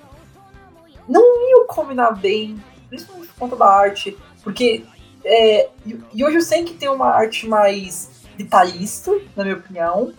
[1.07, 2.57] Não iam combinar bem,
[2.89, 4.17] principalmente por conta da arte.
[4.43, 4.85] Porque.
[5.25, 5.71] É,
[6.13, 10.13] e hoje eu sei que tem uma arte mais detalhista, na minha opinião.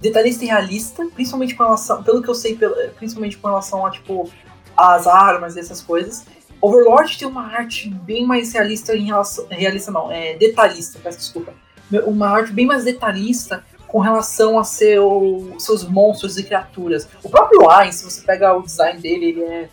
[0.00, 2.56] Detalhista e realista, principalmente com relação, pelo que eu sei,
[2.96, 4.30] principalmente com relação a, tipo,
[4.76, 6.24] as armas e essas coisas.
[6.60, 9.46] Overlord tem uma arte bem mais realista em relação.
[9.48, 11.52] Realista não, é detalhista, peço desculpa.
[12.04, 17.08] Uma arte bem mais detalhista com relação a seu, seus monstros e criaturas.
[17.22, 19.68] O próprio Ain, se você pega o design dele, ele é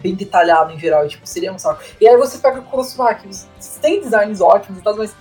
[0.00, 1.82] bem detalhado em geral, tipo, seria um saco.
[2.00, 3.28] E aí você pega o Kurosuba, que
[3.80, 5.14] tem designs ótimos e tal, mas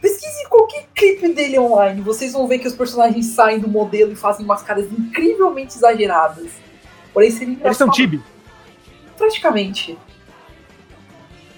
[0.00, 2.00] Pesquise qualquer clipe dele online.
[2.00, 6.52] Vocês vão ver que os personagens saem do modelo e fazem umas caras incrivelmente exageradas.
[7.12, 8.22] Porém, seria Eles são tibi.
[9.16, 9.98] Praticamente.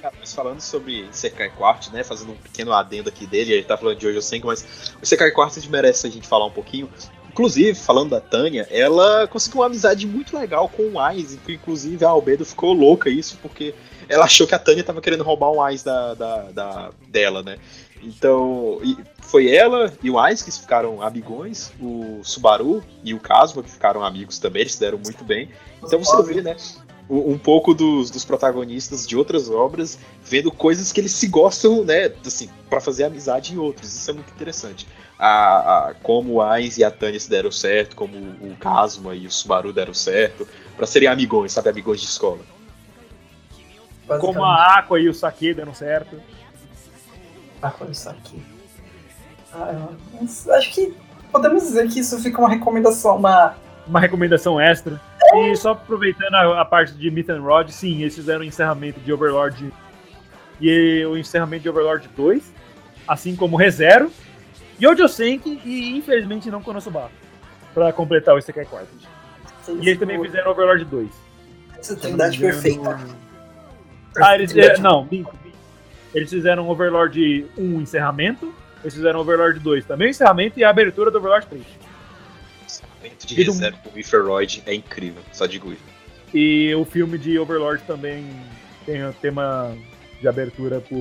[0.00, 2.04] Cara, mas falando sobre Sekai Quart, né?
[2.04, 5.32] Fazendo um pequeno adendo aqui dele, ele tá falando de Jojo Senko, mas o Sekai
[5.32, 6.88] Quart merece a gente falar um pouquinho.
[7.30, 12.08] Inclusive, falando da Tânia, ela conseguiu uma amizade muito legal com o Ais, inclusive a
[12.08, 13.74] Albedo ficou louca isso, porque
[14.08, 17.58] ela achou que a Tânia tava querendo roubar o Ais da, da, da, dela, né?
[18.02, 18.80] Então,
[19.20, 24.04] foi ela e o Ice que ficaram amigões, o Subaru e o Kazuma que ficaram
[24.04, 25.50] amigos também, eles se deram muito bem.
[25.82, 26.56] Então você vê, né,
[27.10, 32.12] um pouco dos, dos protagonistas de outras obras vendo coisas que eles se gostam, né,
[32.26, 33.94] assim, para fazer amizade em outros.
[33.94, 34.86] Isso é muito interessante.
[35.18, 39.26] A, a, como o Ainz e a Tânia se deram certo, como o Kazuma e
[39.26, 40.46] o Subaru deram certo,
[40.76, 42.40] para serem amigões, sabe, amigões de escola.
[44.20, 46.20] Como a Aqua e o Saki deram certo.
[47.60, 48.42] Ah, foi isso aqui.
[49.52, 49.88] Ah,
[50.56, 50.94] acho que
[51.32, 53.56] podemos dizer que isso fica uma recomendação, uma.
[53.86, 55.00] Uma recomendação extra.
[55.34, 59.00] E só aproveitando a, a, parte de Myth and Rod, sim, eles fizeram o encerramento
[59.00, 59.72] de Overlord
[60.60, 62.52] e o encerramento de Overlord 2,
[63.06, 64.10] assim como ReZero,
[64.82, 67.10] Yojo Senki e infelizmente não Konosuba,
[67.74, 69.08] pra completar o Isekai Quartet.
[69.68, 71.10] E eles também fizeram Overlord 2.
[71.78, 72.98] Essa trindade perfeita.
[74.16, 74.56] Ah, eles.
[74.56, 75.06] É, não,
[76.14, 78.52] eles fizeram Overlord 1 encerramento,
[78.82, 81.62] eles fizeram Overlord 2 também encerramento e a abertura do Overlord 3.
[82.68, 85.82] Encerramento de reserva do Wiferoid é incrível, só digo isso.
[86.32, 88.28] E o filme de Overlord também
[88.84, 89.74] tem o tema
[90.20, 90.96] de abertura por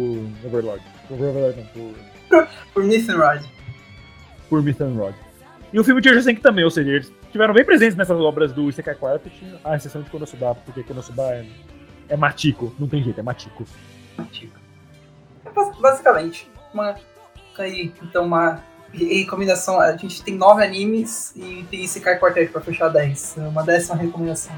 [0.46, 0.84] Overlord.
[1.08, 1.68] Por Overlord, não,
[2.30, 2.48] por.
[2.74, 3.46] por Mithenrod.
[4.50, 5.16] Por Mithenrod.
[5.74, 8.70] E o filme de Urgensenk também, ou seja, eles tiveram bem presentes nessas obras do
[8.70, 11.46] Isekai Quartet, a exceção de Konosuba, porque Konosuba é,
[12.08, 13.66] é matico, não tem jeito, é matico.
[14.18, 14.58] Matico.
[15.80, 16.96] Basicamente, uma.
[17.58, 18.64] Aí, então, uma
[18.94, 19.80] recomendação.
[19.80, 23.36] A gente tem nove animes e tem Isekai Quartet pra fechar dez.
[23.38, 24.54] Uma décima recomendação.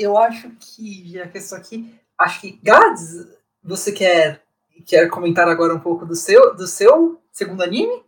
[0.00, 3.28] Eu acho que, já que isso aqui, acho que Gads,
[3.62, 4.42] você quer,
[4.86, 8.02] quer comentar agora um pouco do seu, do seu segundo anime?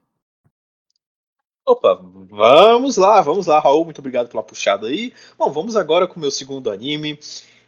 [1.64, 5.12] Opa, vamos lá, vamos lá, Raul, muito obrigado pela puxada aí.
[5.38, 7.18] Bom, vamos agora com o meu segundo anime.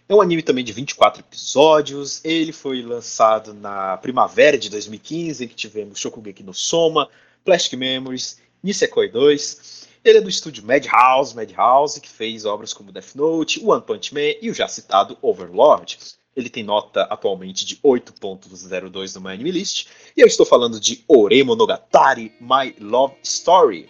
[0.08, 2.24] É um anime também de 24 episódios.
[2.24, 7.08] Ele foi lançado na primavera de 2015, em que tivemos Shokugeki no Soma,
[7.44, 9.86] Plastic Memories, Nisekoi 2.
[10.04, 14.34] Ele é do estúdio Madhouse, Madhouse, que fez obras como Death Note, One Punch Man
[14.42, 15.96] e o já citado Overlord.
[16.36, 19.86] Ele tem nota atualmente de 8.02 no My Anime List.
[20.14, 23.88] E eu estou falando de Ore Monogatari, My Love Story.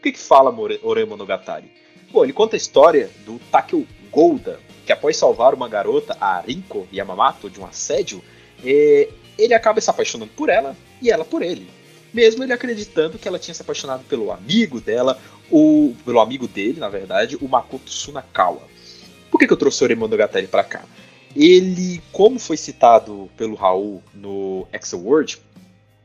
[0.00, 0.52] O que, que fala
[0.82, 1.70] Ore Monogatari?
[2.10, 6.88] Bom, ele conta a história do Takeo Golda, que após salvar uma garota, a Rinko
[6.92, 8.20] Yamamoto, de um assédio,
[8.64, 9.08] eh,
[9.38, 11.81] ele acaba se apaixonando por ela e ela por ele
[12.12, 15.18] mesmo ele acreditando que ela tinha se apaixonado pelo amigo dela,
[15.50, 18.62] o, pelo amigo dele, na verdade, o Makoto Sunakawa.
[19.30, 20.84] Por que, que eu trouxe o Oremonogatari para cá?
[21.34, 25.40] Ele, como foi citado pelo Raul no Excel Word,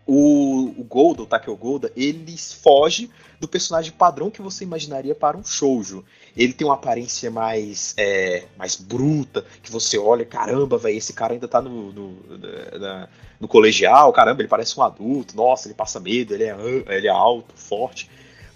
[0.06, 5.38] o, o Golda, o Takeo Golda, ele foge do personagem padrão que você imaginaria para
[5.38, 6.04] um shoujo.
[6.36, 11.34] Ele tem uma aparência mais é, mais bruta, que você olha, caramba, velho, esse cara
[11.34, 12.38] ainda tá no, no,
[12.80, 13.10] na,
[13.40, 16.56] no colegial, caramba, ele parece um adulto, nossa, ele passa medo, ele é,
[16.88, 18.10] ele é alto, forte.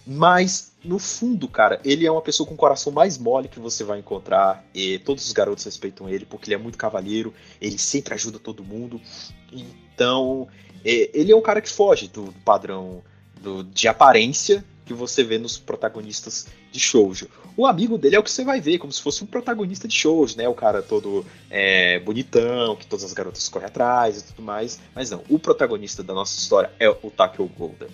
[0.06, 3.84] Mas, no fundo, cara, ele é uma pessoa com o coração mais mole que você
[3.84, 4.66] vai encontrar.
[4.74, 8.64] E todos os garotos respeitam ele, porque ele é muito cavalheiro, ele sempre ajuda todo
[8.64, 9.00] mundo.
[9.52, 10.48] Então,
[10.84, 13.04] é, ele é um cara que foge do padrão
[13.40, 17.28] do, de aparência que você vê nos protagonistas de shoujo.
[17.56, 19.96] O amigo dele é o que você vai ver, como se fosse um protagonista de
[19.96, 20.48] shoujo, né?
[20.48, 24.80] O cara todo é, bonitão, que todas as garotas correm atrás e tudo mais.
[24.94, 27.88] Mas não, o protagonista da nossa história é o Takeo Golda.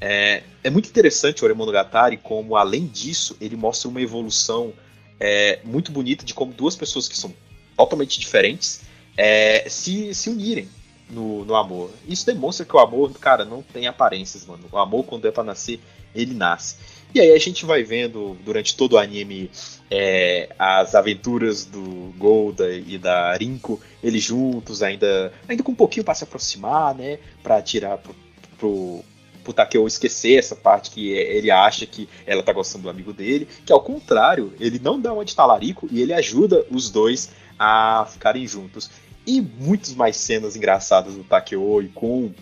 [0.00, 4.72] É, é muito interessante o Oremonogatari como, além disso, ele mostra uma evolução
[5.18, 7.32] é, muito bonita de como duas pessoas que são
[7.76, 8.82] totalmente diferentes
[9.16, 10.68] é, se, se unirem
[11.08, 11.90] no, no amor.
[12.06, 14.64] Isso demonstra que o amor, cara, não tem aparências, mano.
[14.70, 15.80] O amor, quando é pra nascer,
[16.16, 16.76] ele nasce.
[17.14, 19.50] E aí a gente vai vendo durante todo o anime
[19.90, 26.04] é, as aventuras do Golda e da Rinko, eles juntos, ainda, ainda com um pouquinho
[26.04, 27.18] para se aproximar, né?
[27.42, 28.14] Pra tirar pro,
[28.58, 33.48] pro, Takeo esquecer essa parte que ele acha que ela tá gostando do amigo dele,
[33.64, 38.06] que ao contrário, ele não dá uma de talarico e ele ajuda os dois a
[38.10, 38.90] ficarem juntos.
[39.26, 42.32] E muitas mais cenas engraçadas do Takeo e com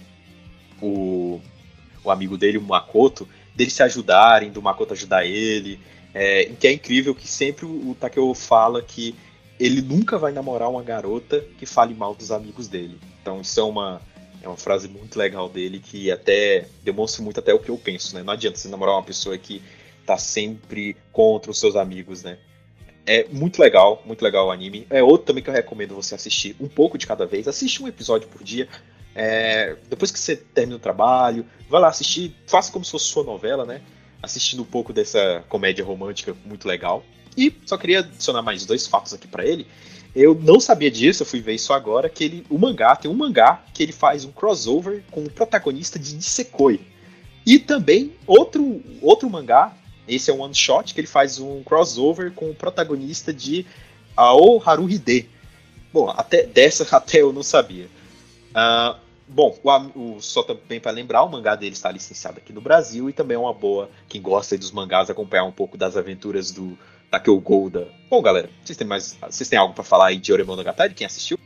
[0.83, 1.41] o,
[2.03, 5.81] o amigo dele, o Makoto, deles se ajudarem, do Makoto ajudar ele.
[6.13, 9.17] É, que é incrível que sempre o Takeo fala que
[9.59, 12.99] ele nunca vai namorar uma garota que fale mal dos amigos dele.
[13.21, 14.01] Então isso é uma,
[14.43, 18.15] é uma frase muito legal dele que até demonstra muito até o que eu penso,
[18.15, 18.23] né?
[18.23, 19.63] Não adianta você namorar uma pessoa que
[20.05, 22.39] tá sempre contra os seus amigos, né?
[23.07, 24.87] É muito legal, muito legal o anime.
[24.89, 27.47] É outro também que eu recomendo você assistir um pouco de cada vez.
[27.47, 28.69] Assiste um episódio por dia.
[29.15, 33.25] É, depois que você termina o trabalho, vai lá assistir, faça como se fosse sua
[33.25, 33.81] novela, né?
[34.23, 37.05] Assistindo um pouco dessa comédia romântica muito legal.
[37.37, 39.67] E só queria adicionar mais dois fatos aqui para ele.
[40.15, 43.15] Eu não sabia disso, eu fui ver isso agora, que ele, o mangá, tem um
[43.15, 46.81] mangá que ele faz um crossover com o protagonista de Nisekoi.
[47.45, 52.33] E também outro, outro mangá esse é um one shot que ele faz um crossover
[52.33, 53.67] com o protagonista de
[54.15, 55.29] Ao Haruhide.
[55.93, 57.87] Bom, até dessa até eu não sabia.
[58.51, 58.99] Uh,
[59.29, 63.09] bom, o, o, só também para lembrar, o mangá dele está licenciado aqui no Brasil
[63.09, 66.79] e também é uma boa quem gosta dos mangás acompanhar um pouco das aventuras do
[67.11, 67.89] Takeo Golda.
[68.11, 70.95] Bom, galera, vocês têm mais, vocês têm algo para falar aí de Oremonogatari?
[70.95, 71.39] Quem assistiu?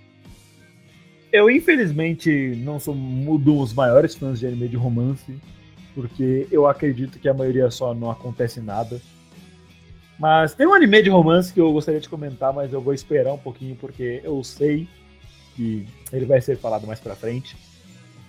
[1.31, 5.39] Eu, infelizmente, não sou um dos maiores fãs de anime de romance,
[5.95, 9.01] porque eu acredito que a maioria só não acontece nada.
[10.19, 13.33] Mas tem um anime de romance que eu gostaria de comentar, mas eu vou esperar
[13.33, 14.89] um pouquinho, porque eu sei
[15.55, 17.57] que ele vai ser falado mais pra frente.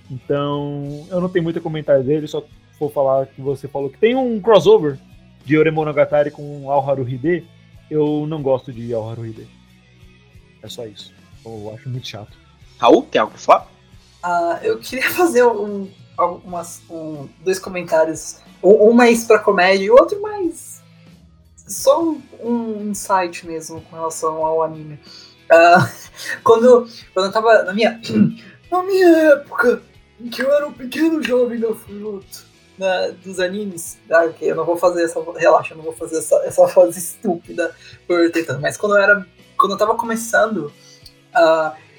[0.09, 2.43] Então, eu não tenho muito comentário dele, só
[2.79, 4.97] vou falar que você falou que tem um crossover
[5.45, 7.45] de Ore Monogatari com Alharu Hide.
[7.89, 9.47] Eu não gosto de Alharu Hide.
[10.61, 11.13] É só isso.
[11.45, 12.37] Eu acho muito chato.
[12.77, 13.67] Raul, tem algo pra falar?
[14.23, 18.39] Uh, eu queria fazer um, algumas, um, dois comentários.
[18.63, 20.81] Um, um mais pra comédia e outro mais.
[21.55, 24.99] Só um, um insight mesmo com relação ao anime.
[25.51, 25.89] Uh,
[26.43, 27.99] quando, quando eu tava na minha.
[28.71, 29.81] na minha época,
[30.19, 33.97] em que eu era um pequeno jovem da fruta na, dos animes.
[34.09, 35.19] Ah, ok, eu não vou fazer essa.
[35.35, 37.75] Relaxa, eu não vou fazer essa, essa fase estúpida
[38.07, 38.61] por tentando.
[38.61, 39.25] Mas quando eu era.
[39.57, 40.71] Quando eu tava começando.
[41.35, 41.89] Uh,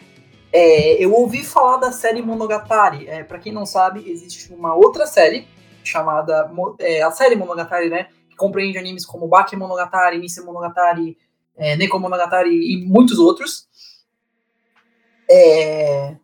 [0.52, 3.08] é, eu ouvi falar da série Monogatari.
[3.08, 5.46] É, para quem não sabe, existe uma outra série
[5.84, 6.50] chamada
[6.80, 8.08] é, a série Monogatari, né?
[8.28, 11.16] Que compreende animes como Baki Monogatari, Nise Monogatari,
[11.56, 13.68] é, Neko Monogatari e muitos outros.
[15.30, 16.16] É,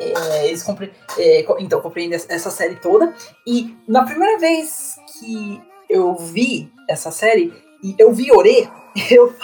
[0.00, 3.14] é, eles compre é, então compreendem essa série toda.
[3.46, 8.68] E na primeira vez que eu vi essa série, e eu vi Ore,
[9.10, 9.34] eu,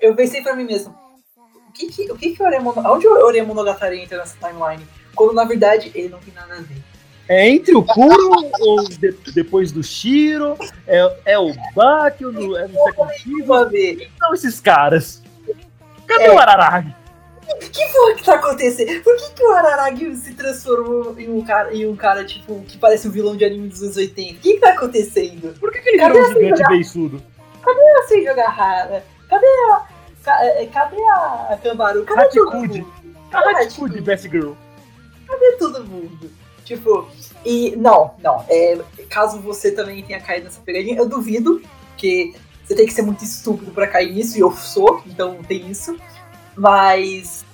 [0.00, 0.94] eu pensei pra mim mesmo,
[1.68, 4.86] o que que, o que, que Ore onde o Ore Monogatari entra nessa timeline?
[5.14, 6.76] Quando na verdade ele não tem nada a ver.
[7.28, 8.30] É entre o Kuro
[8.60, 10.56] ou de, depois do Shiro?
[10.86, 13.12] É, é o Baki ou no, é no Second
[14.14, 15.20] Então esses caras.
[16.06, 16.32] Cadê é.
[16.32, 16.94] o Araragi?
[17.48, 19.02] O que foi que tá acontecendo?
[19.02, 22.76] Por que, que o Araragi se transformou em um cara, em um cara tipo, que
[22.76, 24.32] parece um vilão de anime dos anos 80?
[24.32, 25.58] O que, que tá acontecendo?
[25.58, 27.22] Por que, que ele virou um gigante beiçudo?
[27.62, 29.86] Cadê a Sei Jogar Cadê a.
[30.28, 32.04] É, cadê a Cambaru?
[32.04, 32.80] Cadê Hachikude.
[32.80, 32.92] todo mundo?
[33.30, 34.52] Cadê a Best Girl?
[35.26, 36.30] Cadê todo mundo?
[36.64, 37.08] Tipo,
[37.44, 38.44] e não, não.
[38.48, 38.78] É,
[39.08, 41.62] caso você também tenha caído nessa pegadinha, eu duvido
[41.96, 42.34] que
[42.64, 45.96] você tem que ser muito estúpido para cair nisso, e eu sou, então tem isso.
[46.56, 47.44] Mas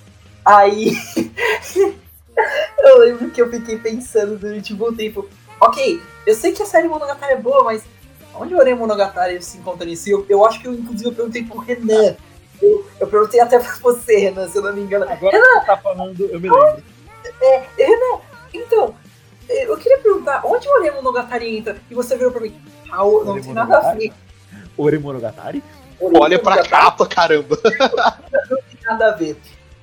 [0.45, 0.93] aí
[2.79, 5.27] eu lembro que eu fiquei pensando durante um bom tempo,
[5.59, 7.83] ok, eu sei que a série Monogatari é boa, mas
[8.35, 10.09] onde o Ore Monogatari se encontra nisso?
[10.09, 12.15] Eu, eu acho que eu, inclusive, eu perguntei pro Renan.
[12.61, 15.05] Eu, eu perguntei até pra você, Renan, se eu não me engano.
[15.09, 16.83] Agora Renan, você tá falando, eu me lembro.
[17.41, 18.21] É, Renan,
[18.53, 18.95] então,
[19.49, 21.77] eu queria perguntar, onde o Ore Monogatari entra?
[21.91, 22.55] E você virou pra mim,
[22.89, 24.13] Raul, não tem nada a ver.
[24.77, 25.61] Ore Monogatari?
[25.99, 27.57] Olha pra capa, caramba.
[28.85, 29.37] Nada a ver.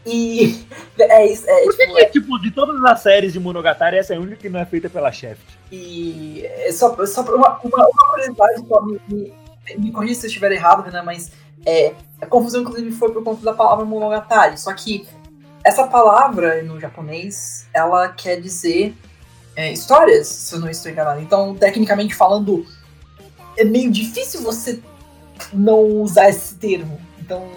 [0.07, 0.64] E
[0.98, 1.48] é isso.
[1.48, 4.20] É, Por que, tipo, que, tipo, de todas as séries de Monogatari, essa é a
[4.20, 5.42] única que não é feita pela Shaft?
[5.70, 9.34] E é só, só uma, uma, uma curiosidade, só me, me,
[9.78, 11.03] me corrija se eu estiver errado, né?
[11.03, 11.32] Mas
[11.64, 14.59] é, a confusão, inclusive, foi por conta da palavra Monogatari.
[14.59, 15.07] Só que
[15.64, 18.94] essa palavra no japonês, ela quer dizer
[19.57, 21.20] é, histórias, se eu não estou enganado.
[21.20, 22.64] Então, tecnicamente falando,
[23.57, 24.80] é meio difícil você
[25.53, 27.01] não usar esse termo.
[27.18, 27.48] Então.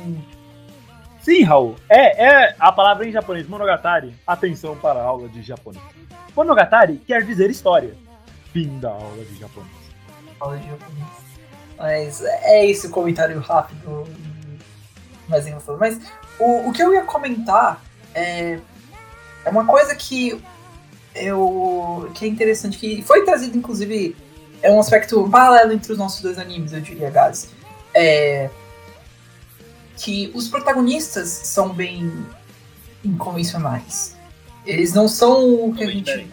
[1.24, 1.76] Sim, Raul.
[1.88, 4.14] É, é a palavra em japonês, monogatari.
[4.28, 5.84] Atenção para a aula de japonês.
[6.36, 7.96] Monogatari quer dizer história.
[8.52, 9.72] Fim da aula de japonês.
[10.40, 11.08] Aula de japonês.
[11.78, 14.06] Mas é esse o comentário rápido.
[15.28, 15.78] Engraçado.
[15.80, 16.00] Mas
[16.38, 17.82] o, o que eu ia comentar
[18.14, 18.60] é,
[19.46, 20.42] é uma coisa que
[21.16, 24.16] eu que é interessante que foi trazido inclusive
[24.62, 27.50] é um aspecto paralelo entre os nossos dois animes eu diria Gás
[27.94, 28.50] é,
[30.04, 32.12] que os protagonistas são bem
[33.06, 34.18] inconvencionais.
[34.66, 36.28] Eles não são o que a gente.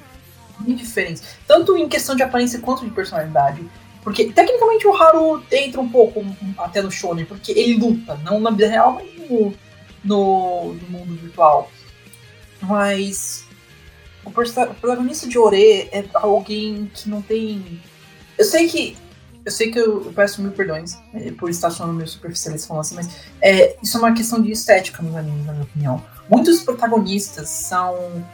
[0.58, 1.22] Bem diferentes.
[1.46, 3.64] Tanto em questão de aparência quanto de personalidade.
[4.02, 6.24] Porque, tecnicamente, o Haru entra um pouco
[6.58, 9.54] até no shonen, porque ele luta, não na vida real, mas no,
[10.04, 11.70] no, no mundo virtual.
[12.60, 13.44] Mas
[14.24, 17.80] o protagonista de Ore é alguém que não tem.
[18.36, 18.96] Eu sei que
[19.44, 22.82] eu sei que eu, eu peço mil perdões é, por estar falando meio superficialista falando
[22.82, 23.08] assim, mas
[23.40, 26.04] é, isso é uma questão de estética nos animes, na minha opinião.
[26.28, 28.24] Muitos protagonistas são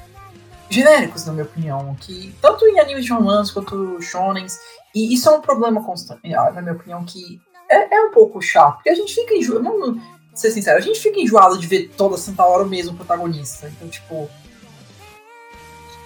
[0.68, 4.58] genéricos, na minha opinião, que tanto em animes de romance quanto shonens,
[4.94, 7.40] e isso é um problema constante, na minha opinião, que
[7.70, 10.02] é, é um pouco chato, porque a gente fica enjoado, vamos
[10.34, 13.88] ser sincero, a gente fica enjoado de ver toda santa hora o mesmo protagonista, então,
[13.88, 14.28] tipo...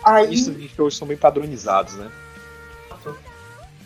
[0.05, 0.33] Aí...
[0.33, 2.11] Isso, que hoje são bem padronizados, né?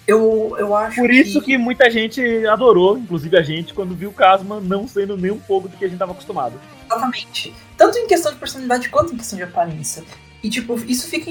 [0.06, 1.52] Eu, eu acho Por isso que...
[1.52, 1.58] que...
[1.58, 5.68] muita gente adorou, inclusive a gente, quando viu o Casma não sendo nem um pouco
[5.68, 6.60] do que a gente estava acostumado.
[6.86, 7.54] Exatamente.
[7.76, 10.04] Tanto em questão de personalidade quanto em questão de aparência.
[10.42, 11.30] E, tipo, isso fica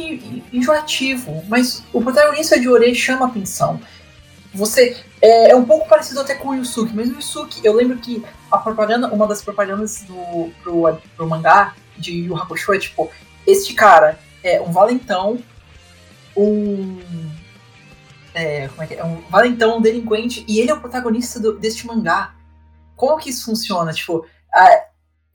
[0.52, 3.80] enjoativo, mas o protagonista de Ore chama atenção.
[4.54, 4.98] Você.
[5.22, 8.24] É, é, um pouco parecido até com o Yusuke, mas o Yusuke, eu lembro que
[8.52, 13.10] a propaganda, uma das propagandas do, pro, pro mangá, de Yu Hakusho é tipo,
[13.46, 15.40] este cara é um valentão,
[16.36, 17.00] um.
[18.34, 18.98] É, como é que é?
[18.98, 22.36] é um valentão, um delinquente, e ele é o protagonista do, deste mangá.
[22.96, 23.94] Como que isso funciona?
[23.94, 24.86] Tipo, a,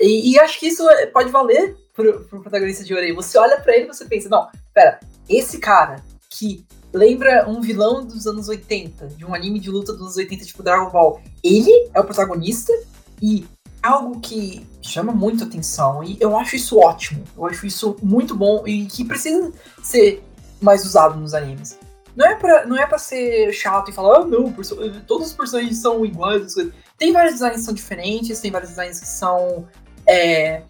[0.00, 3.12] e, e, acho que isso é, pode valer pro, pro protagonista de Orei.
[3.12, 8.06] Você olha para ele e você pensa, não, pera, esse cara que lembra um vilão
[8.06, 11.72] dos anos 80, de um anime de luta dos anos 80, tipo Dragon Ball, ele
[11.92, 12.72] é o protagonista
[13.20, 13.46] e
[13.82, 17.24] algo que chama muito atenção e eu acho isso ótimo.
[17.36, 20.24] Eu acho isso muito bom e que precisa ser
[20.60, 21.78] mais usado nos animes.
[22.18, 24.52] Não é pra, não é pra ser chato e falar, ah, não,
[25.06, 26.52] todos os personagens são iguais.
[26.98, 29.68] Tem vários designs que são diferentes, tem vários designs que são.
[30.04, 30.62] É,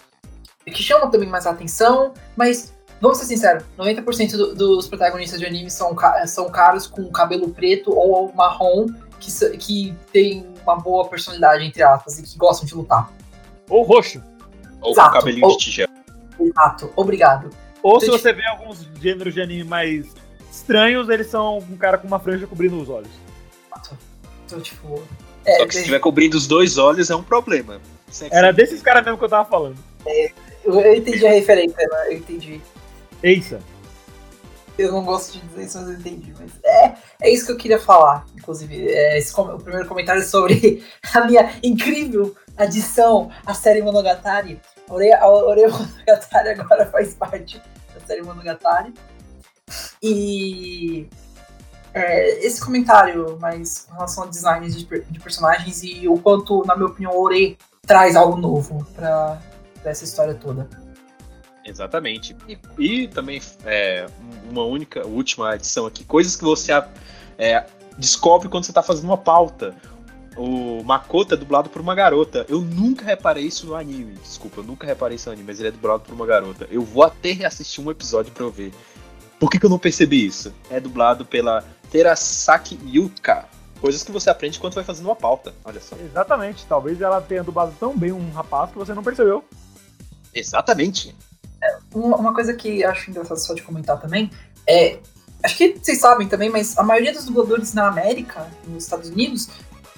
[0.66, 5.46] que chamam também mais a atenção, mas vamos ser sinceros: 90% do, dos protagonistas de
[5.46, 5.96] anime são,
[6.26, 8.84] são caras com cabelo preto ou marrom
[9.18, 13.10] que, que tem uma boa personalidade, entre aspas, e que gostam de lutar.
[13.70, 14.22] Ou roxo.
[14.82, 15.08] Ou Exato.
[15.08, 15.92] com cabelinho ou, de tigela.
[16.38, 17.48] Exato, obrigado.
[17.82, 20.14] Ou então, se você vê alguns gêneros de anime mais
[20.50, 23.10] estranhos, eles são um cara com uma franja cobrindo os olhos.
[24.48, 25.02] Então, tipo.
[25.44, 27.80] É, Só que se estiver cobrindo os dois olhos é um problema.
[28.20, 29.76] É Era desses caras mesmo que eu tava falando.
[30.06, 30.32] É,
[30.64, 32.06] eu, eu, entendi a referência, né?
[32.08, 32.60] Eu entendi.
[33.22, 33.60] Eissa.
[34.78, 36.34] Eu não gosto de dizer isso, mas eu entendi.
[36.38, 38.88] Mas é, é isso que eu queria falar, inclusive.
[38.88, 40.82] É esse, o primeiro comentário sobre
[41.14, 44.60] a minha incrível adição à série Monogatari.
[44.88, 47.60] A Oreia, Monogatari agora faz parte
[47.94, 48.94] da série Monogatari.
[50.02, 51.08] E
[51.94, 56.76] é, esse comentário, mas com relação a designs de, de, personagens e o quanto, na
[56.76, 59.40] minha opinião, o Ore traz algo novo para
[59.84, 60.68] essa história toda.
[61.64, 62.36] Exatamente.
[62.48, 64.06] E, e também é,
[64.48, 66.72] uma única, última edição aqui, coisas que você
[67.36, 67.66] é,
[67.98, 69.74] descobre quando você está fazendo uma pauta.
[70.36, 72.46] O Makoto é dublado por uma garota.
[72.48, 74.14] Eu nunca reparei isso no anime.
[74.14, 76.68] Desculpa, eu nunca reparei isso no anime, mas ele é dublado por uma garota.
[76.70, 78.72] Eu vou até reassistir um episódio pra eu ver.
[79.38, 80.52] Por que, que eu não percebi isso?
[80.70, 83.46] É dublado pela Terasaki Yuka.
[83.80, 85.54] Coisas que você aprende quando vai fazendo uma pauta.
[85.64, 85.96] Olha só.
[85.96, 86.66] Exatamente.
[86.66, 89.44] Talvez ela tenha dublado tão bem um rapaz que você não percebeu.
[90.34, 91.14] Exatamente.
[91.94, 94.30] Uma coisa que acho engraçado só de comentar também
[94.66, 94.98] é.
[95.42, 99.48] Acho que vocês sabem também, mas a maioria dos dubladores na América, nos Estados Unidos,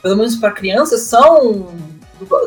[0.03, 1.74] pelo menos para crianças, são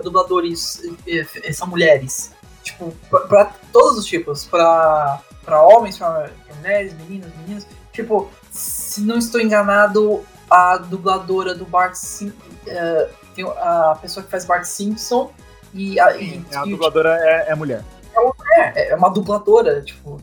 [0.04, 2.32] dubladores, eh, eh, são mulheres.
[2.62, 2.92] Tipo,
[3.28, 4.46] para todos os tipos.
[4.46, 7.68] Para homens, para mulheres, meninas, meninas.
[7.92, 12.38] Tipo, se não estou enganado, a dubladora do Bart Simpson.
[12.66, 13.24] Uh,
[13.58, 15.32] a pessoa que faz Bart Simpson
[15.74, 17.84] e a, Sim, e, a dubladora é, é mulher
[18.14, 20.22] é uma, é, é uma dubladora, tipo.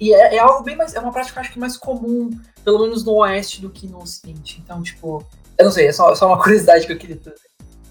[0.00, 0.94] E é, é, algo bem mais.
[0.94, 2.30] É uma prática, acho que mais comum,
[2.64, 4.60] pelo menos no Oeste, do que no Ocidente.
[4.64, 5.24] Então, tipo.
[5.56, 7.40] Eu não sei, é só, só uma curiosidade que eu queria trazer.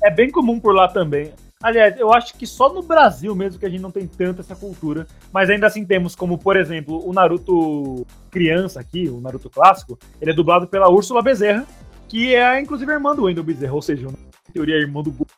[0.04, 1.34] É bem comum por lá também.
[1.62, 4.56] Aliás, eu acho que só no Brasil mesmo que a gente não tem tanto essa
[4.56, 9.98] cultura, mas ainda assim temos como, por exemplo, o Naruto criança aqui, o Naruto clássico,
[10.22, 11.66] ele é dublado pela Úrsula Bezerra,
[12.08, 15.12] que é inclusive a irmã do Wendel Bezerra, ou seja, em teoria a irmã do
[15.12, 15.32] Goku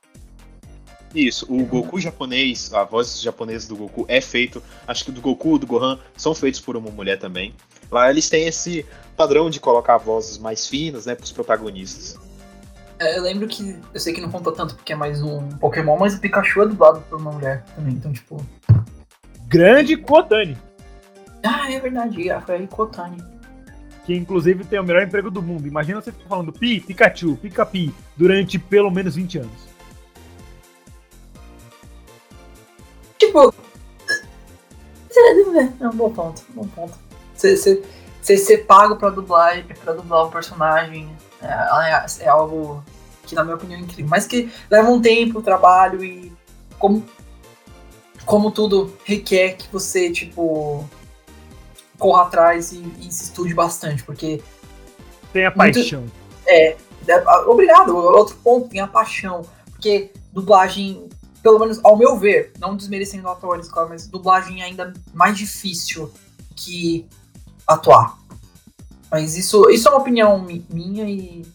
[1.13, 5.57] isso, o Goku japonês, a voz japonesa do Goku é feito, acho que do Goku,
[5.57, 7.55] do Gohan, são feitos por uma mulher também.
[7.91, 8.85] Lá eles têm esse
[9.17, 12.15] padrão de colocar vozes mais finas, né, pros protagonistas.
[12.99, 15.97] É, eu lembro que, eu sei que não conta tanto porque é mais um Pokémon,
[15.97, 18.45] mas o Pikachu é dublado por uma mulher também, então tipo...
[19.47, 20.57] Grande Kotani!
[21.41, 23.23] Ah, é verdade, foi aí Kotani.
[24.05, 25.67] Que inclusive tem o melhor emprego do mundo.
[25.67, 29.69] Imagina você falando Pi, Pikachu, Pikapi durante pelo menos 20 anos.
[33.17, 33.53] Tipo.
[35.81, 36.97] É um bom ponto, um bom ponto.
[37.35, 37.83] Você
[38.37, 41.09] ser pago pra dublar, pra dublar um personagem
[41.41, 42.83] é, é, é, algo
[43.23, 44.09] que, na minha opinião, é incrível.
[44.09, 46.31] Mas que leva um tempo, trabalho e.
[46.77, 47.05] Como,
[48.25, 50.87] como tudo requer que você, tipo.
[51.97, 54.41] corra atrás e, e se estude bastante, porque.
[55.31, 56.05] Tenha paixão.
[56.45, 56.75] É,
[57.07, 57.29] é.
[57.47, 59.41] Obrigado, outro ponto, tenha paixão.
[59.71, 61.09] Porque dublagem
[61.41, 66.11] pelo menos ao meu ver, não desmerecendo atores, claro, mas dublagem é ainda mais difícil
[66.55, 67.07] que
[67.69, 68.17] atuar.
[69.11, 71.45] Mas isso, isso é uma opinião minha e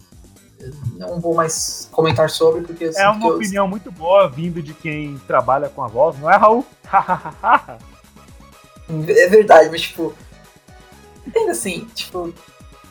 [0.96, 2.90] não vou mais comentar sobre, porque...
[2.96, 3.34] É uma eu...
[3.34, 6.64] opinião muito boa vindo de quem trabalha com a voz, não é, Raul?
[9.08, 10.14] é verdade, mas tipo...
[11.34, 12.32] Ainda assim, tipo...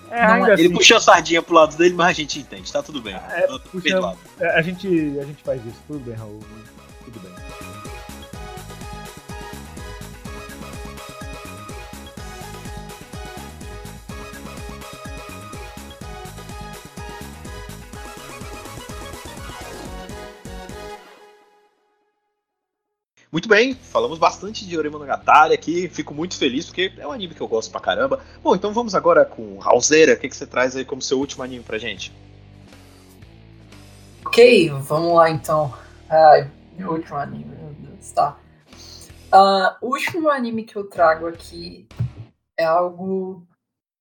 [0.09, 0.53] É, ainda é...
[0.53, 3.15] Ele assim, puxou a sardinha pro lado dele, mas a gente entende, tá tudo bem.
[3.15, 4.87] É, puxa, é, a, gente,
[5.19, 6.39] a gente faz isso, tudo bem, Raul
[23.33, 27.41] Muito bem, falamos bastante de Monogatari aqui, fico muito feliz porque é um anime que
[27.41, 28.23] eu gosto pra caramba.
[28.43, 31.41] Bom, então vamos agora com Raulzeira, o que, que você traz aí como seu último
[31.43, 32.13] anime pra gente?
[34.23, 35.73] Ok, vamos lá então.
[36.07, 36.47] Ai,
[36.77, 38.37] meu último anime, meu Deus, tá.
[39.33, 41.87] Uh, o último anime que eu trago aqui
[42.55, 43.47] é algo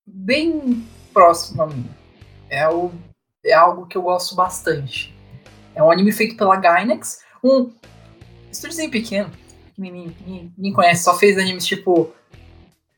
[0.07, 1.89] bem próximo a mim.
[2.51, 2.93] É, o,
[3.43, 5.17] é algo que eu gosto bastante.
[5.75, 7.73] É um anime feito pela Gainax, um
[8.53, 9.31] estúdiozinho pequeno,
[9.75, 12.13] que ninguém, ninguém, ninguém, conhece, só fez animes tipo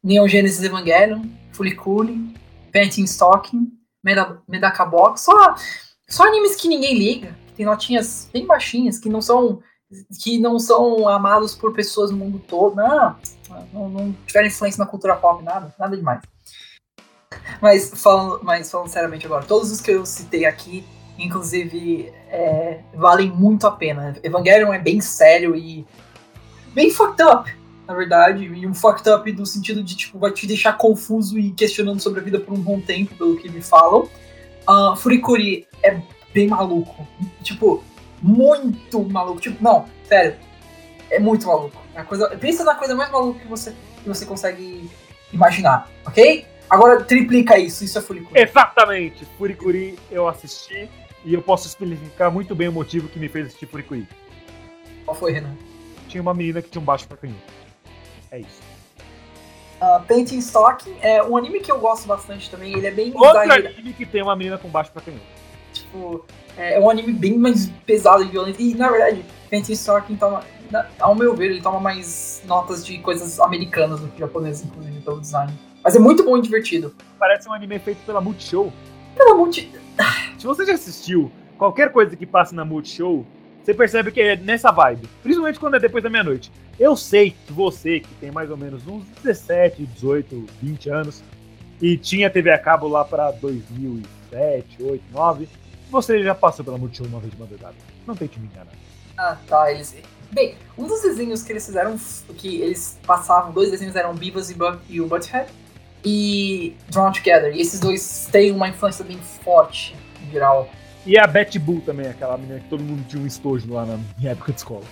[0.03, 1.23] Neon Genesis Evangelion,
[1.53, 2.35] Fully Cooley,
[2.73, 3.73] Painting Stocking,
[4.03, 5.55] Medaka Box, só,
[6.09, 9.63] só animes que ninguém liga, que tem notinhas bem baixinhas, que não são
[10.21, 13.17] que não são amados por pessoas no mundo todo, não,
[13.73, 16.21] não, não tiveram influência na cultura pop, nada, nada demais.
[17.61, 20.85] Mas falando, mas falando seriamente agora, todos os que eu citei aqui
[21.19, 24.16] Inclusive, é, valem muito a pena.
[24.23, 25.86] Evangelion é bem sério e
[26.73, 27.51] bem fucked up,
[27.86, 28.45] na verdade.
[28.45, 32.20] E um fucked up no sentido de, tipo, vai te deixar confuso e questionando sobre
[32.20, 34.09] a vida por um bom tempo, pelo que me falam.
[34.69, 36.01] Uh, Furikuri é
[36.32, 37.07] bem maluco.
[37.43, 37.85] Tipo,
[38.20, 39.41] muito maluco.
[39.41, 40.36] Tipo, não, sério.
[41.11, 41.81] É muito maluco.
[41.95, 43.73] É coisa, pensa na coisa mais maluca que você,
[44.03, 44.91] que você consegue
[45.32, 46.45] imaginar, ok?
[46.69, 48.41] Agora triplica isso, isso é Furikuri.
[48.41, 49.24] Exatamente!
[49.36, 50.89] Furikuri eu assisti
[51.25, 54.07] e eu posso explicar muito bem o motivo que me fez assistir Furikuri.
[55.05, 55.55] Qual foi, Renan?
[56.09, 57.41] Tinha uma menina que tinha um baixo pra canhoto.
[58.31, 58.63] É isso.
[59.81, 62.73] Uh, Painting Stock é um anime que eu gosto bastante também.
[62.73, 63.13] Ele é bem.
[63.15, 63.67] Outro exagerado.
[63.75, 65.25] anime que tem uma menina com baixo pra canhoto.
[65.73, 66.25] Tipo,
[66.57, 68.61] é um anime bem mais pesado e violento.
[68.61, 70.45] E na verdade, Painting Stock toma.
[70.99, 75.21] Ao meu ver, ele toma mais notas de coisas americanas do que japonesas, inclusive, pelo
[75.21, 75.53] design.
[75.83, 76.95] Mas é muito bom e divertido.
[77.19, 78.73] Parece um anime feito pela Multishow.
[79.16, 79.81] Pela Multishow.
[80.39, 83.24] Se você já assistiu qualquer coisa que passe na Multishow,
[83.62, 85.09] você percebe que é nessa vibe.
[85.23, 86.53] Principalmente quando é depois da meia-noite.
[86.78, 91.23] Eu sei que você, que tem mais ou menos uns 17, 18, 20 anos,
[91.81, 95.49] e tinha TV a cabo lá pra 2007, 8, 9,
[95.91, 97.74] você já passou pela Multishow uma vez de madrugada.
[98.07, 98.73] Não tente me enganar.
[99.16, 99.73] Ah, tá.
[99.73, 99.97] Eles...
[100.32, 101.97] Bem, um dos desenhos que eles fizeram,
[102.36, 104.57] que eles passavam, dois desenhos eram Beavis e,
[104.89, 105.49] e o Butthead,
[106.05, 107.55] e Drawn Together.
[107.55, 109.95] E esses dois têm uma influência bem forte,
[110.27, 110.69] em geral.
[111.07, 113.99] E a Betty Boo também, aquela menina que todo mundo tinha um estojo lá na
[114.19, 114.85] minha época de escola.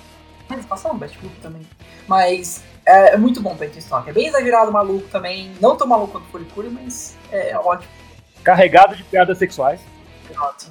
[0.51, 1.63] Eles passaram Betty Boo também.
[2.07, 4.09] Mas é, é muito bom Painting Stock.
[4.09, 5.51] É bem exagerado, maluco também.
[5.61, 7.91] Não tão maluco quanto Furikuri, mas é, é ótimo.
[8.43, 9.81] Carregado de piadas sexuais.
[10.31, 10.67] Exato.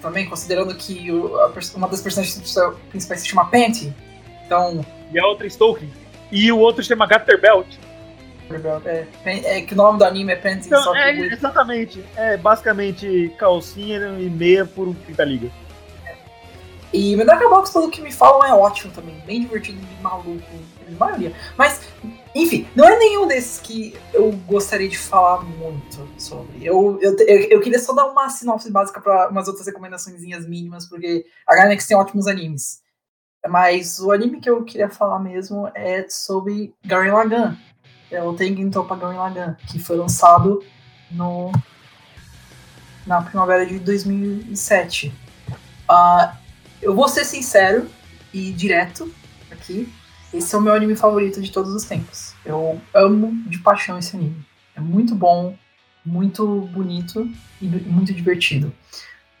[0.00, 2.54] Também considerando que o, a, uma das personagens
[2.90, 3.92] principais se chama Panty.
[4.44, 4.84] Então.
[5.12, 5.90] E a outra Stoking.
[6.30, 7.08] E o outro se chama
[9.24, 12.04] É, é, que o nome do anime é Panty então, é, Exatamente.
[12.16, 15.50] É basicamente calcinha e meia por um 30 liga.
[16.04, 16.16] É.
[16.92, 19.14] E Medaka Box, pelo que me falam, é ótimo também.
[19.26, 20.42] Bem divertido e maluco,
[20.88, 21.32] em maioria.
[21.56, 21.80] Mas,
[22.34, 26.64] enfim, não é nenhum desses que eu gostaria de falar muito sobre.
[26.64, 31.24] Eu, eu, eu, queria só dar uma sinopse básica para umas outras recomendações mínimas, porque
[31.46, 32.80] a Gainax tem ótimos animes.
[33.48, 37.56] Mas o anime que eu queria falar mesmo é sobre Garen Lagann,
[38.10, 40.62] é o Tengen Toppa Gurren Lagann, que foi lançado
[41.10, 41.52] no
[43.06, 45.08] na primavera de 2007.
[45.08, 45.12] Uh,
[45.88, 46.36] ah,
[46.80, 47.88] eu vou ser sincero
[48.32, 49.12] e direto
[49.50, 49.92] aqui.
[50.32, 52.34] Esse é o meu anime favorito de todos os tempos.
[52.44, 54.46] Eu amo de paixão esse anime.
[54.76, 55.56] É muito bom,
[56.04, 57.28] muito bonito
[57.60, 58.72] e muito divertido.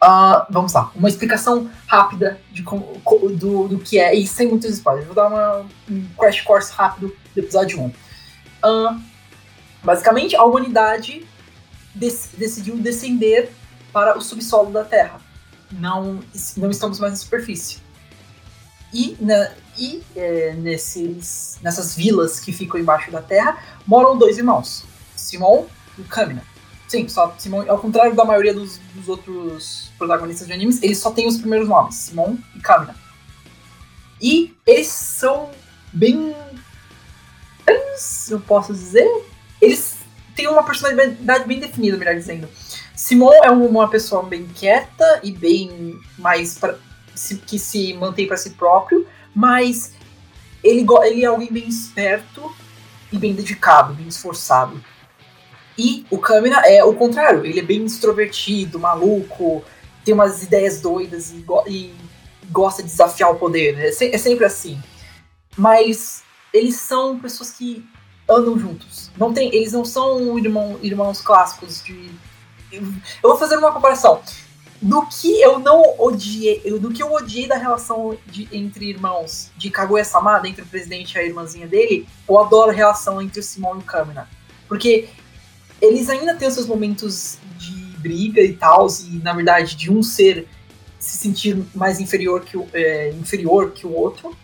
[0.02, 2.98] Uh, vamos lá, uma explicação rápida de como,
[3.36, 5.06] do, do que é, e sem muitos spoilers.
[5.06, 7.92] Vou dar uma, um crash course rápido do episódio 1.
[8.64, 9.00] Uh,
[9.82, 11.26] basicamente, a humanidade
[11.94, 13.50] dec decidiu descender
[13.92, 15.20] para o subsolo da Terra.
[15.72, 16.20] Não,
[16.56, 17.78] não estamos mais na superfície.
[18.92, 23.56] E, na, e é, nesses, nessas vilas que ficam embaixo da Terra
[23.86, 24.84] moram dois irmãos,
[25.14, 25.66] Simon
[25.96, 26.42] e Kamina.
[26.88, 31.12] Sim, só Simon, ao contrário da maioria dos, dos outros protagonistas de animes, eles só
[31.12, 32.96] têm os primeiros nomes, Simon e Kamina.
[34.20, 35.50] E eles são
[35.92, 36.34] bem
[38.30, 39.08] eu posso dizer,
[39.60, 39.96] eles
[40.34, 42.48] têm uma personalidade bem definida, melhor dizendo.
[42.94, 46.76] Simon é uma pessoa bem quieta e bem mais pra,
[47.46, 49.92] que se mantém para si próprio, mas
[50.62, 52.54] ele, ele é alguém bem esperto
[53.12, 54.82] e bem dedicado, bem esforçado.
[55.76, 59.64] E o Kamina é o contrário, ele é bem extrovertido, maluco,
[60.04, 61.94] tem umas ideias doidas e, e
[62.50, 63.88] gosta de desafiar o poder, né?
[63.88, 64.80] é, se é sempre assim.
[65.56, 66.22] Mas
[66.52, 67.84] eles são pessoas que
[68.28, 69.10] andam juntos.
[69.16, 72.10] Não tem, eles não são irmão, irmãos clássicos de.
[72.72, 72.82] Eu
[73.22, 74.22] vou fazer uma comparação.
[74.80, 79.50] no que eu não odiei, eu, no que eu odiei da relação de, entre irmãos
[79.56, 83.42] de Kaguya-sama, entre o presidente e a irmãzinha dele, eu adoro a relação entre o
[83.42, 84.28] Simon e o Kamina.
[84.68, 85.08] Porque
[85.82, 90.02] eles ainda têm os seus momentos de briga e tal, e na verdade de um
[90.02, 90.46] ser
[90.98, 94.36] se sentir mais inferior que o, é, inferior que o outro,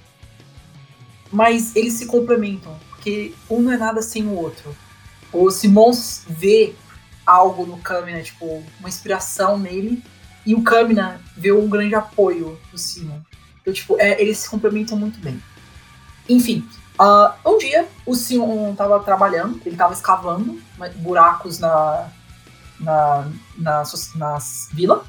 [1.32, 4.76] mas eles se complementam, porque um não é nada sem o outro.
[5.32, 5.92] O Simon
[6.28, 6.74] vê
[7.24, 10.02] algo no Kamina, tipo, uma inspiração nele,
[10.44, 13.20] e o Kamina vê um grande apoio do Simon.
[13.60, 15.42] Então, tipo, é, eles se complementam muito bem.
[16.28, 16.66] Enfim,
[17.00, 20.60] uh, um dia o Simon estava trabalhando, ele estava escavando
[20.96, 22.08] buracos na,
[22.78, 23.28] na,
[23.58, 23.82] na,
[24.14, 24.38] na
[24.72, 25.04] vila,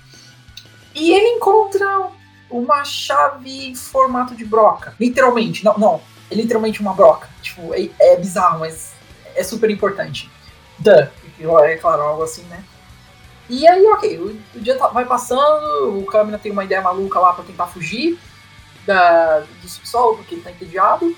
[0.95, 2.09] e ele encontra
[2.49, 4.95] uma chave em formato de broca.
[4.99, 7.29] Literalmente, não, não, é literalmente uma broca.
[7.41, 8.93] Tipo, é, é bizarro, mas
[9.35, 10.29] é super importante.
[10.79, 11.07] Duh,
[11.63, 12.63] é claro, algo assim, né?
[13.49, 17.19] E aí, ok, o, o dia tá, vai passando, o Kamina tem uma ideia maluca
[17.19, 18.19] lá pra tentar fugir
[18.85, 21.15] da, do subsolo, porque ele tá entediado.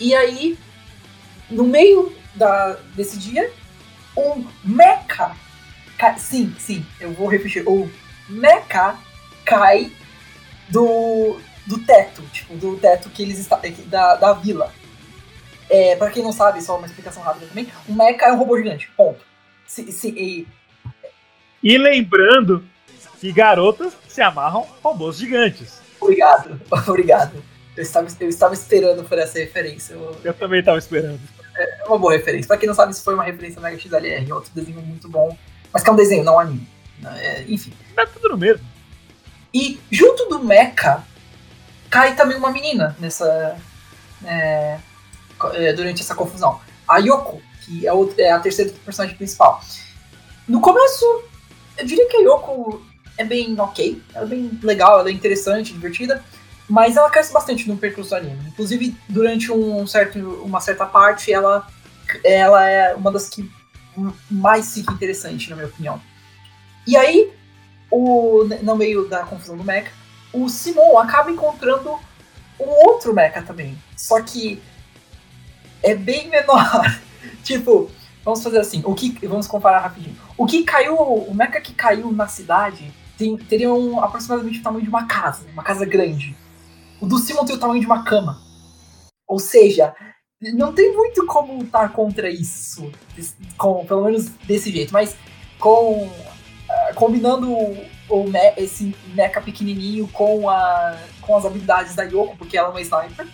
[0.00, 0.58] E aí,
[1.48, 3.52] no meio da, desse dia,
[4.16, 5.32] um mecha.
[5.98, 7.62] Cai, sim, sim, eu vou repetir.
[7.66, 7.90] O
[8.28, 8.96] mecha
[9.44, 9.92] cai
[10.72, 14.72] do, do teto, tipo, do teto que eles está, da, da vila.
[15.70, 18.56] É, pra quem não sabe, só uma explicação rápida também, o mecha é um robô
[18.56, 19.20] gigante, ponto.
[19.66, 20.46] Se, se, e,
[21.62, 22.64] e lembrando
[23.20, 25.80] que garotas se amarram robôs gigantes.
[26.00, 27.42] Obrigado, obrigado.
[27.76, 29.94] Eu estava, eu estava esperando por essa referência.
[29.94, 31.20] Eu, eu também estava esperando.
[31.56, 32.48] É uma boa referência.
[32.48, 35.36] Pra quem não sabe, isso foi uma referência Mega XLR, outro desenho muito bom.
[35.72, 36.66] Mas que é um desenho, não anime.
[37.16, 37.72] É, enfim.
[37.96, 38.71] É tudo no mesmo.
[39.54, 41.04] E junto do Mecha,
[41.90, 43.56] cai também uma menina nessa.
[44.24, 44.78] É,
[45.54, 46.60] é durante essa confusão.
[46.88, 49.62] A Yoko, que é, o, é a terceira personagem principal.
[50.48, 51.04] No começo,
[51.76, 52.84] eu diria que a Yoko
[53.16, 56.24] é bem ok, ela é bem legal, ela é interessante, divertida,
[56.68, 58.48] mas ela cresce bastante no percurso do anime.
[58.48, 61.66] Inclusive, durante um certo, uma certa parte, ela,
[62.24, 63.50] ela é uma das que
[64.30, 66.00] mais fica interessante, na minha opinião.
[66.86, 67.30] E aí,
[67.92, 69.92] o, no meio da confusão do mecha,
[70.32, 71.98] o Simon acaba encontrando
[72.58, 73.78] um outro mecha também.
[73.96, 74.60] Só que
[75.82, 77.00] é bem menor.
[77.44, 77.90] tipo,
[78.24, 79.26] Vamos fazer assim, o que.
[79.26, 80.16] Vamos comparar rapidinho.
[80.36, 80.96] O que caiu.
[80.96, 85.44] O mecha que caiu na cidade tem, teria um, aproximadamente o tamanho de uma casa,
[85.52, 86.36] uma casa grande.
[87.00, 88.40] O do Simon tem o tamanho de uma cama.
[89.26, 89.94] Ou seja,
[90.54, 92.90] não tem muito como lutar contra isso.
[93.56, 94.92] Com, pelo menos desse jeito.
[94.92, 95.16] Mas
[95.58, 96.08] com.
[96.94, 97.50] Combinando
[98.08, 102.70] o, me, esse mecha pequenininho com, a, com as habilidades da Yoko, porque ela é
[102.70, 103.26] uma sniper.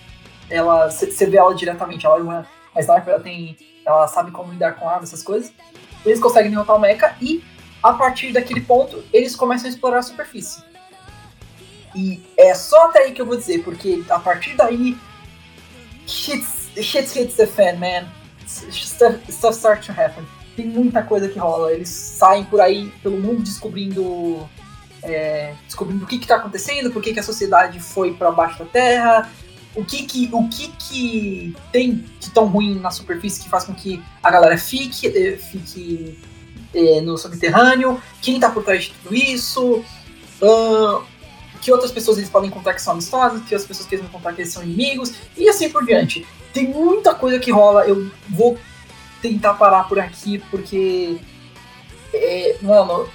[0.50, 2.46] Ela, você vê ela diretamente, ela é uma,
[2.76, 3.56] sniper, ela tem
[3.88, 5.50] ela sabe como lidar com armas, essas coisas.
[6.04, 7.42] Eles conseguem derrotar o mecha e,
[7.82, 10.62] a partir daquele ponto, eles começam a explorar a superfície.
[11.94, 14.96] E é só até aí que eu vou dizer, porque a partir daí,
[16.06, 16.44] shit
[16.76, 18.06] hits the fan, man.
[18.46, 20.24] Stuff, stuff starts to happen.
[20.58, 21.72] Tem muita coisa que rola.
[21.72, 24.44] Eles saem por aí pelo mundo descobrindo
[25.04, 28.64] é, descobrindo o que está acontecendo, por que, que a sociedade foi para baixo da
[28.64, 29.30] terra,
[29.72, 33.72] o que que, o que que tem de tão ruim na superfície que faz com
[33.72, 36.18] que a galera fique, eh, fique
[36.74, 39.84] é, no subterrâneo, quem está por trás de tudo isso,
[40.42, 41.04] uh,
[41.60, 44.10] que outras pessoas eles podem encontrar que são amistosas, que outras pessoas que eles vão
[44.10, 46.26] encontrar que eles são inimigos, e assim por diante.
[46.52, 48.58] Tem muita coisa que rola, eu vou
[49.20, 51.18] tentar parar por aqui, porque,
[52.12, 53.08] é, mano,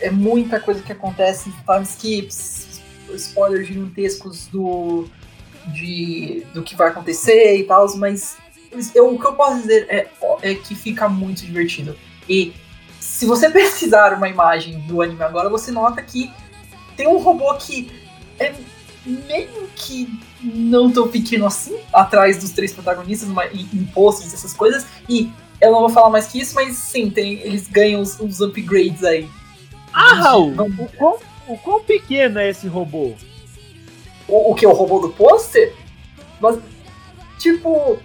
[0.00, 2.80] é muita coisa que acontece, time skips,
[3.14, 5.06] spoilers gigantescos do
[5.66, 8.36] de, do que vai acontecer e tal, mas
[8.94, 10.08] eu, o que eu posso dizer é,
[10.42, 11.96] é que fica muito divertido.
[12.28, 12.52] E
[12.98, 16.32] se você pesquisar uma imagem do anime agora, você nota que
[16.96, 17.90] tem um robô que
[18.38, 18.54] é
[19.04, 20.08] meio que
[20.42, 25.30] não tão pequeno assim, atrás dos três protagonistas, uma, em, em posts, essas coisas, e
[25.62, 29.04] eu não vou falar mais que isso, mas sim, tem, eles ganham os, os upgrades
[29.04, 29.28] aí.
[29.92, 33.14] Ah, Raul, o quão, o quão pequeno é esse robô?
[34.26, 34.66] o, o que?
[34.66, 35.72] O robô do pôster?
[36.40, 36.58] Mas,
[37.38, 37.96] tipo,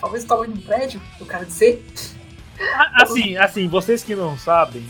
[0.00, 1.84] talvez o tamanho de um prédio, eu quero dizer.
[2.94, 4.86] Assim, assim, vocês que não sabem,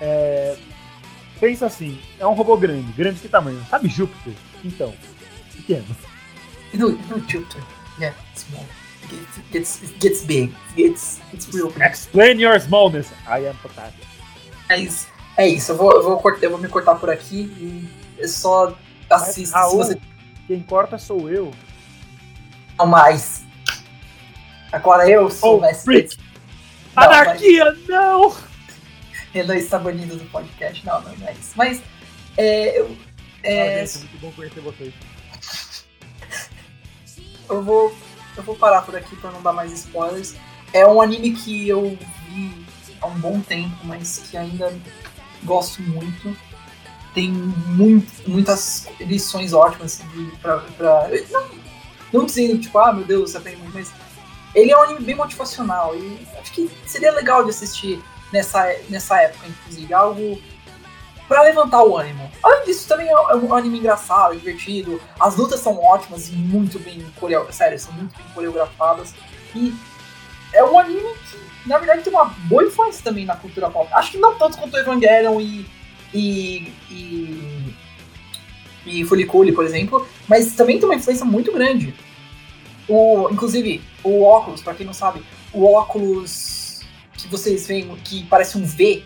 [0.00, 0.56] é,
[1.40, 3.62] pensa assim, é um robô grande, grande que tamanho?
[3.68, 4.32] Sabe Júpiter?
[4.64, 4.94] Então,
[5.56, 5.84] pequeno.
[6.72, 7.62] No, no Júpiter,
[7.98, 8.64] yeah, small.
[9.12, 11.82] It gets, it gets big, it gets, it's real big.
[11.82, 13.94] Explain your smallness, I am potato.
[14.68, 15.06] É isso,
[15.36, 18.26] é isso, eu vou, eu vou, cortar, eu vou me cortar por aqui e é
[18.26, 18.76] só
[19.10, 19.58] assista.
[19.58, 19.98] Raul, você...
[20.46, 21.52] Quem corta sou eu.
[22.78, 23.42] Não mais.
[24.72, 26.08] Agora eu sou oh, o mestre.
[26.96, 27.88] Anarquia, mas...
[27.88, 28.34] não!
[29.32, 30.84] Renan está banido do podcast.
[30.84, 31.52] Não, não, não é isso.
[31.54, 31.80] Mas
[32.36, 32.96] é, eu,
[33.42, 34.94] é, Ah, gente, muito bom conhecer vocês.
[37.48, 37.94] eu vou
[38.36, 40.34] eu vou parar por aqui para não dar mais spoilers.
[40.72, 41.98] É um anime que eu
[42.28, 42.66] vi
[43.00, 44.72] há um bom tempo, mas que ainda
[45.44, 46.36] gosto muito.
[47.14, 50.00] Tem muito, muitas lições ótimas
[50.40, 51.44] pra, pra- não,
[52.12, 53.92] não dizendo tipo, ah meu Deus, você aprende muito, mas
[54.54, 58.02] ele é um anime bem motivacional e acho que seria legal de assistir
[58.32, 60.40] nessa, nessa época, inclusive, algo
[61.32, 62.30] pra levantar o ânimo.
[62.42, 65.00] Além disso, também é é um anime engraçado, divertido.
[65.18, 67.56] As lutas são ótimas e muito bem coreografadas.
[67.56, 69.14] Sério, são muito bem coreografadas.
[69.54, 69.74] E
[70.52, 71.00] é um anime
[71.30, 73.88] que, na verdade, tem uma boa influência também na cultura pop.
[73.94, 75.66] Acho que não tanto quanto Evangelion e.
[76.12, 76.72] e.
[76.90, 77.74] e.
[78.84, 81.94] e Fuliculi, por exemplo, mas também tem uma influência muito grande.
[82.86, 86.82] O, inclusive, o óculos, pra quem não sabe, o óculos
[87.16, 89.02] que vocês veem que parece um V,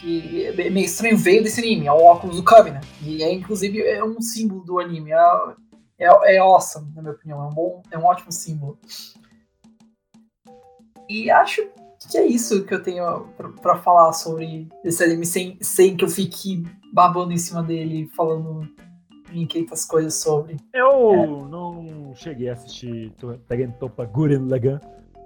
[0.00, 2.84] que é meio estranho, veio desse anime, é o óculos do Covenant.
[3.02, 5.12] E é, inclusive, é um símbolo do anime.
[5.12, 5.16] É,
[5.98, 7.42] é, é awesome, na minha opinião.
[7.42, 8.78] É um, bom, é um ótimo símbolo.
[11.08, 11.62] E acho
[12.10, 13.26] que é isso que eu tenho
[13.62, 16.62] pra falar sobre esse anime, sem, sem que eu fique
[16.92, 18.68] babando em cima dele, falando
[19.30, 20.56] 500 coisas sobre.
[20.72, 24.80] Eu não cheguei a assistir To- Tegen Toppa Gurren Lagann,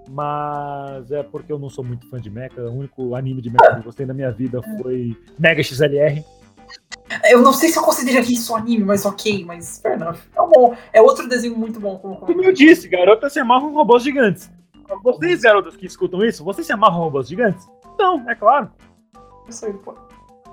[0.09, 2.61] mas é porque eu não sou muito fã de mecha.
[2.61, 6.23] O único anime de mecha que eu gostei na minha vida foi Mega XLR.
[7.29, 10.17] Eu não sei se eu consideraria isso anime, mas ok, mas fair enough.
[10.35, 11.97] É um bom, é outro desenho muito bom.
[11.97, 14.49] Como, Como eu disse, garotas se amarram robôs gigantes.
[15.03, 17.67] Vocês, garotas que escutam isso, vocês se amarram robôs gigantes?
[17.99, 18.71] Não, é claro.
[19.45, 19.99] Eu saí do pod-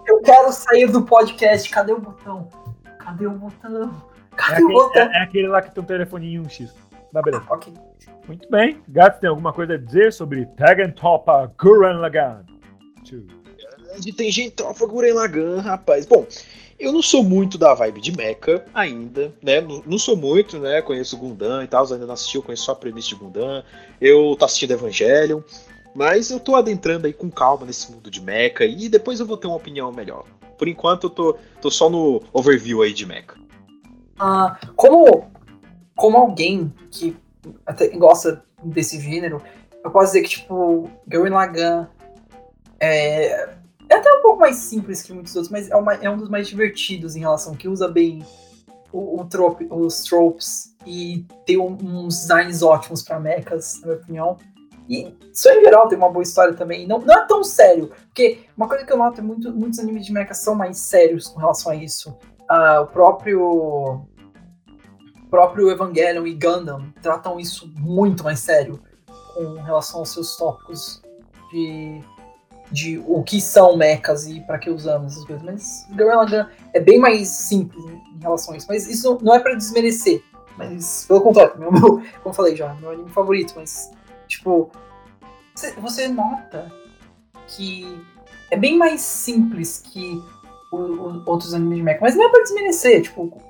[0.07, 1.69] Eu quero sair do podcast.
[1.71, 2.49] Cadê o botão?
[2.99, 3.91] Cadê o botão?
[4.33, 5.03] É Cadê o aquele, botão?
[5.03, 6.71] é- é aquele lá que tem um telefoninho 1x.
[7.13, 7.45] Tá, beleza.
[7.49, 7.73] Ok.
[8.27, 8.83] Muito bem.
[8.89, 12.45] Gato, tem alguma coisa a dizer sobre Tegen Toppa Gurren Lagann?
[14.01, 16.05] De tem gente tropa Guren Lagan, rapaz.
[16.05, 16.27] Bom,
[16.79, 19.61] eu não sou muito da vibe de Mecha ainda, né?
[19.61, 20.83] Não, não sou muito, né?
[20.83, 23.65] Conheço Gundam e tal, ainda não assisti, eu conheço só a premissa de Gundam.
[24.01, 25.41] Eu tô assistindo Evangelion,
[25.95, 29.37] mas eu tô adentrando aí com calma nesse mundo de Mecha e depois eu vou
[29.37, 30.25] ter uma opinião melhor.
[30.57, 33.35] Por enquanto eu tô, tô só no overview aí de Mecha.
[34.19, 35.31] Ah, como,
[35.99, 37.17] como alguém que
[37.67, 39.43] até gosta desse gênero,
[39.85, 41.87] eu posso dizer que, tipo, Gurren Lagann
[42.81, 43.49] é,
[43.89, 46.29] é até um pouco mais simples que muitos outros, mas é, uma- é um dos
[46.29, 48.25] mais divertidos em relação, que usa bem
[48.93, 53.97] o, o trope, os tropes e tem um- uns designs ótimos pra mechas, na minha
[53.99, 54.37] opinião.
[54.89, 56.87] E só em geral tem uma boa história também.
[56.87, 60.07] Não, não é tão sério, porque uma coisa que eu noto é muito, muitos animes
[60.07, 62.17] de mecha são mais sérios com relação a isso.
[62.49, 64.07] Ah, o próprio
[65.29, 68.81] próprio Evangelion e Gundam tratam isso muito mais sério
[69.35, 71.03] com relação aos seus tópicos
[71.53, 72.01] de,
[72.73, 75.45] de o que são mechas e para que usamos essas coisas.
[75.45, 78.67] Mas Gurren é bem mais simples em relação a isso.
[78.69, 80.23] Mas isso não é para desmerecer.
[80.57, 81.83] Mas pelo contrário, meu, meu,
[82.23, 83.53] como eu falei já, meu anime favorito.
[83.57, 83.91] Mas,
[84.27, 84.71] tipo,
[85.55, 86.71] você, você nota
[87.47, 87.87] que
[88.51, 90.21] é bem mais simples que
[90.73, 91.99] o- o- outros animes de mecha.
[92.03, 93.41] Mas não é pra desmerecer, tipo,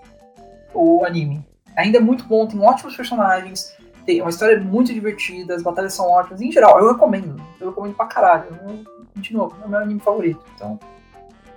[0.74, 1.44] o anime.
[1.78, 3.72] Ainda é muito bom, tem ótimos personagens,
[4.04, 6.40] tem uma história muito divertida, as batalhas são ótimas.
[6.40, 7.40] Em geral, eu recomendo.
[7.60, 8.48] Eu recomendo pra caralho.
[8.68, 8.84] Eu,
[9.14, 10.42] de novo, é o meu anime favorito.
[10.56, 10.78] Então,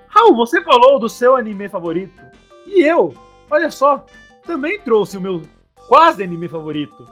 [0.08, 2.22] Raul, você falou do seu anime favorito.
[2.68, 3.16] E eu,
[3.50, 4.06] olha só,
[4.46, 5.42] também trouxe o meu
[5.88, 7.08] quase anime favorito.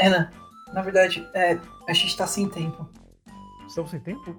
[0.00, 0.28] Renan,
[0.72, 1.56] na verdade, é,
[1.88, 2.88] a gente tá sem tempo.
[3.68, 4.34] Estamos sem tempo?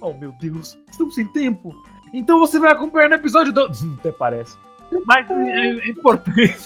[0.00, 1.74] Oh, meu Deus, estamos sem tempo.
[2.12, 3.64] Então você vai acompanhar no episódio do...
[3.98, 4.56] Até parece.
[5.06, 6.36] Mas é, é importante.
[6.36, 6.56] Ver.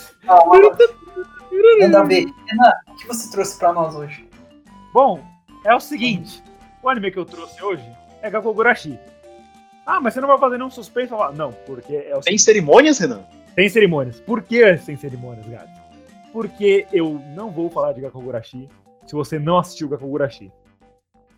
[1.80, 4.28] Renan, o que você trouxe pra nós hoje?
[4.92, 5.22] Bom,
[5.64, 6.42] é o seguinte.
[6.82, 7.84] O anime que eu trouxe hoje
[8.22, 8.98] é Gakogurashi.
[9.86, 11.08] Ah, mas você não vai fazer nenhum suspense?
[11.10, 12.42] Falo, Não, porque é o Tem seguinte.
[12.42, 13.22] cerimônias, Renan?
[13.54, 14.20] Sem cerimônias.
[14.20, 15.68] Por que sem cerimônias, gato?
[16.32, 18.68] Porque eu não vou falar de Gakogurashi
[19.06, 20.50] se você não assistiu Gakogurashi.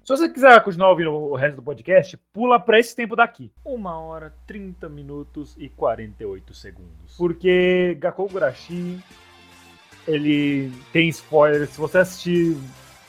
[0.06, 3.50] Se você quiser continuar ouvindo o resto do podcast, pula pra esse tempo daqui.
[3.64, 7.16] Uma hora, 30 minutos e 48 segundos.
[7.18, 9.02] Porque Gakogurashi,
[10.06, 11.70] ele tem spoilers.
[11.70, 12.56] Se você assistir,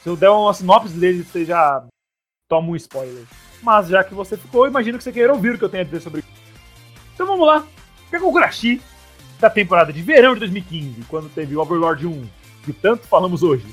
[0.02, 1.86] se eu der uma sinopse dele, você já
[2.50, 3.26] toma um spoiler.
[3.62, 5.86] Mas já que você ficou, imagino que você queira ouvir o que eu tenho a
[5.86, 6.24] dizer sobre
[7.14, 7.64] Então vamos lá.
[8.10, 8.82] Gakogurashi
[9.40, 12.28] da temporada de verão de 2015, quando teve o Overlord 1,
[12.66, 13.68] que tanto falamos hoje.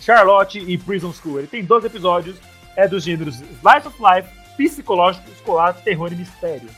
[0.00, 1.38] Charlotte e Prison School.
[1.38, 2.36] Ele tem 12 episódios,
[2.76, 6.68] é dos gêneros Slice of Life, psicológico, escolar, terror e mistério.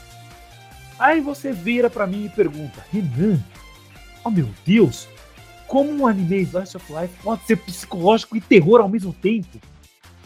[0.98, 3.42] Aí você vira pra mim e pergunta, Renan,
[4.24, 5.08] oh meu Deus,
[5.66, 9.58] como um anime Slice of Life pode ser psicológico e terror ao mesmo tempo?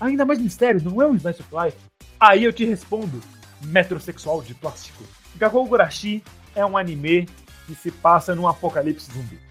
[0.00, 1.76] Ainda mais mistério, não é um Slice of Life?
[2.18, 3.20] Aí eu te respondo,
[3.62, 5.04] metrosexual de plástico.
[5.36, 6.22] Gakogurashi
[6.54, 7.28] é um anime
[7.66, 9.45] que se passa num apocalipse zumbi.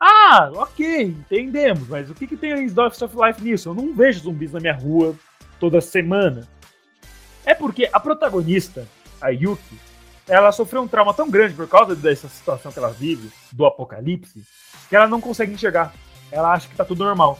[0.00, 3.68] Ah, ok, entendemos, mas o que, que tem em Slice of Life nisso?
[3.70, 5.16] Eu não vejo zumbis na minha rua
[5.58, 6.46] toda semana.
[7.44, 8.86] É porque a protagonista,
[9.20, 9.78] a Yuki,
[10.28, 14.44] ela sofreu um trauma tão grande por causa dessa situação que ela vive, do apocalipse,
[14.88, 15.92] que ela não consegue enxergar.
[16.30, 17.38] Ela acha que tá tudo normal.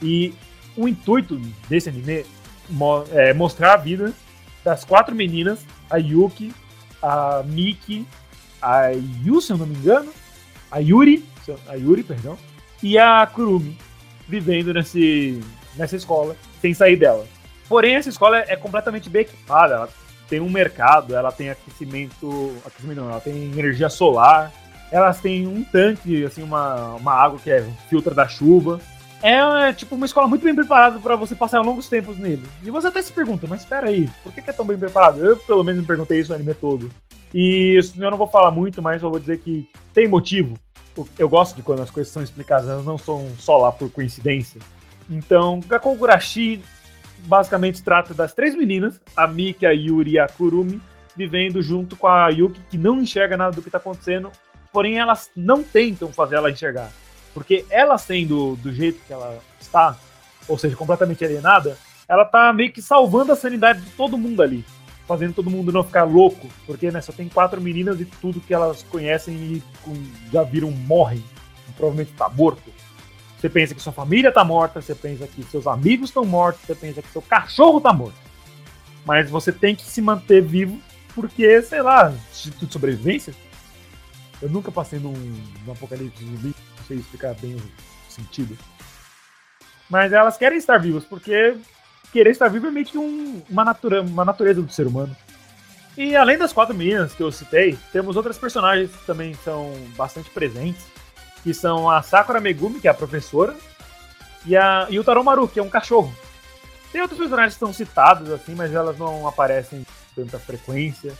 [0.00, 0.34] E
[0.76, 1.36] o intuito
[1.68, 2.24] desse anime
[3.12, 4.12] é mostrar a vida
[4.64, 6.52] das quatro meninas, a Yuki,
[7.02, 8.06] a Miki,
[8.60, 10.12] a Yu, se eu não me engano,
[10.70, 11.24] a Yuri,
[11.68, 12.36] a Yuri, perdão,
[12.82, 13.76] e a Kurumi,
[14.28, 15.40] vivendo nesse,
[15.76, 17.26] nessa escola, sem sair dela.
[17.68, 19.88] Porém, essa escola é completamente bem equipada, ela
[20.28, 24.52] tem um mercado, ela tem aquecimento, aquecimento não, ela tem energia solar,
[24.90, 28.80] elas têm um tanque, assim, uma, uma água que é filtra da chuva.
[29.22, 29.36] É,
[29.68, 32.42] é tipo uma escola muito bem preparada para você passar longos tempos nele.
[32.62, 35.24] E você até se pergunta, mas espera aí, por que, é tão bem preparado?
[35.24, 36.90] Eu pelo menos me perguntei isso no anime todo.
[37.32, 40.58] E eu não vou falar muito, mas eu vou dizer que tem motivo.
[41.18, 44.60] Eu gosto de quando as coisas são explicadas, elas não são só lá por coincidência.
[45.08, 46.62] Então, Gakogurashi
[47.24, 50.80] basicamente trata das três meninas, a Miki, a Yuri e a Kurumi,
[51.16, 54.30] vivendo junto com a Yuki, que não enxerga nada do que está acontecendo,
[54.72, 56.90] porém elas não tentam fazer ela enxergar.
[57.34, 59.96] Porque ela sendo do jeito que ela está,
[60.48, 61.76] ou seja, completamente alienada,
[62.08, 64.64] ela tá meio que salvando a sanidade de todo mundo ali.
[65.06, 66.48] Fazendo todo mundo não ficar louco.
[66.66, 69.62] Porque né, só tem quatro meninas e tudo que elas conhecem e
[70.32, 71.22] já viram morrem.
[71.76, 72.72] Provavelmente tá morto.
[73.38, 76.76] Você pensa que sua família tá morta, você pensa que seus amigos estão mortos, você
[76.76, 78.14] pensa que seu cachorro tá morto.
[79.04, 80.80] Mas você tem que se manter vivo
[81.12, 83.34] porque, sei lá, instituto de sobrevivência.
[84.40, 85.12] Eu nunca passei num,
[85.64, 87.62] num apocalipse zumbi, não sei explicar bem o
[88.08, 88.56] sentido.
[89.88, 91.56] Mas elas querem estar vivas, porque
[92.12, 95.16] querer estar vivo é meio que um, uma, natura, uma natureza do ser humano.
[95.96, 100.30] E além das quatro meninas que eu citei, temos outras personagens que também são bastante
[100.30, 100.92] presentes
[101.42, 103.54] que são a Sakura Megumi, que é a professora,
[104.46, 106.14] e, a, e o Taromaru, que é um cachorro.
[106.92, 111.12] Tem outros personagens que estão citados, assim, mas elas não aparecem com tanta frequência.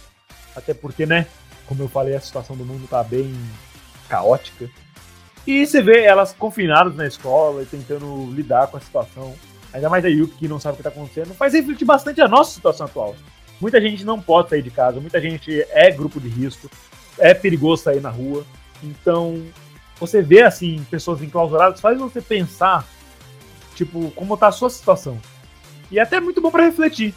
[0.54, 1.26] Até porque, né,
[1.66, 3.34] como eu falei, a situação do mundo tá bem
[4.08, 4.68] caótica.
[5.46, 9.34] E você vê elas confinadas na escola e tentando lidar com a situação.
[9.72, 11.34] Ainda mais a Yuki, que não sabe o que tá acontecendo.
[11.34, 13.16] Faz refletir bastante a nossa situação atual.
[13.60, 16.68] Muita gente não pode sair de casa, muita gente é grupo de risco,
[17.18, 18.44] é perigoso sair na rua.
[18.82, 19.40] Então,
[19.98, 22.84] você vê, assim, pessoas enclausuradas, faz você pensar,
[23.74, 25.18] tipo, como tá a sua situação.
[25.90, 27.14] E é até muito bom para refletir.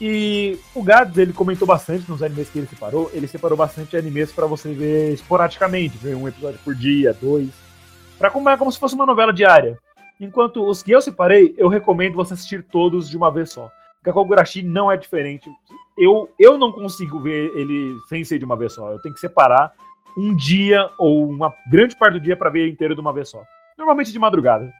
[0.00, 4.30] E o Gads, ele comentou bastante nos animes que ele separou, ele separou bastante animes
[4.30, 7.50] para você ver esporadicamente, ver um episódio por dia, dois,
[8.16, 9.78] para como, como se fosse uma novela diária.
[10.20, 13.70] Enquanto os que eu separei, eu recomendo você assistir todos de uma vez só.
[14.02, 15.48] Kakogurashi não é diferente.
[15.96, 18.90] Eu, eu não consigo ver ele sem ser de uma vez só.
[18.92, 19.72] Eu tenho que separar
[20.16, 23.42] um dia ou uma grande parte do dia para ver inteiro de uma vez só.
[23.76, 24.72] Normalmente de madrugada.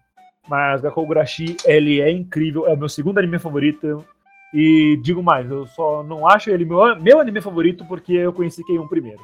[0.48, 4.04] Mas Gakogurashi, ele é incrível, é o meu segundo anime favorito.
[4.52, 8.64] E digo mais, eu só não acho ele meu, meu anime favorito porque eu conheci
[8.64, 9.20] Keion primeiro.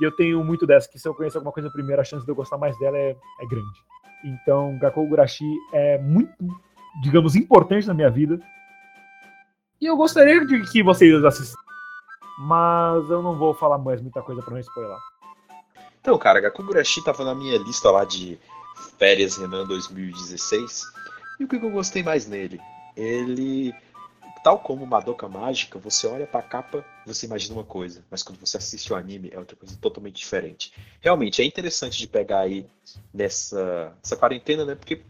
[0.00, 2.30] E eu tenho muito dessa, que se eu conhecer alguma coisa primeiro, a chance de
[2.30, 3.93] eu gostar mais dela é, é grande.
[4.24, 6.32] Então, Gakogurashi é muito,
[7.02, 8.40] digamos, importante na minha vida.
[9.80, 11.58] E eu gostaria de que vocês assistam.
[12.38, 14.96] Mas eu não vou falar mais muita coisa para não spoiler.
[16.00, 18.38] Então, cara, Gakugurashi tava na minha lista lá de
[18.98, 20.82] férias Renan 2016.
[21.38, 22.60] E o que eu gostei mais nele?
[22.96, 23.74] Ele,
[24.42, 28.56] tal como Madoka Mágica, você olha pra capa você imagina uma coisa, mas quando você
[28.56, 30.72] assiste o anime é outra coisa totalmente diferente.
[31.00, 32.66] Realmente, é interessante de pegar aí
[33.12, 34.74] nessa, nessa quarentena, né?
[34.74, 35.02] Porque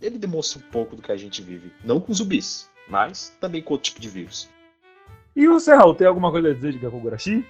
[0.00, 1.72] ele demonstra um pouco do que a gente vive.
[1.84, 4.48] Não com zumbis, mas também com outro tipo de vírus.
[5.34, 7.46] E você, Raul, tem alguma coisa a dizer de Gakugurashi?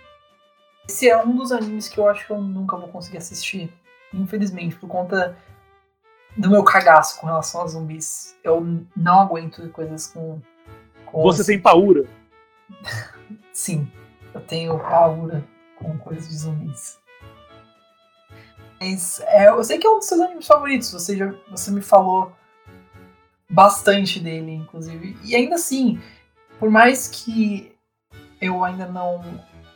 [0.88, 3.72] Esse é um dos animes que eu acho que eu nunca vou conseguir assistir.
[4.12, 5.36] Infelizmente, por conta
[6.36, 8.36] do meu cagaço com relação a zumbis.
[8.42, 10.40] Eu não aguento coisas com.
[11.06, 11.46] com Você os...
[11.46, 12.04] tem paura?
[13.52, 13.90] Sim,
[14.34, 15.44] eu tenho paura
[15.76, 16.98] com coisas de zumbis.
[18.80, 20.90] Mas é, eu sei que é um dos seus animes favoritos.
[20.92, 22.32] Você, já, você me falou
[23.48, 25.16] bastante dele, inclusive.
[25.22, 26.00] E ainda assim,
[26.58, 27.72] por mais que
[28.40, 29.22] eu ainda não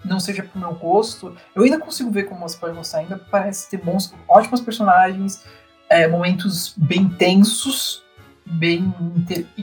[0.04, 2.98] não seja pro meu gosto, eu ainda consigo ver como você pode gostar.
[2.98, 5.44] Ainda parece ter bons, ótimos personagens,
[5.88, 8.04] é, momentos bem tensos,
[8.44, 8.94] bem,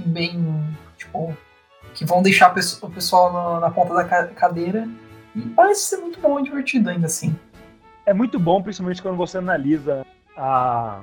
[0.06, 1.36] bem, tipo,
[1.94, 2.52] que vão deixar
[2.82, 4.88] o pessoal na, na ponta da cadeira.
[5.36, 7.36] E parece ser muito bom e divertido ainda assim.
[8.06, 10.06] É muito bom, principalmente quando você analisa
[10.38, 11.02] a.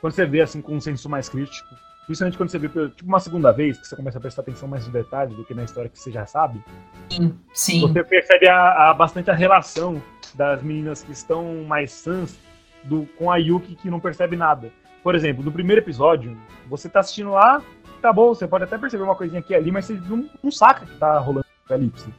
[0.00, 1.74] Quando você vê assim com um senso mais crítico,
[2.06, 4.86] Principalmente quando você vê tipo uma segunda vez, que você começa a prestar atenção mais
[4.86, 6.60] no detalhe do que na história que você já sabe.
[7.08, 7.80] Sim, sim.
[7.80, 10.02] Você percebe a, a bastante a relação
[10.34, 12.36] das meninas que estão mais sãs
[12.82, 14.72] do, com a Yuki que não percebe nada.
[15.02, 16.36] Por exemplo, no primeiro episódio,
[16.68, 17.62] você tá assistindo lá,
[18.02, 20.84] tá bom, você pode até perceber uma coisinha aqui ali, mas você não, não saca
[20.84, 22.12] que tá rolando apocalipse.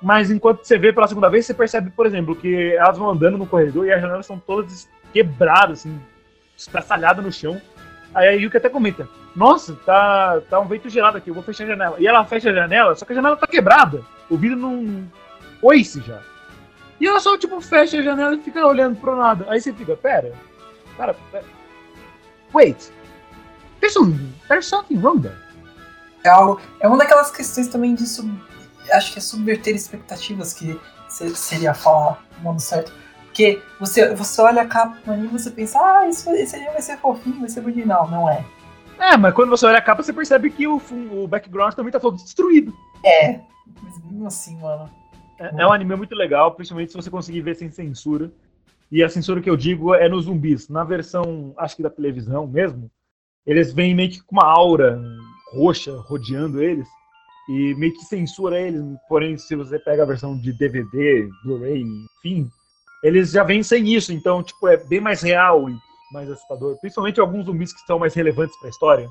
[0.00, 3.38] Mas enquanto você vê pela segunda vez, você percebe, por exemplo, que elas vão andando
[3.38, 6.00] no corredor e as janelas são todas quebradas, assim,
[6.56, 7.60] estraçalhadas no chão.
[8.12, 11.64] Aí a Yuki até comenta: Nossa, tá, tá um vento gelado aqui, eu vou fechar
[11.64, 11.96] a janela.
[12.00, 14.02] E ela fecha a janela, só que a janela tá quebrada.
[14.28, 15.04] O vidro não.
[15.62, 16.20] Oi-se já.
[17.00, 19.46] E ela só, tipo, fecha a janela e fica olhando pro nada.
[19.48, 20.32] Aí você fica: Pera,
[20.96, 21.44] cara, pera.
[22.52, 22.92] Wait.
[23.82, 24.16] There's, some,
[24.48, 25.36] there's something wrong there.
[26.24, 28.06] É, algo, é uma daquelas questões também de.
[28.06, 28.32] Sub,
[28.92, 30.80] acho que é subverter expectativas que
[31.34, 32.90] seria falar o modo certo
[33.32, 36.72] porque você, você olha a capa do anime e você pensa, ah, esse, esse anime
[36.72, 37.88] vai ser fofinho, vai ser bonito.
[37.88, 38.44] Não, não é.
[38.98, 40.80] É, mas quando você olha a capa, você percebe que o,
[41.10, 42.74] o background também tá todo destruído.
[43.02, 43.40] É,
[43.82, 44.88] mas mesmo assim, mano.
[45.38, 48.30] É, é, um anime muito legal, principalmente se você conseguir ver sem censura.
[48.90, 50.68] E a censura que eu digo é nos zumbis.
[50.68, 52.90] Na versão, acho que da televisão mesmo,
[53.46, 55.00] eles vêm meio que com uma aura
[55.52, 56.88] roxa rodeando eles
[57.48, 58.82] e meio que censura eles.
[59.08, 62.48] Porém, se você pega a versão de DVD, Blu-ray, enfim,
[63.02, 65.76] eles já vêm sem isso, então, tipo, é bem mais real e
[66.12, 66.78] mais assustador.
[66.80, 69.08] Principalmente alguns zumbis que são mais relevantes para a história.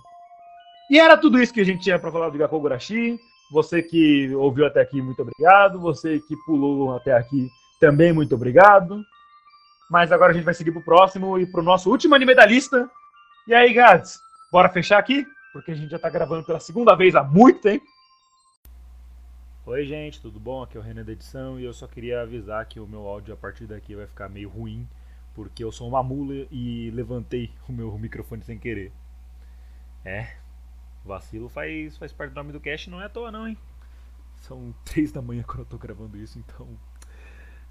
[0.90, 3.20] E era tudo isso que a gente tinha para falar do Gakogurashi.
[3.52, 5.80] Você que ouviu até aqui, muito obrigado.
[5.80, 7.50] Você que pulou até aqui,
[7.80, 9.02] também muito obrigado.
[9.90, 12.90] Mas agora a gente vai seguir pro próximo e pro nosso último anime da lista.
[13.48, 14.20] E aí, Gads,
[14.52, 15.26] bora fechar aqui?
[15.52, 17.84] Porque a gente já tá gravando pela segunda vez há muito tempo.
[19.66, 20.62] Oi, gente, tudo bom?
[20.62, 23.34] Aqui é o Renan da edição e eu só queria avisar que o meu áudio
[23.34, 24.88] a partir daqui vai ficar meio ruim,
[25.34, 28.92] porque eu sou uma mula e levantei o meu microfone sem querer.
[30.06, 30.36] É,
[31.04, 33.58] vacilo faz, faz parte do nome do cast, não é à toa não, hein?
[34.42, 36.68] São três da manhã quando eu tô gravando isso, então.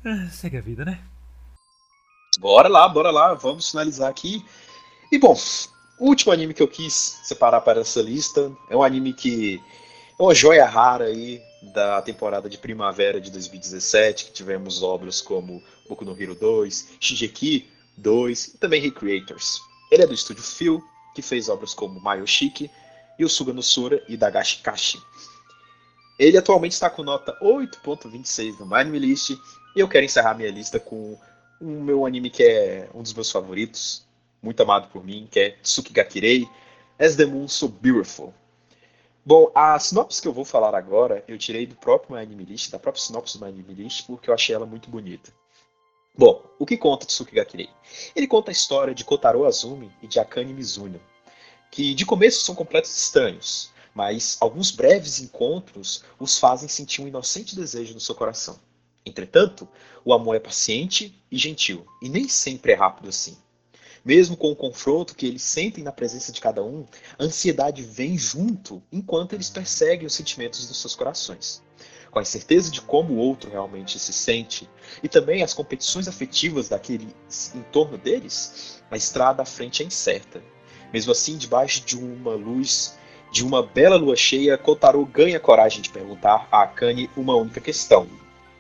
[0.05, 1.01] Ah, segue a vida, né?
[2.41, 4.45] Bora lá, bora lá, vamos finalizar aqui.
[5.13, 5.37] E bom,
[5.99, 9.61] o último anime que eu quis separar para essa lista é um anime que
[10.17, 11.43] é uma joia rara aí
[11.75, 17.69] da temporada de primavera de 2017, que tivemos obras como Boku no Hero 2, Shingeki
[17.99, 19.61] 2 e também Recreators.
[19.91, 20.81] Ele é do estúdio Phil,
[21.13, 22.71] que fez obras como Mayoshiki,
[23.19, 25.03] Yusuga no Sura e Dagashi Kashi.
[26.21, 29.39] Ele atualmente está com nota 8.26 no My Anime List, e
[29.75, 31.19] eu quero encerrar minha lista com
[31.61, 34.09] o meu anime que é um dos meus favoritos,
[34.43, 36.49] muito amado por mim, que é Tsukigakirei,
[36.99, 38.35] As the Moon So Beautiful.
[39.25, 42.71] Bom, a sinopse que eu vou falar agora, eu tirei do próprio My Anime List,
[42.71, 45.31] da própria sinopse do My Anime List, porque eu achei ela muito bonita.
[46.17, 47.71] Bom, o que conta Tsuki Gakirei?
[48.17, 51.01] Ele conta a história de Kotaro Azumi e de Akane Mizuno,
[51.71, 57.55] que de começo são completos estranhos, mas alguns breves encontros os fazem sentir um inocente
[57.55, 58.59] desejo no seu coração.
[59.05, 59.69] Entretanto,
[60.05, 63.37] o amor é paciente e gentil, e nem sempre é rápido assim.
[64.05, 66.87] Mesmo com o confronto que eles sentem na presença de cada um,
[67.19, 71.63] a ansiedade vem junto enquanto eles perseguem os sentimentos dos seus corações.
[72.11, 74.69] Com a incerteza de como o outro realmente se sente
[75.03, 80.43] e também as competições afetivas daqueles em torno deles, a estrada à frente é incerta.
[80.93, 82.99] Mesmo assim, debaixo de uma luz,
[83.31, 88.09] de uma bela lua cheia, Kotaro ganha coragem de perguntar a Akane uma única questão,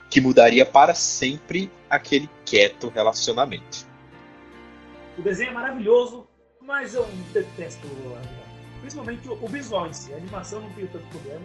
[0.08, 3.89] que mudaria para sempre aquele quieto relacionamento.
[5.20, 6.26] O desenho é maravilhoso,
[6.62, 7.86] mas eu detesto
[8.80, 10.14] Principalmente o, visual em si.
[10.14, 11.42] A animação não tem tanto problema.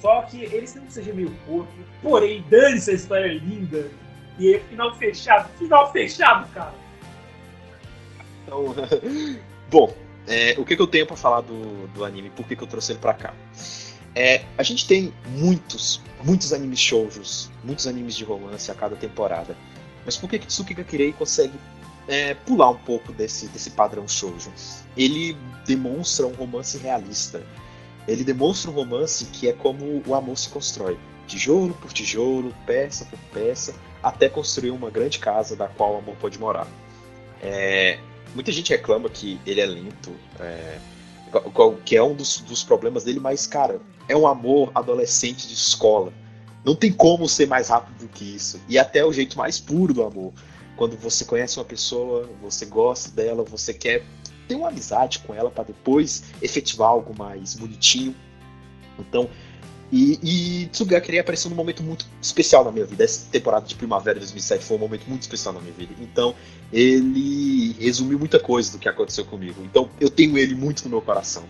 [0.00, 1.72] Só que eles têm um CG meio porco.
[2.02, 3.88] Porém, dane-se a história linda.
[4.40, 5.48] E é final fechado.
[5.56, 6.74] Final fechado, cara.
[8.42, 8.74] Então,
[9.70, 9.94] bom,
[10.26, 12.30] é, o que, que, eu tenho para falar do, do anime?
[12.30, 13.32] Por que, que eu trouxe ele pra cá?
[14.16, 19.56] É, a gente tem muitos, muitos animes shoujos, muitos animes de romance a cada temporada.
[20.04, 21.52] Mas por que que Tsukika Kirei consegue
[22.08, 24.52] é, pular um pouco desse, desse padrão shoujo.
[24.96, 25.36] Ele
[25.66, 27.42] demonstra um romance realista.
[28.08, 30.98] Ele demonstra um romance que é como o amor se constrói.
[31.26, 36.16] Tijolo por tijolo, peça por peça, até construir uma grande casa da qual o amor
[36.16, 36.66] pode morar.
[37.40, 37.98] É,
[38.34, 40.78] muita gente reclama que ele é lento, é,
[41.84, 46.12] que é um dos, dos problemas dele, mas, cara, é um amor adolescente de escola.
[46.64, 48.60] Não tem como ser mais rápido do que isso.
[48.68, 50.32] E até o jeito mais puro do amor
[50.80, 54.02] quando você conhece uma pessoa, você gosta dela, você quer
[54.48, 58.16] ter uma amizade com ela para depois efetivar algo mais bonitinho.
[58.98, 59.28] Então,
[59.92, 63.04] e, e Tsugakiri apareceu num momento muito especial na minha vida.
[63.04, 65.94] Essa temporada de primavera de 2007 foi um momento muito especial na minha vida.
[66.00, 66.34] Então,
[66.72, 69.62] ele resumiu muita coisa do que aconteceu comigo.
[69.62, 71.44] Então eu tenho ele muito no meu coração.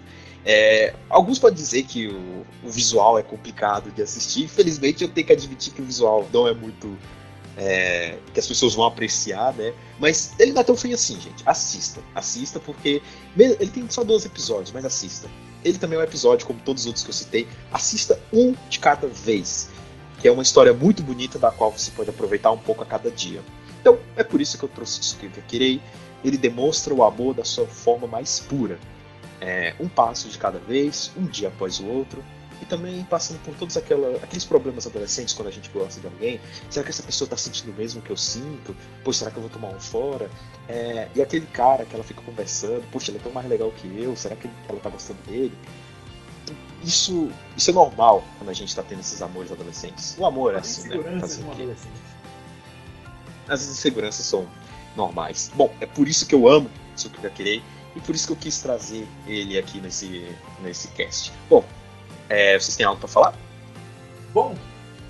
[0.44, 4.42] É, alguns podem dizer que o, o, visual é complicado de assistir.
[4.42, 6.98] Infelizmente, eu tenho que admitir que o visual não é muito.
[7.62, 9.74] É, que as pessoas vão apreciar, né?
[9.98, 11.42] Mas ele não é tão feio assim, gente.
[11.44, 12.00] Assista.
[12.14, 13.02] Assista, porque.
[13.36, 15.28] Ele tem só 12 episódios, mas assista.
[15.62, 17.46] Ele também é um episódio, como todos os outros que eu citei.
[17.70, 19.68] Assista um de cada vez.
[20.18, 23.10] Que é uma história muito bonita, da qual você pode aproveitar um pouco a cada
[23.10, 23.42] dia.
[23.78, 25.82] Então, é por isso que eu trouxe Tsukuyoka Kirei.
[26.24, 28.78] Ele demonstra o amor da sua forma mais pura
[29.40, 32.22] é, um passo de cada vez, um dia após o outro,
[32.60, 36.40] e também passando por todos aquela, aqueles problemas adolescentes quando a gente gosta de alguém.
[36.68, 38.76] Será que essa pessoa está sentindo o mesmo que eu sinto?
[39.02, 40.30] Poxa, será que eu vou tomar um fora?
[40.68, 43.86] É, e aquele cara que ela fica conversando, poxa, ele é tão mais legal que
[44.00, 45.56] eu, será que ela está gostando dele?
[46.82, 50.16] Isso, isso é normal quando a gente está tendo esses amores adolescentes.
[50.18, 51.20] O amor é assim, né?
[51.20, 51.42] Fazer
[53.48, 54.46] As inseguranças são
[54.96, 55.50] normais.
[55.54, 57.62] Bom, é por isso que eu amo Tsukuga Kirei
[57.94, 61.32] e por isso que eu quis trazer ele aqui nesse, nesse cast.
[61.48, 61.64] Bom,
[62.30, 63.34] é, vocês têm algo para falar?
[64.32, 64.56] Bom,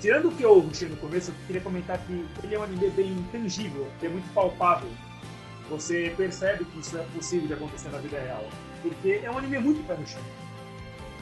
[0.01, 2.89] tirando o que eu puxei no começo, eu queria comentar que ele é um anime
[2.89, 4.89] bem intangível, é muito palpável.
[5.69, 8.43] Você percebe que isso é possível de acontecer na vida real.
[8.81, 10.21] Porque é um anime muito pé no chão.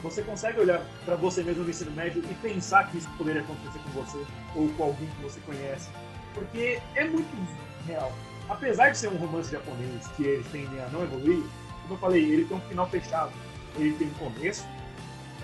[0.02, 3.78] Você consegue olhar para você mesmo no ensino médio e pensar que isso poderia acontecer
[3.78, 4.18] com você
[4.56, 5.88] ou com alguém que você conhece.
[6.34, 7.28] Porque é muito
[7.86, 8.12] real
[8.50, 11.42] apesar de ser um romance japonês que eles tendem a não evoluir,
[11.82, 13.32] como eu falei, ele tem um final fechado.
[13.76, 14.66] Ele tem um começo,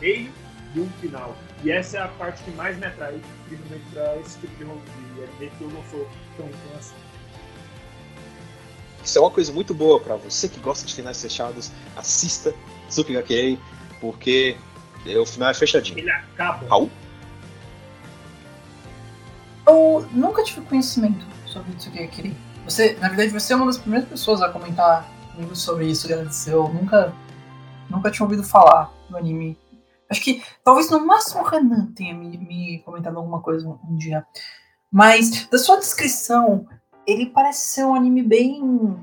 [0.01, 0.33] meio
[0.77, 1.35] e um final.
[1.65, 5.51] E essa é a parte que mais me atrai, principalmente para esse tipo de anime
[5.57, 6.95] que eu não sou tão fã assim.
[9.03, 11.71] Isso é uma coisa muito boa para você que gosta de finais fechados.
[11.97, 12.53] Assista
[12.89, 13.59] Tsukigakei,
[14.01, 14.57] porque
[15.07, 15.99] o final é fechadinho.
[15.99, 16.67] Ele acaba.
[16.69, 16.91] Raul?
[19.67, 22.35] Eu nunca tive conhecimento sobre Tsukigakei.
[22.65, 26.47] Você, na verdade, você é uma das primeiras pessoas a comentar comigo sobre isso, Grandes.
[26.49, 27.13] Eu nunca,
[27.89, 29.57] nunca tinha ouvido falar do anime.
[30.11, 33.97] Acho que talvez no máximo o Renan tenha me, me comentado alguma coisa um, um
[33.97, 34.27] dia.
[34.91, 36.67] Mas da sua descrição,
[37.07, 38.97] ele parece ser um anime bem,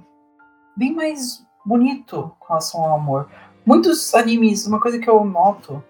[0.76, 3.30] bem mais bonito com relação ao amor.
[3.66, 5.84] Muitos animes, uma coisa que eu noto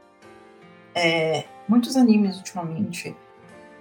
[0.96, 3.16] é muitos animes ultimamente,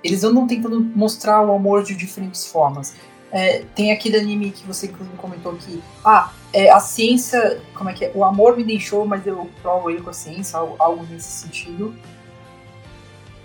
[0.02, 2.96] eles andam tentando mostrar o amor de diferentes formas.
[3.32, 7.94] É, tem aquele anime que você inclusive comentou que, ah, é, a ciência, como é
[7.94, 8.12] que é?
[8.14, 11.96] O amor me deixou, mas eu provo ele com a ciência, algo, algo nesse sentido.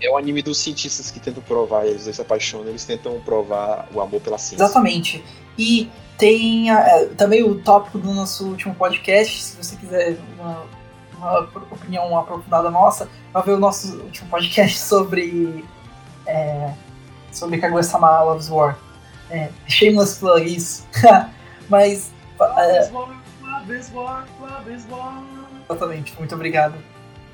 [0.00, 4.00] É o anime dos cientistas que tentam provar, eles se apaixonam, eles tentam provar o
[4.02, 4.62] amor pela ciência.
[4.62, 5.24] Exatamente.
[5.56, 10.66] E tem é, também o tópico do nosso último podcast, se você quiser uma,
[11.16, 11.40] uma
[11.70, 15.64] opinião aprofundada nossa, vai ver o nosso último podcast sobre
[16.26, 16.74] é,
[17.32, 18.78] sobre Kaguya-sama Loves War
[19.30, 20.86] é, shameless plug, isso.
[21.68, 22.12] Mas.
[22.58, 22.90] É,
[25.68, 26.74] exatamente, muito obrigado.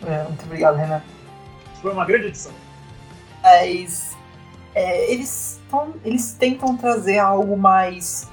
[0.04, 1.02] É, muito obrigado, Renan.
[1.80, 2.52] Foi uma grande edição.
[3.42, 4.16] Mas.
[4.74, 8.28] É, eles, tão, eles tentam trazer algo mais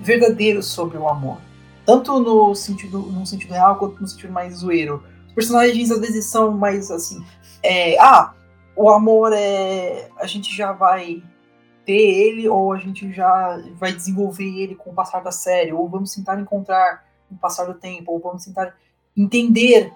[0.00, 1.38] verdadeiro sobre o amor.
[1.86, 5.04] Tanto no sentido, no sentido real quanto no sentido mais zoeiro.
[5.28, 7.24] Os personagens às vezes são mais assim.
[7.62, 8.32] É, ah,
[8.74, 10.08] o amor é.
[10.18, 11.22] A gente já vai
[11.84, 15.88] ter ele ou a gente já vai desenvolver ele com o passar da série, ou
[15.88, 18.76] vamos tentar encontrar com o passar do tempo, ou vamos tentar
[19.16, 19.92] entender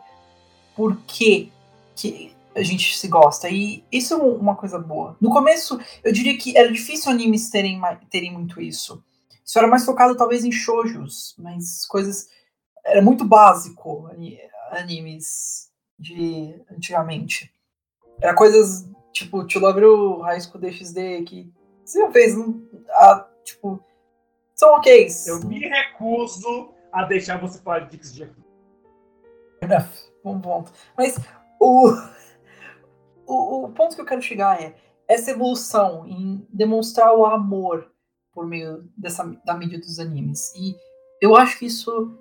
[0.76, 1.52] por que,
[1.96, 3.48] que a gente se gosta.
[3.48, 5.16] E isso é uma coisa boa.
[5.20, 9.02] No começo, eu diria que era difícil animes terem, terem muito isso.
[9.44, 12.28] Isso era mais focado talvez em shoujos, mas coisas.
[12.84, 14.08] Era muito básico
[14.70, 17.52] animes de antigamente.
[18.20, 21.52] Era coisas tipo To You High School DxD que
[21.88, 22.66] você fez um.
[22.90, 23.82] A, tipo.
[24.54, 25.08] São ok.
[25.26, 28.42] Eu me recuso a deixar você falar de Dix aqui.
[30.22, 30.72] Bom ponto.
[30.96, 31.16] Mas
[31.60, 31.90] o,
[33.26, 34.74] o, o ponto que eu quero chegar é
[35.06, 37.90] essa evolução em demonstrar o amor
[38.32, 40.52] por meio dessa, da mídia dos animes.
[40.54, 40.76] E
[41.20, 42.18] eu acho que isso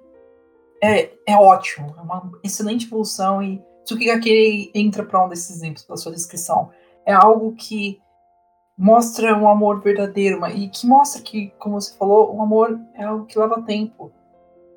[0.81, 5.97] é, é ótimo, é uma excelente evolução e Tsukigaki entra para um desses exemplos da
[5.97, 6.71] sua descrição.
[7.05, 7.99] É algo que
[8.77, 13.25] mostra um amor verdadeiro e que mostra que, como você falou, o amor é algo
[13.25, 14.11] que leva tempo.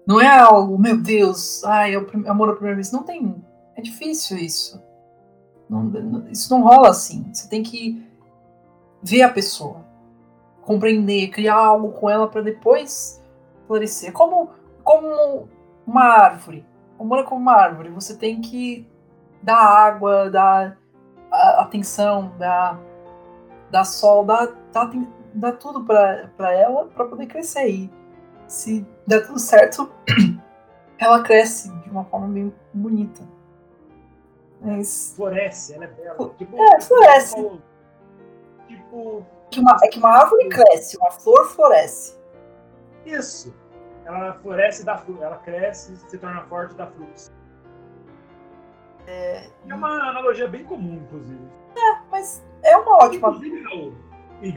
[0.06, 2.90] Não é algo, meu Deus, ai, é o amor à primeira vez.
[2.90, 3.34] Não tem.
[3.76, 4.82] É difícil isso.
[5.68, 7.30] Não, isso não rola assim.
[7.32, 8.02] Você tem que
[9.02, 9.84] ver a pessoa,
[10.62, 13.22] compreender, criar algo com ela para depois
[13.66, 14.12] florescer.
[14.12, 14.48] Como,
[14.82, 15.48] como
[15.86, 16.66] uma árvore.
[16.98, 17.90] O amor é como uma árvore.
[17.90, 18.88] Você tem que
[19.42, 20.78] dar água, dar
[21.30, 22.80] atenção, dar
[23.70, 24.90] dá sol, dá, dá,
[25.34, 27.68] dá tudo para ela para poder crescer.
[27.68, 27.90] E
[28.46, 29.90] se der tudo certo,
[30.98, 33.22] ela cresce de uma forma bem bonita.
[34.60, 35.14] Mas.
[35.16, 36.34] Floresce, ela é bela.
[36.36, 37.34] Tipo, É, floresce.
[37.36, 37.62] Tipo.
[38.68, 42.18] tipo, que uma- é que uma árvore cresce, uma flor floresce.
[43.06, 43.54] isso.
[44.04, 45.22] Ela floresce e dá fruto.
[45.22, 47.30] Ela cresce, se torna forte e dá frutos.
[49.06, 51.40] É, É uma analogia bem comum, inclusive.
[52.10, 53.28] mas é uma ótima.
[53.28, 54.10] Inclusive, Raul
[54.42, 54.52] e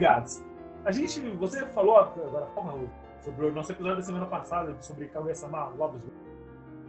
[0.84, 2.88] a gente, você falou agora, Raul,
[3.20, 6.02] sobre o nosso episódio da semana passada, sobre Kaguya-sama Lobos.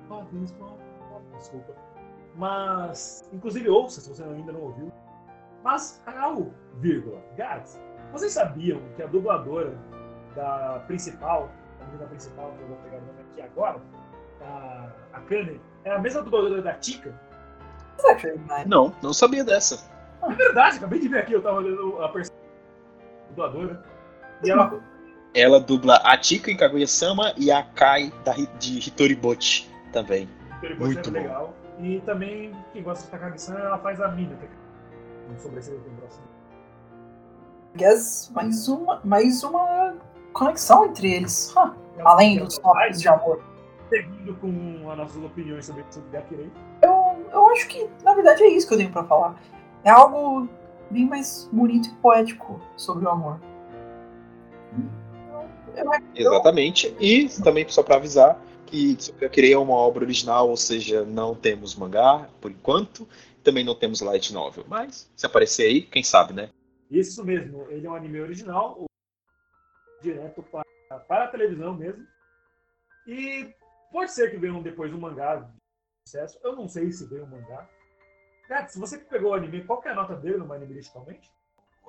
[0.10, 0.54] Lobos,
[1.38, 1.74] Desculpa.
[2.36, 4.92] Mas, inclusive, ouça se você ainda não ouviu.
[5.64, 7.80] Mas, Raul, vírgula, Gats,
[8.12, 9.78] vocês sabiam que a dubladora
[10.36, 11.50] da principal,
[11.82, 13.82] a menina principal, que eu vou pegar o nome aqui agora,
[14.42, 17.14] a, a Kane, é a mesma dubladora da Tika?
[18.68, 19.95] Não, não sabia dessa.
[20.28, 22.46] É verdade, acabei de ver aqui, eu tava olhando a personagem
[23.30, 23.84] dubladora.
[24.44, 24.80] E ela
[25.36, 30.30] Ela dubla a Tika em Kaguya-sama e a Kai da, de Hitoribochi também.
[30.64, 31.20] Ele Muito Muito bom.
[31.20, 31.54] legal.
[31.82, 36.24] E também, quem gosta de Takagi-san, ela faz a Mina, é um sobressalente no próximo.
[37.76, 39.96] Guess, mais uma, mais uma
[40.32, 41.54] conexão entre eles.
[41.54, 41.74] Huh,
[42.06, 43.44] Além dos tópicos de amor.
[43.90, 46.50] Seguindo com as nossas opiniões sobre o Gakirei.
[46.82, 49.36] Eu, eu acho que, na verdade, é isso que eu tenho pra falar.
[49.86, 50.50] É algo
[50.90, 53.40] bem mais bonito e poético sobre o amor.
[55.76, 56.96] Eu, eu, Exatamente.
[57.00, 61.36] E também só pra avisar que eu queria é uma obra original, ou seja, não
[61.36, 63.08] temos mangá por enquanto,
[63.44, 64.66] também não temos light novel.
[64.68, 66.50] Mas se aparecer aí, quem sabe, né?
[66.90, 68.86] Isso mesmo, ele é um anime original,
[70.02, 70.66] direto para,
[71.08, 72.06] para a televisão mesmo.
[73.06, 73.54] E
[73.92, 75.48] pode ser que venha um- depois um mangá de
[76.08, 76.40] sucesso.
[76.44, 77.70] Eu não sei se veio um mangá.
[78.48, 80.76] Gato, se você que pegou o anime, qual que é a nota dele no anime
[80.76, 81.32] digitalmente?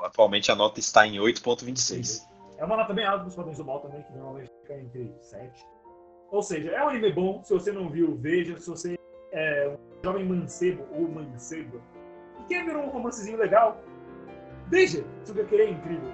[0.00, 2.26] Atualmente a nota está em 8.26.
[2.58, 5.66] É uma nota bem alta dos padrões do mal também, que normalmente fica entre 7.
[6.30, 7.42] Ou seja, é um anime bom.
[7.44, 8.58] Se você não viu, veja.
[8.58, 8.98] Se você
[9.32, 11.80] é um jovem mancebo ou manceba
[12.40, 13.80] e quer ver um romancezinho legal,
[14.68, 15.04] veja.
[15.24, 16.10] Se você querer, é incrível.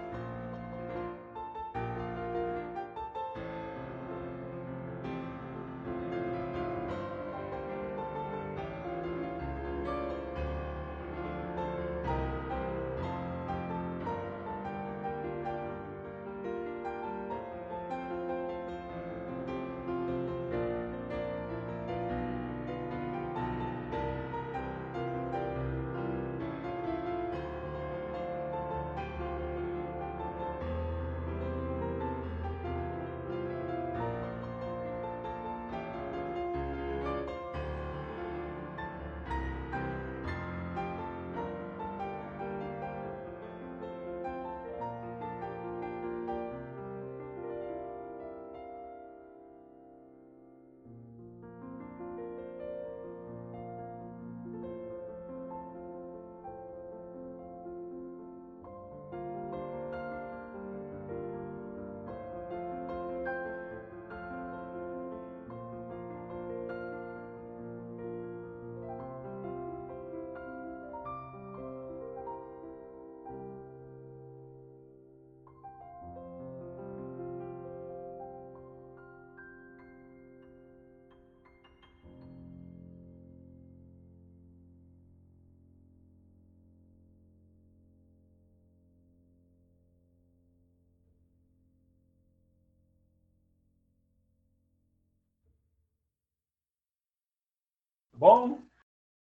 [98.22, 98.58] Bom,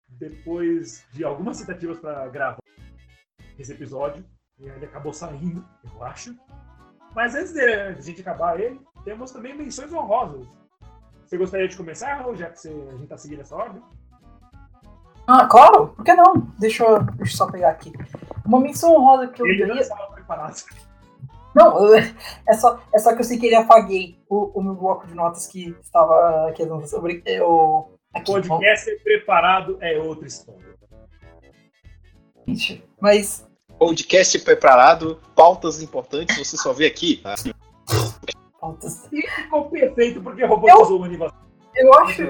[0.08, 2.58] depois de algumas tentativas para gravar
[3.56, 4.24] esse episódio,
[4.58, 5.64] ele acabou saindo,
[5.94, 6.34] eu acho.
[7.14, 10.48] Mas antes de a gente acabar ele, temos também menções honrosas.
[11.24, 13.80] Você gostaria de começar, Raul, já que você- a gente está seguindo essa ordem?
[15.28, 16.34] Ah, claro, por que não?
[16.58, 17.92] Deixa eu, deixa eu só pegar aqui.
[18.44, 19.82] Uma menção honrosa que eu Ele não queria.
[19.82, 20.56] estava preparado.
[21.54, 22.02] Não, eu-
[22.48, 25.14] é, só, é só que eu sei que ele apaguei o, o meu bloco de
[25.14, 27.40] notas que estava aqui sobre é,
[28.14, 30.74] bom, Podcast preparado é outra história.
[33.00, 33.46] mas
[33.78, 37.18] Podcast preparado, pautas importantes, você só vê aqui.
[37.18, 37.34] tá?
[38.60, 39.08] pautas.
[39.12, 41.38] E ficou perfeito porque roubou Eu- usou uma animação.
[41.76, 42.22] Eu acho,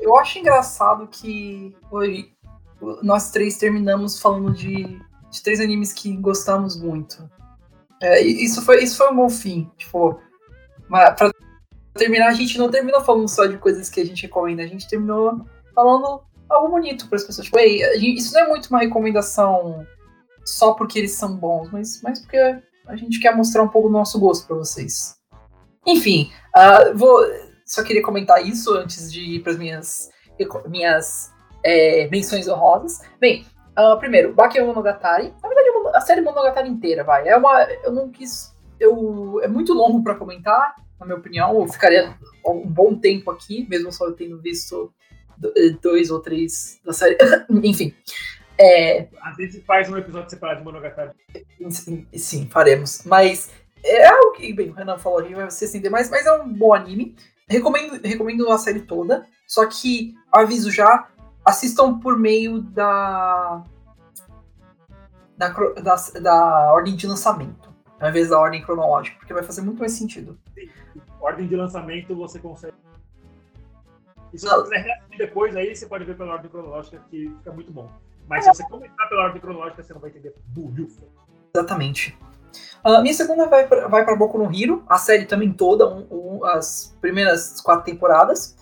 [0.00, 2.32] eu acho engraçado que hoje
[3.02, 4.84] nós três terminamos falando de,
[5.30, 7.28] de três animes que gostamos muito.
[8.00, 9.68] É, isso, foi, isso foi um bom fim.
[9.76, 10.20] Tipo,
[10.88, 11.32] mas pra
[11.98, 14.88] terminar, a gente não terminou falando só de coisas que a gente recomenda, a gente
[14.88, 15.44] terminou
[15.74, 17.44] falando algo bonito para as pessoas.
[17.44, 17.82] Tipo, "Ei,
[18.14, 19.86] isso não é muito uma recomendação
[20.46, 22.38] só porque eles são bons, mas, mas porque
[22.86, 25.16] a gente quer mostrar um pouco do nosso gosto para vocês.
[25.86, 27.20] Enfim, uh, vou,
[27.66, 30.10] só queria comentar isso antes de ir para as minhas,
[30.66, 31.30] minhas
[31.62, 33.00] é, menções honrosas.
[33.20, 33.46] Bem,
[33.78, 35.34] uh, primeiro, Baki Monogatari.
[35.42, 37.28] Na verdade, a série Monogatari inteira, vai.
[37.28, 37.62] É uma.
[37.84, 38.54] Eu não quis.
[38.80, 41.60] Eu, é muito longo para comentar, na minha opinião.
[41.60, 42.16] Eu ficaria
[42.46, 44.92] um bom tempo aqui, mesmo só tendo visto
[45.80, 47.16] dois ou três da série.
[47.50, 47.94] Enfim.
[48.58, 49.08] É...
[49.22, 51.12] Às vezes faz um episódio separado de Monogatari.
[51.70, 53.02] Sim, sim faremos.
[53.04, 53.50] Mas
[53.84, 56.52] é algo que, bem, o Renan falou aqui, vai se estender mais, mas é um
[56.52, 57.14] bom anime.
[57.48, 59.26] Recomendo, recomendo a série toda.
[59.46, 61.08] Só que, aviso já,
[61.44, 63.64] assistam por meio da.
[65.36, 69.78] Da, da, da ordem de lançamento, ao invés da ordem cronológica, porque vai fazer muito
[69.78, 70.36] mais sentido.
[70.52, 70.68] Sim.
[71.28, 72.74] Ordem de lançamento você consegue.
[74.32, 77.72] E se você quiser depois, aí você pode ver pela ordem cronológica, que fica muito
[77.72, 77.90] bom.
[78.26, 81.02] Mas se você começar pela ordem cronológica, você não vai entender burrufo.
[81.54, 82.16] Exatamente.
[82.84, 86.06] Uh, minha segunda vai pra, vai pra Boku no Hero, a série também toda, um,
[86.10, 88.56] um, as primeiras quatro temporadas.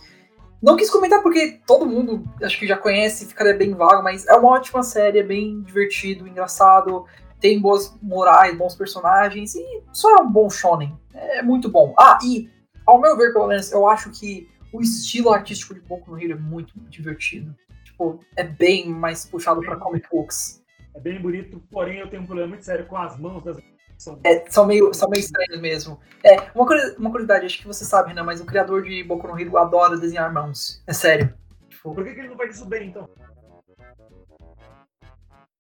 [0.63, 4.35] Não quis comentar porque todo mundo acho que já conhece, ficaria bem vago, mas é
[4.35, 7.05] uma ótima série, é bem divertido, engraçado,
[7.39, 10.99] tem boas morais, bons personagens e só é um bom shonen.
[11.13, 11.95] É muito bom.
[11.99, 12.51] Ah, e
[12.87, 16.33] ao meu ver, pelo menos, eu acho que o estilo artístico de Boku no Hero
[16.33, 17.55] é muito divertido.
[17.85, 20.63] Tipo, é bem mais puxado para comic books.
[20.95, 23.59] É bem bonito, porém eu tenho um problema muito sério com as mãos das
[23.99, 25.99] são, é, são, meio, são meio estranhos mesmo.
[26.23, 26.67] É, uma,
[26.99, 29.97] uma curiosidade, acho que você sabe, Renan, mas o criador de Boku no Hero adora
[29.97, 30.83] desenhar mãos.
[30.87, 31.33] É sério.
[31.69, 31.95] Tipo...
[31.95, 33.09] Por que, que ele não faz isso bem, então?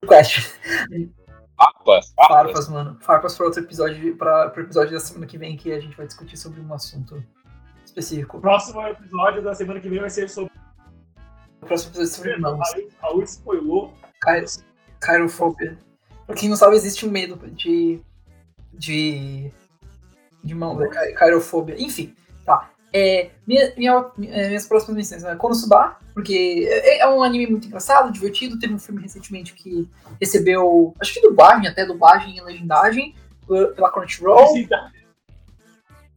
[0.06, 0.54] Quest.
[1.56, 2.68] Farpas, farpas.
[2.68, 2.98] mano.
[3.00, 6.06] Farpas para outro episódio, para o episódio da semana que vem, que a gente vai
[6.06, 7.22] discutir sobre um assunto
[7.84, 8.38] específico.
[8.38, 10.52] O próximo episódio da semana que vem vai ser sobre.
[11.62, 12.74] O próximo episódio é sobre irmãos.
[13.00, 13.94] Raul spoilou.
[15.00, 15.78] Cairofobia.
[16.26, 18.02] Pra quem não sabe, existe um medo de
[18.78, 19.50] de,
[20.42, 20.88] de mão, né?
[21.14, 21.80] Cairofobia.
[21.80, 22.14] Enfim.
[22.98, 25.36] É, minha, minha, é, minhas próximas missões, né?
[25.36, 28.58] Konosuba, porque é, é, um anime muito engraçado, divertido.
[28.58, 29.86] Teve um filme recentemente que
[30.18, 33.14] recebeu, acho que dublagem, até dublagem e legendagem
[33.46, 34.54] pela Crunchyroll.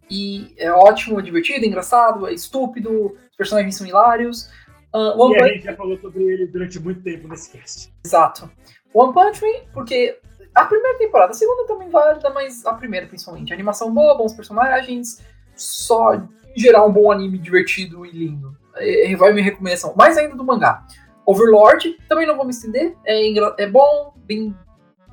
[0.09, 4.49] E é ótimo, divertido, engraçado, é estúpido, os personagens são hilários.
[4.95, 7.93] Uh, e a gente já falou sobre ele durante muito tempo nesse cast.
[8.03, 8.49] Exato.
[8.93, 10.17] One Punch Man, porque
[10.55, 13.51] a primeira temporada, a segunda também válida, mas a primeira principalmente.
[13.51, 15.21] A animação boa, bons personagens,
[15.55, 16.15] só
[16.55, 18.55] em geral um bom anime divertido e lindo.
[18.75, 19.93] É, vai me recomendação.
[19.95, 20.85] Mais ainda do mangá.
[21.25, 24.55] Overlord, também não vou me estender, é, é bom, bem,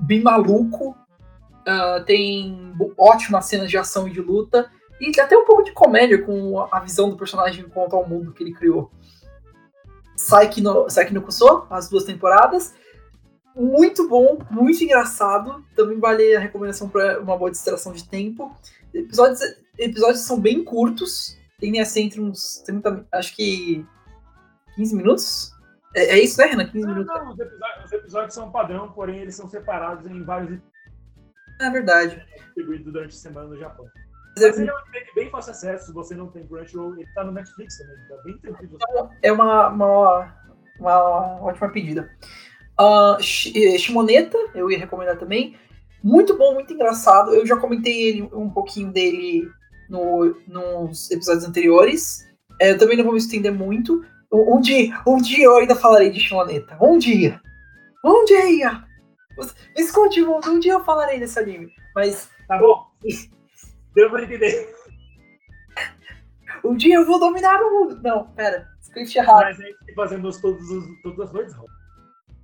[0.01, 0.97] bem maluco,
[1.67, 6.23] uh, tem ótimas cenas de ação e de luta, e até um pouco de comédia
[6.23, 8.91] com a visão do personagem quanto ao mundo que ele criou.
[10.17, 12.75] Saiki no, Saiki no Kuso, as duas temporadas,
[13.55, 15.65] muito bom, muito engraçado.
[15.75, 18.55] Também vale a recomendação para uma boa distração de tempo.
[18.93, 19.41] Episódios,
[19.79, 23.85] episódios são bem curtos, tem assim entre uns 30, acho que
[24.77, 25.53] 15 minutos.
[25.95, 26.67] É, é isso, né, Renan?
[26.67, 27.15] 15 não, minutos.
[27.15, 30.61] Não, os episódios, os episódios, são padrão, porém eles são separados em vários.
[31.61, 32.25] É verdade.
[32.45, 33.87] Distribuídos durante a semana no Japão.
[34.37, 37.09] Mas é ele é um anime bem fácil acesso, se você não tem Crunchyroll, ele
[37.15, 38.79] tá no Netflix também, tá bem tranquilo.
[39.23, 40.35] É uma, uma,
[40.79, 42.11] uma ótima pedida.
[42.79, 45.57] Uh, Shimoneta, eu ia recomendar também.
[46.03, 47.35] Muito bom, muito engraçado.
[47.35, 49.51] Eu já comentei ele, um pouquinho dele
[49.89, 52.27] no, nos episódios anteriores.
[52.61, 54.05] É, eu também não vou me estender muito.
[54.33, 56.77] Um dia, um dia eu ainda falarei de Shimoneta.
[56.81, 57.41] Um dia.
[58.05, 58.85] Um dia!
[59.77, 60.51] Me escute, mundo.
[60.51, 61.71] Um dia eu falarei desse anime.
[61.95, 62.29] Mas.
[62.49, 62.87] Tá bom.
[63.95, 64.75] Deu pra entender.
[66.65, 68.01] Um dia eu vou dominar o mundo.
[68.03, 68.67] Não, pera.
[68.81, 69.45] Script errado.
[69.45, 70.67] Mas a gente fazendo todos,
[71.03, 71.55] todas as noites,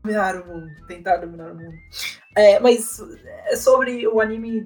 [0.03, 1.75] dominar o mundo, tentar dominar o mundo.
[2.37, 3.01] É, mas
[3.47, 4.65] é sobre o anime.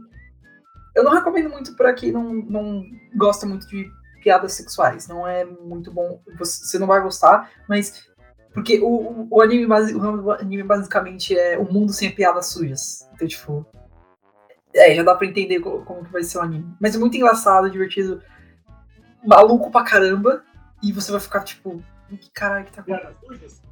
[0.97, 2.83] Eu não recomendo muito para quem não, não
[3.15, 3.87] gosta muito de
[4.23, 5.07] piadas sexuais.
[5.07, 6.23] Não é muito bom.
[6.39, 8.09] Você não vai gostar, mas.
[8.55, 13.07] Porque o, o, anime, o anime basicamente é o mundo sem piadas sujas.
[13.15, 13.67] Então, tipo.
[14.75, 16.75] É, já dá pra entender como, como que vai ser o anime.
[16.81, 18.23] Mas é muito engraçado, divertido.
[19.23, 20.43] Maluco pra caramba.
[20.83, 23.67] E você vai ficar, tipo, que caralho que tá acontecendo?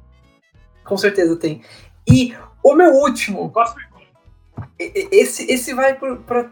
[0.83, 1.63] Com certeza tem.
[2.07, 3.51] E o meu último.
[4.77, 6.51] Esse, esse vai para.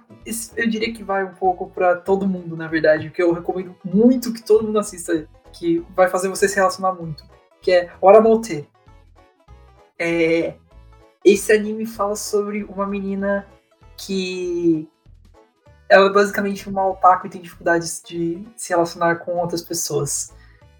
[0.55, 4.33] Eu diria que vai um pouco para todo mundo, na verdade, porque eu recomendo muito
[4.33, 7.25] que todo mundo assista, que vai fazer você se relacionar muito.
[7.61, 8.67] Que é Oramote.
[9.99, 10.55] É,
[11.23, 13.47] esse anime fala sobre uma menina
[13.97, 14.89] que
[15.89, 20.33] ela é basicamente uma otaku e tem dificuldades de se relacionar com outras pessoas.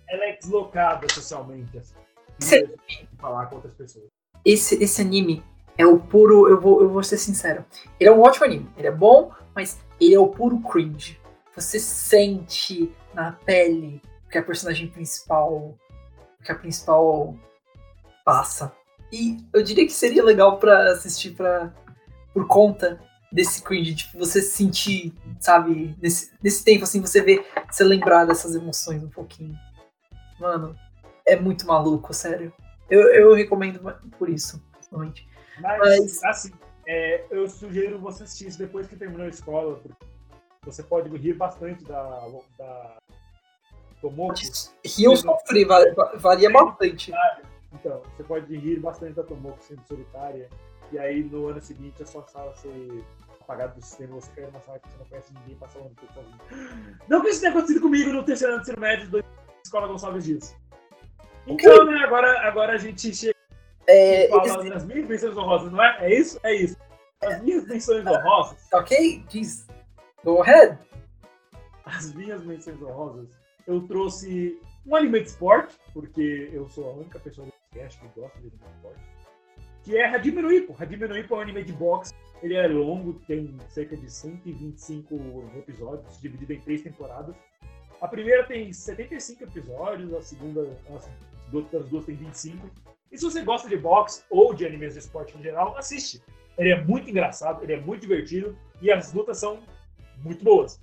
[0.07, 1.78] Ela é deslocada socialmente.
[1.78, 1.95] Assim.
[2.40, 4.06] Esse, falar com outras pessoas.
[4.45, 5.44] Esse, esse anime
[5.78, 6.48] é o puro.
[6.48, 7.66] Eu vou, eu vou ser sincero.
[8.00, 8.70] Ele é um ótimo anime.
[8.78, 11.20] Ele é bom, mas ele é o puro cringe.
[11.56, 15.78] você sente na pele que a personagem principal
[16.44, 17.36] que a principal
[18.26, 18.72] passa.
[19.12, 21.74] E eu diria que seria legal para assistir para
[22.34, 23.00] por conta
[23.32, 28.56] desse cringe, tipo, você sentir, sabe, nesse, nesse tempo assim, você vê, você lembrar dessas
[28.56, 29.56] emoções um pouquinho.
[30.40, 30.76] Mano,
[31.26, 32.52] é muito maluco, sério.
[32.90, 33.80] Eu, eu recomendo
[34.18, 35.28] por isso, principalmente.
[35.60, 36.24] Mas, Mas...
[36.24, 36.52] assim,
[36.88, 40.06] é, eu sugiro você assistir isso depois que terminou a escola, porque
[40.64, 42.28] você pode rir bastante da,
[42.58, 42.98] da
[44.02, 44.34] Tomoko.
[44.86, 45.66] Rir eu sofri,
[46.16, 47.12] varia bastante.
[47.72, 50.50] Então, você pode rir bastante da Tomoko sendo solitária,
[50.92, 53.04] e aí no ano seguinte a sua sala ser
[53.42, 55.96] apagada do sistema, você cair numa sala que você não conhece ninguém, passar o ano
[56.00, 56.98] todo sozinho.
[57.08, 59.24] Não que isso tenha acontecido comigo no terceiro ano de ensino médio da
[59.64, 60.56] Escola Gonçalves Dias.
[61.46, 63.32] Então, né, agora, agora a gente chega
[63.88, 65.97] é, fala das minhas menções honrosas, não é?
[66.05, 66.39] É isso?
[66.43, 66.77] É isso.
[67.22, 68.57] As minhas menções honrosas.
[68.73, 69.68] Ok, diz.
[70.23, 70.77] Go ahead.
[71.85, 73.30] As minhas menções honrosas,
[73.68, 78.19] eu trouxe um anime de esporte, porque eu sou a única pessoa do podcast que
[78.19, 79.01] gosta de anime de esporte,
[79.84, 80.76] que é Hajime no Ippo.
[80.80, 82.14] Hajime no Ippo é um anime de boxe.
[82.41, 87.35] Ele é longo, tem cerca de 125 episódios, dividido em três temporadas.
[88.01, 91.10] A primeira tem 75 episódios, a segunda, as
[91.53, 92.69] outras duas tem 25.
[93.14, 96.19] E se você gosta de boxe ou de animes de esporte em geral, assiste.
[96.57, 99.61] Ele é muito engraçado, ele é muito divertido e as lutas são
[100.18, 100.81] muito boas.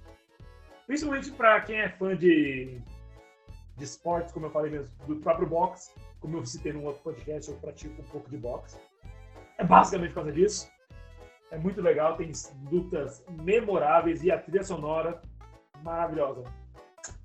[0.87, 2.81] Principalmente para quem é fã de,
[3.77, 5.91] de esportes, como eu falei mesmo, do próprio boxe,
[6.21, 8.79] como eu citei num outro podcast, eu pratico um pouco de boxe.
[9.59, 10.71] É basicamente por causa disso.
[11.51, 12.31] É muito legal, tem
[12.71, 15.21] lutas memoráveis e a trilha sonora
[15.83, 16.45] maravilhosa.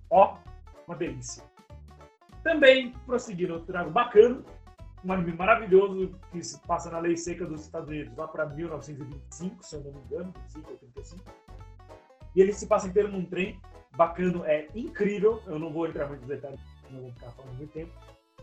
[0.09, 0.39] Ó,
[0.87, 1.43] uma delícia.
[2.41, 4.43] Também, prosseguindo, eu trago bacana,
[5.05, 9.63] um anime maravilhoso que se passa na lei seca dos Estados Unidos, lá para 1925,
[9.63, 11.23] se eu não me engano, 25 ou 35.
[12.35, 13.61] E ele se passa inteiro num trem.
[13.95, 15.41] Bacano, é incrível.
[15.45, 16.59] Eu não vou entrar muito nos detalhes,
[16.89, 17.91] não vou ficar falando muito tempo.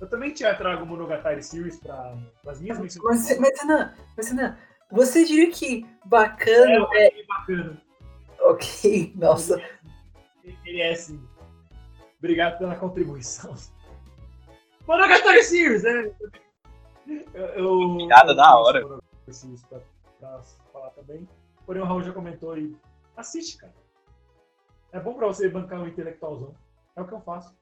[0.01, 2.17] Eu também te trago o Monogatari Series para
[2.47, 3.05] as minhas menções.
[3.05, 4.57] Mas, mas, Renan, mas, Renan,
[4.91, 7.21] você diria que bacana é...
[7.21, 7.27] é...
[7.27, 7.83] bacana.
[8.41, 9.61] Ok, nossa.
[10.43, 11.23] Ele é, ele é assim.
[12.19, 13.55] Obrigado pela contribuição.
[14.87, 16.11] Monogatari Series, né?
[17.35, 18.87] Eu, Piada da hora.
[18.87, 19.81] Pra,
[20.19, 20.43] pra
[20.73, 21.29] falar também.
[21.67, 22.77] Porém, o Raul já comentou e
[23.17, 23.73] assiste, cara.
[24.93, 26.55] É bom pra você bancar um intelectualzão.
[26.95, 27.55] É o que eu faço.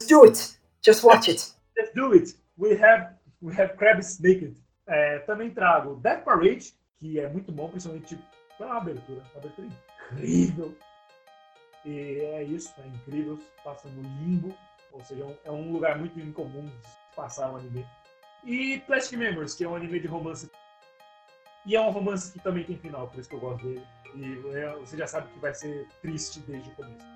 [0.00, 0.60] Let's do it.
[0.84, 1.54] Just watch it.
[1.76, 2.36] Let's do it.
[2.58, 4.56] We have, we have Krabs Naked.
[4.86, 8.18] É, também trago Death Parade, que é muito bom, principalmente
[8.58, 9.22] pela abertura.
[9.34, 10.76] A abertura é incrível.
[11.86, 13.38] E é isso, é incrível.
[13.64, 14.54] Passa no limbo.
[14.92, 17.84] Ou seja, é um lugar muito incomum de passar um anime.
[18.44, 20.50] E Plastic Memories, que é um anime de romance.
[21.66, 23.82] E é um romance que também tem final, por isso que eu gosto dele.
[24.14, 27.06] E é, você já sabe que vai ser triste desde o começo.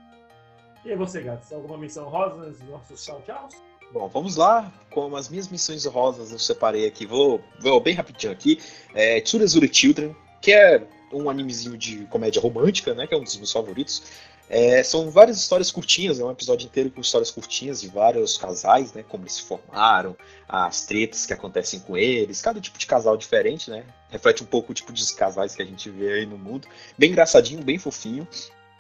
[0.85, 3.49] E você, Gats, alguma menção rosa nos nossos tchau tchau?
[3.93, 4.73] Bom, vamos lá.
[4.91, 7.07] Com as minhas missões rosas eu separei aqui.
[7.07, 8.59] Vou, vou bem rapidinho aqui.
[8.95, 13.07] É Children, que é um animezinho de comédia romântica, né?
[13.07, 14.03] Que é um dos meus favoritos.
[14.51, 18.93] É, são várias histórias curtinhas, é um episódio inteiro com histórias curtinhas de vários casais,
[18.95, 19.05] né?
[19.07, 20.17] Como eles se formaram,
[20.49, 23.85] as tretas que acontecem com eles, cada tipo de casal diferente, né?
[24.09, 26.67] Reflete um pouco o tipo de casais que a gente vê aí no mundo.
[26.97, 28.27] Bem engraçadinho, bem fofinho.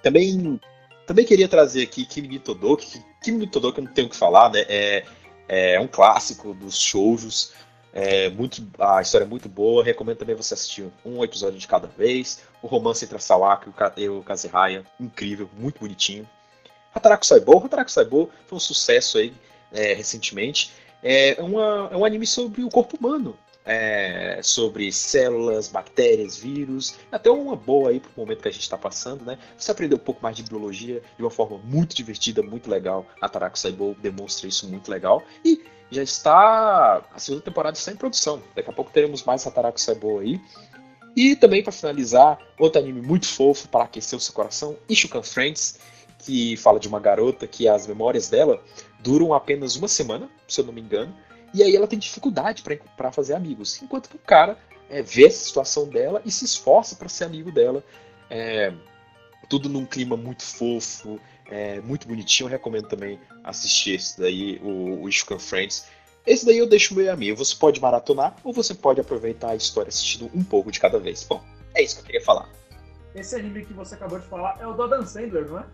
[0.02, 0.58] Também,
[1.06, 3.04] também queria trazer aqui Kimi no Todoki.
[3.22, 4.64] Kimi no Todoki eu não tenho o que falar, né?
[4.68, 5.04] É,
[5.48, 7.52] é um clássico dos shoujos.
[8.00, 9.82] É muito, a história é muito boa.
[9.82, 12.44] Recomendo também você assistir um episódio de cada vez.
[12.62, 16.28] O romance entre a Sawako e o Kazehaya, incrível, muito bonitinho.
[16.94, 19.34] Hataraku Saibou, Hataraku Saibou foi um sucesso aí
[19.72, 20.70] é, recentemente.
[21.02, 27.28] É, uma, é um anime sobre o corpo humano, é, sobre células, bactérias, vírus, até
[27.28, 29.38] uma boa aí pro momento que a gente está passando, né?
[29.56, 33.04] Você aprender um pouco mais de biologia de uma forma muito divertida, muito legal.
[33.20, 35.20] Hataraku Saibou demonstra isso muito legal.
[35.44, 37.02] E já está.
[37.14, 38.42] A segunda temporada está em produção.
[38.54, 40.40] Daqui a pouco teremos mais Hataraku Saibou aí.
[41.16, 45.80] E também, para finalizar, outro anime muito fofo para aquecer o seu coração, Ishukan Friends,
[46.18, 48.62] que fala de uma garota que as memórias dela
[49.00, 51.14] duram apenas uma semana, se eu não me engano,
[51.52, 52.62] e aí ela tem dificuldade
[52.96, 54.58] para fazer amigos, enquanto que o cara
[54.90, 57.82] é, vê essa situação dela e se esforça para ser amigo dela.
[58.30, 58.72] É,
[59.48, 61.18] tudo num clima muito fofo,
[61.50, 62.46] é, muito bonitinho.
[62.46, 65.86] Eu recomendo também assistir esse daí, o, o Friends.
[66.26, 67.32] Esse daí eu deixo meio a mim.
[67.34, 71.24] Você pode maratonar ou você pode aproveitar a história assistindo um pouco de cada vez.
[71.24, 71.42] Bom,
[71.74, 72.48] é isso que eu queria falar.
[73.14, 75.64] Esse anime que você acabou de falar é o do Adam Sandler, não é?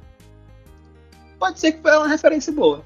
[1.38, 2.84] Pode ser que foi uma referência boa.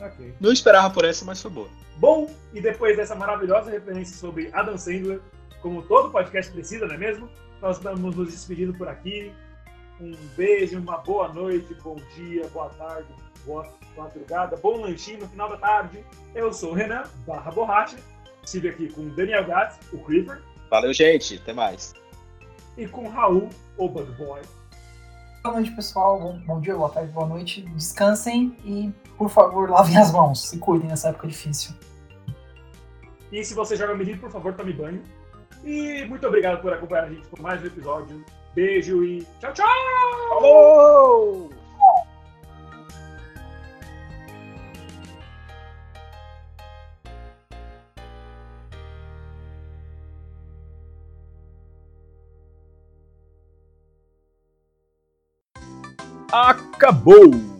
[0.00, 0.34] Okay.
[0.38, 1.68] Não esperava por essa, mas foi boa.
[1.96, 5.20] Bom, e depois dessa maravilhosa referência sobre Adam Sandler,
[5.60, 7.28] como todo podcast precisa, não é mesmo?
[7.60, 9.32] Nós estamos nos despedindo por aqui.
[10.00, 13.08] Um beijo, uma boa noite, bom dia, boa tarde,
[13.44, 13.66] boa
[13.96, 16.04] madrugada, bom lanchinho no final da tarde.
[16.34, 17.96] Eu sou o Renan, barra borracha.
[18.44, 20.40] Estive aqui com o Daniel Gats, o Creeper.
[20.70, 21.36] Valeu, gente.
[21.36, 21.94] Até mais.
[22.76, 24.40] E com o Raul, o Bug Boy.
[25.42, 26.20] Boa noite, pessoal.
[26.20, 27.62] Bom, bom, dia, boa tarde, boa noite.
[27.62, 30.48] Descansem e, por favor, lavem as mãos.
[30.48, 31.74] Se cuidem nessa época difícil.
[33.32, 35.02] E se você joga Melee, por favor, tome banho.
[35.64, 38.24] E muito obrigado por acompanhar a gente por mais um episódio.
[38.58, 39.66] Beijo e tchau, tchau!
[40.30, 41.50] Falou!
[56.32, 57.57] Acabou!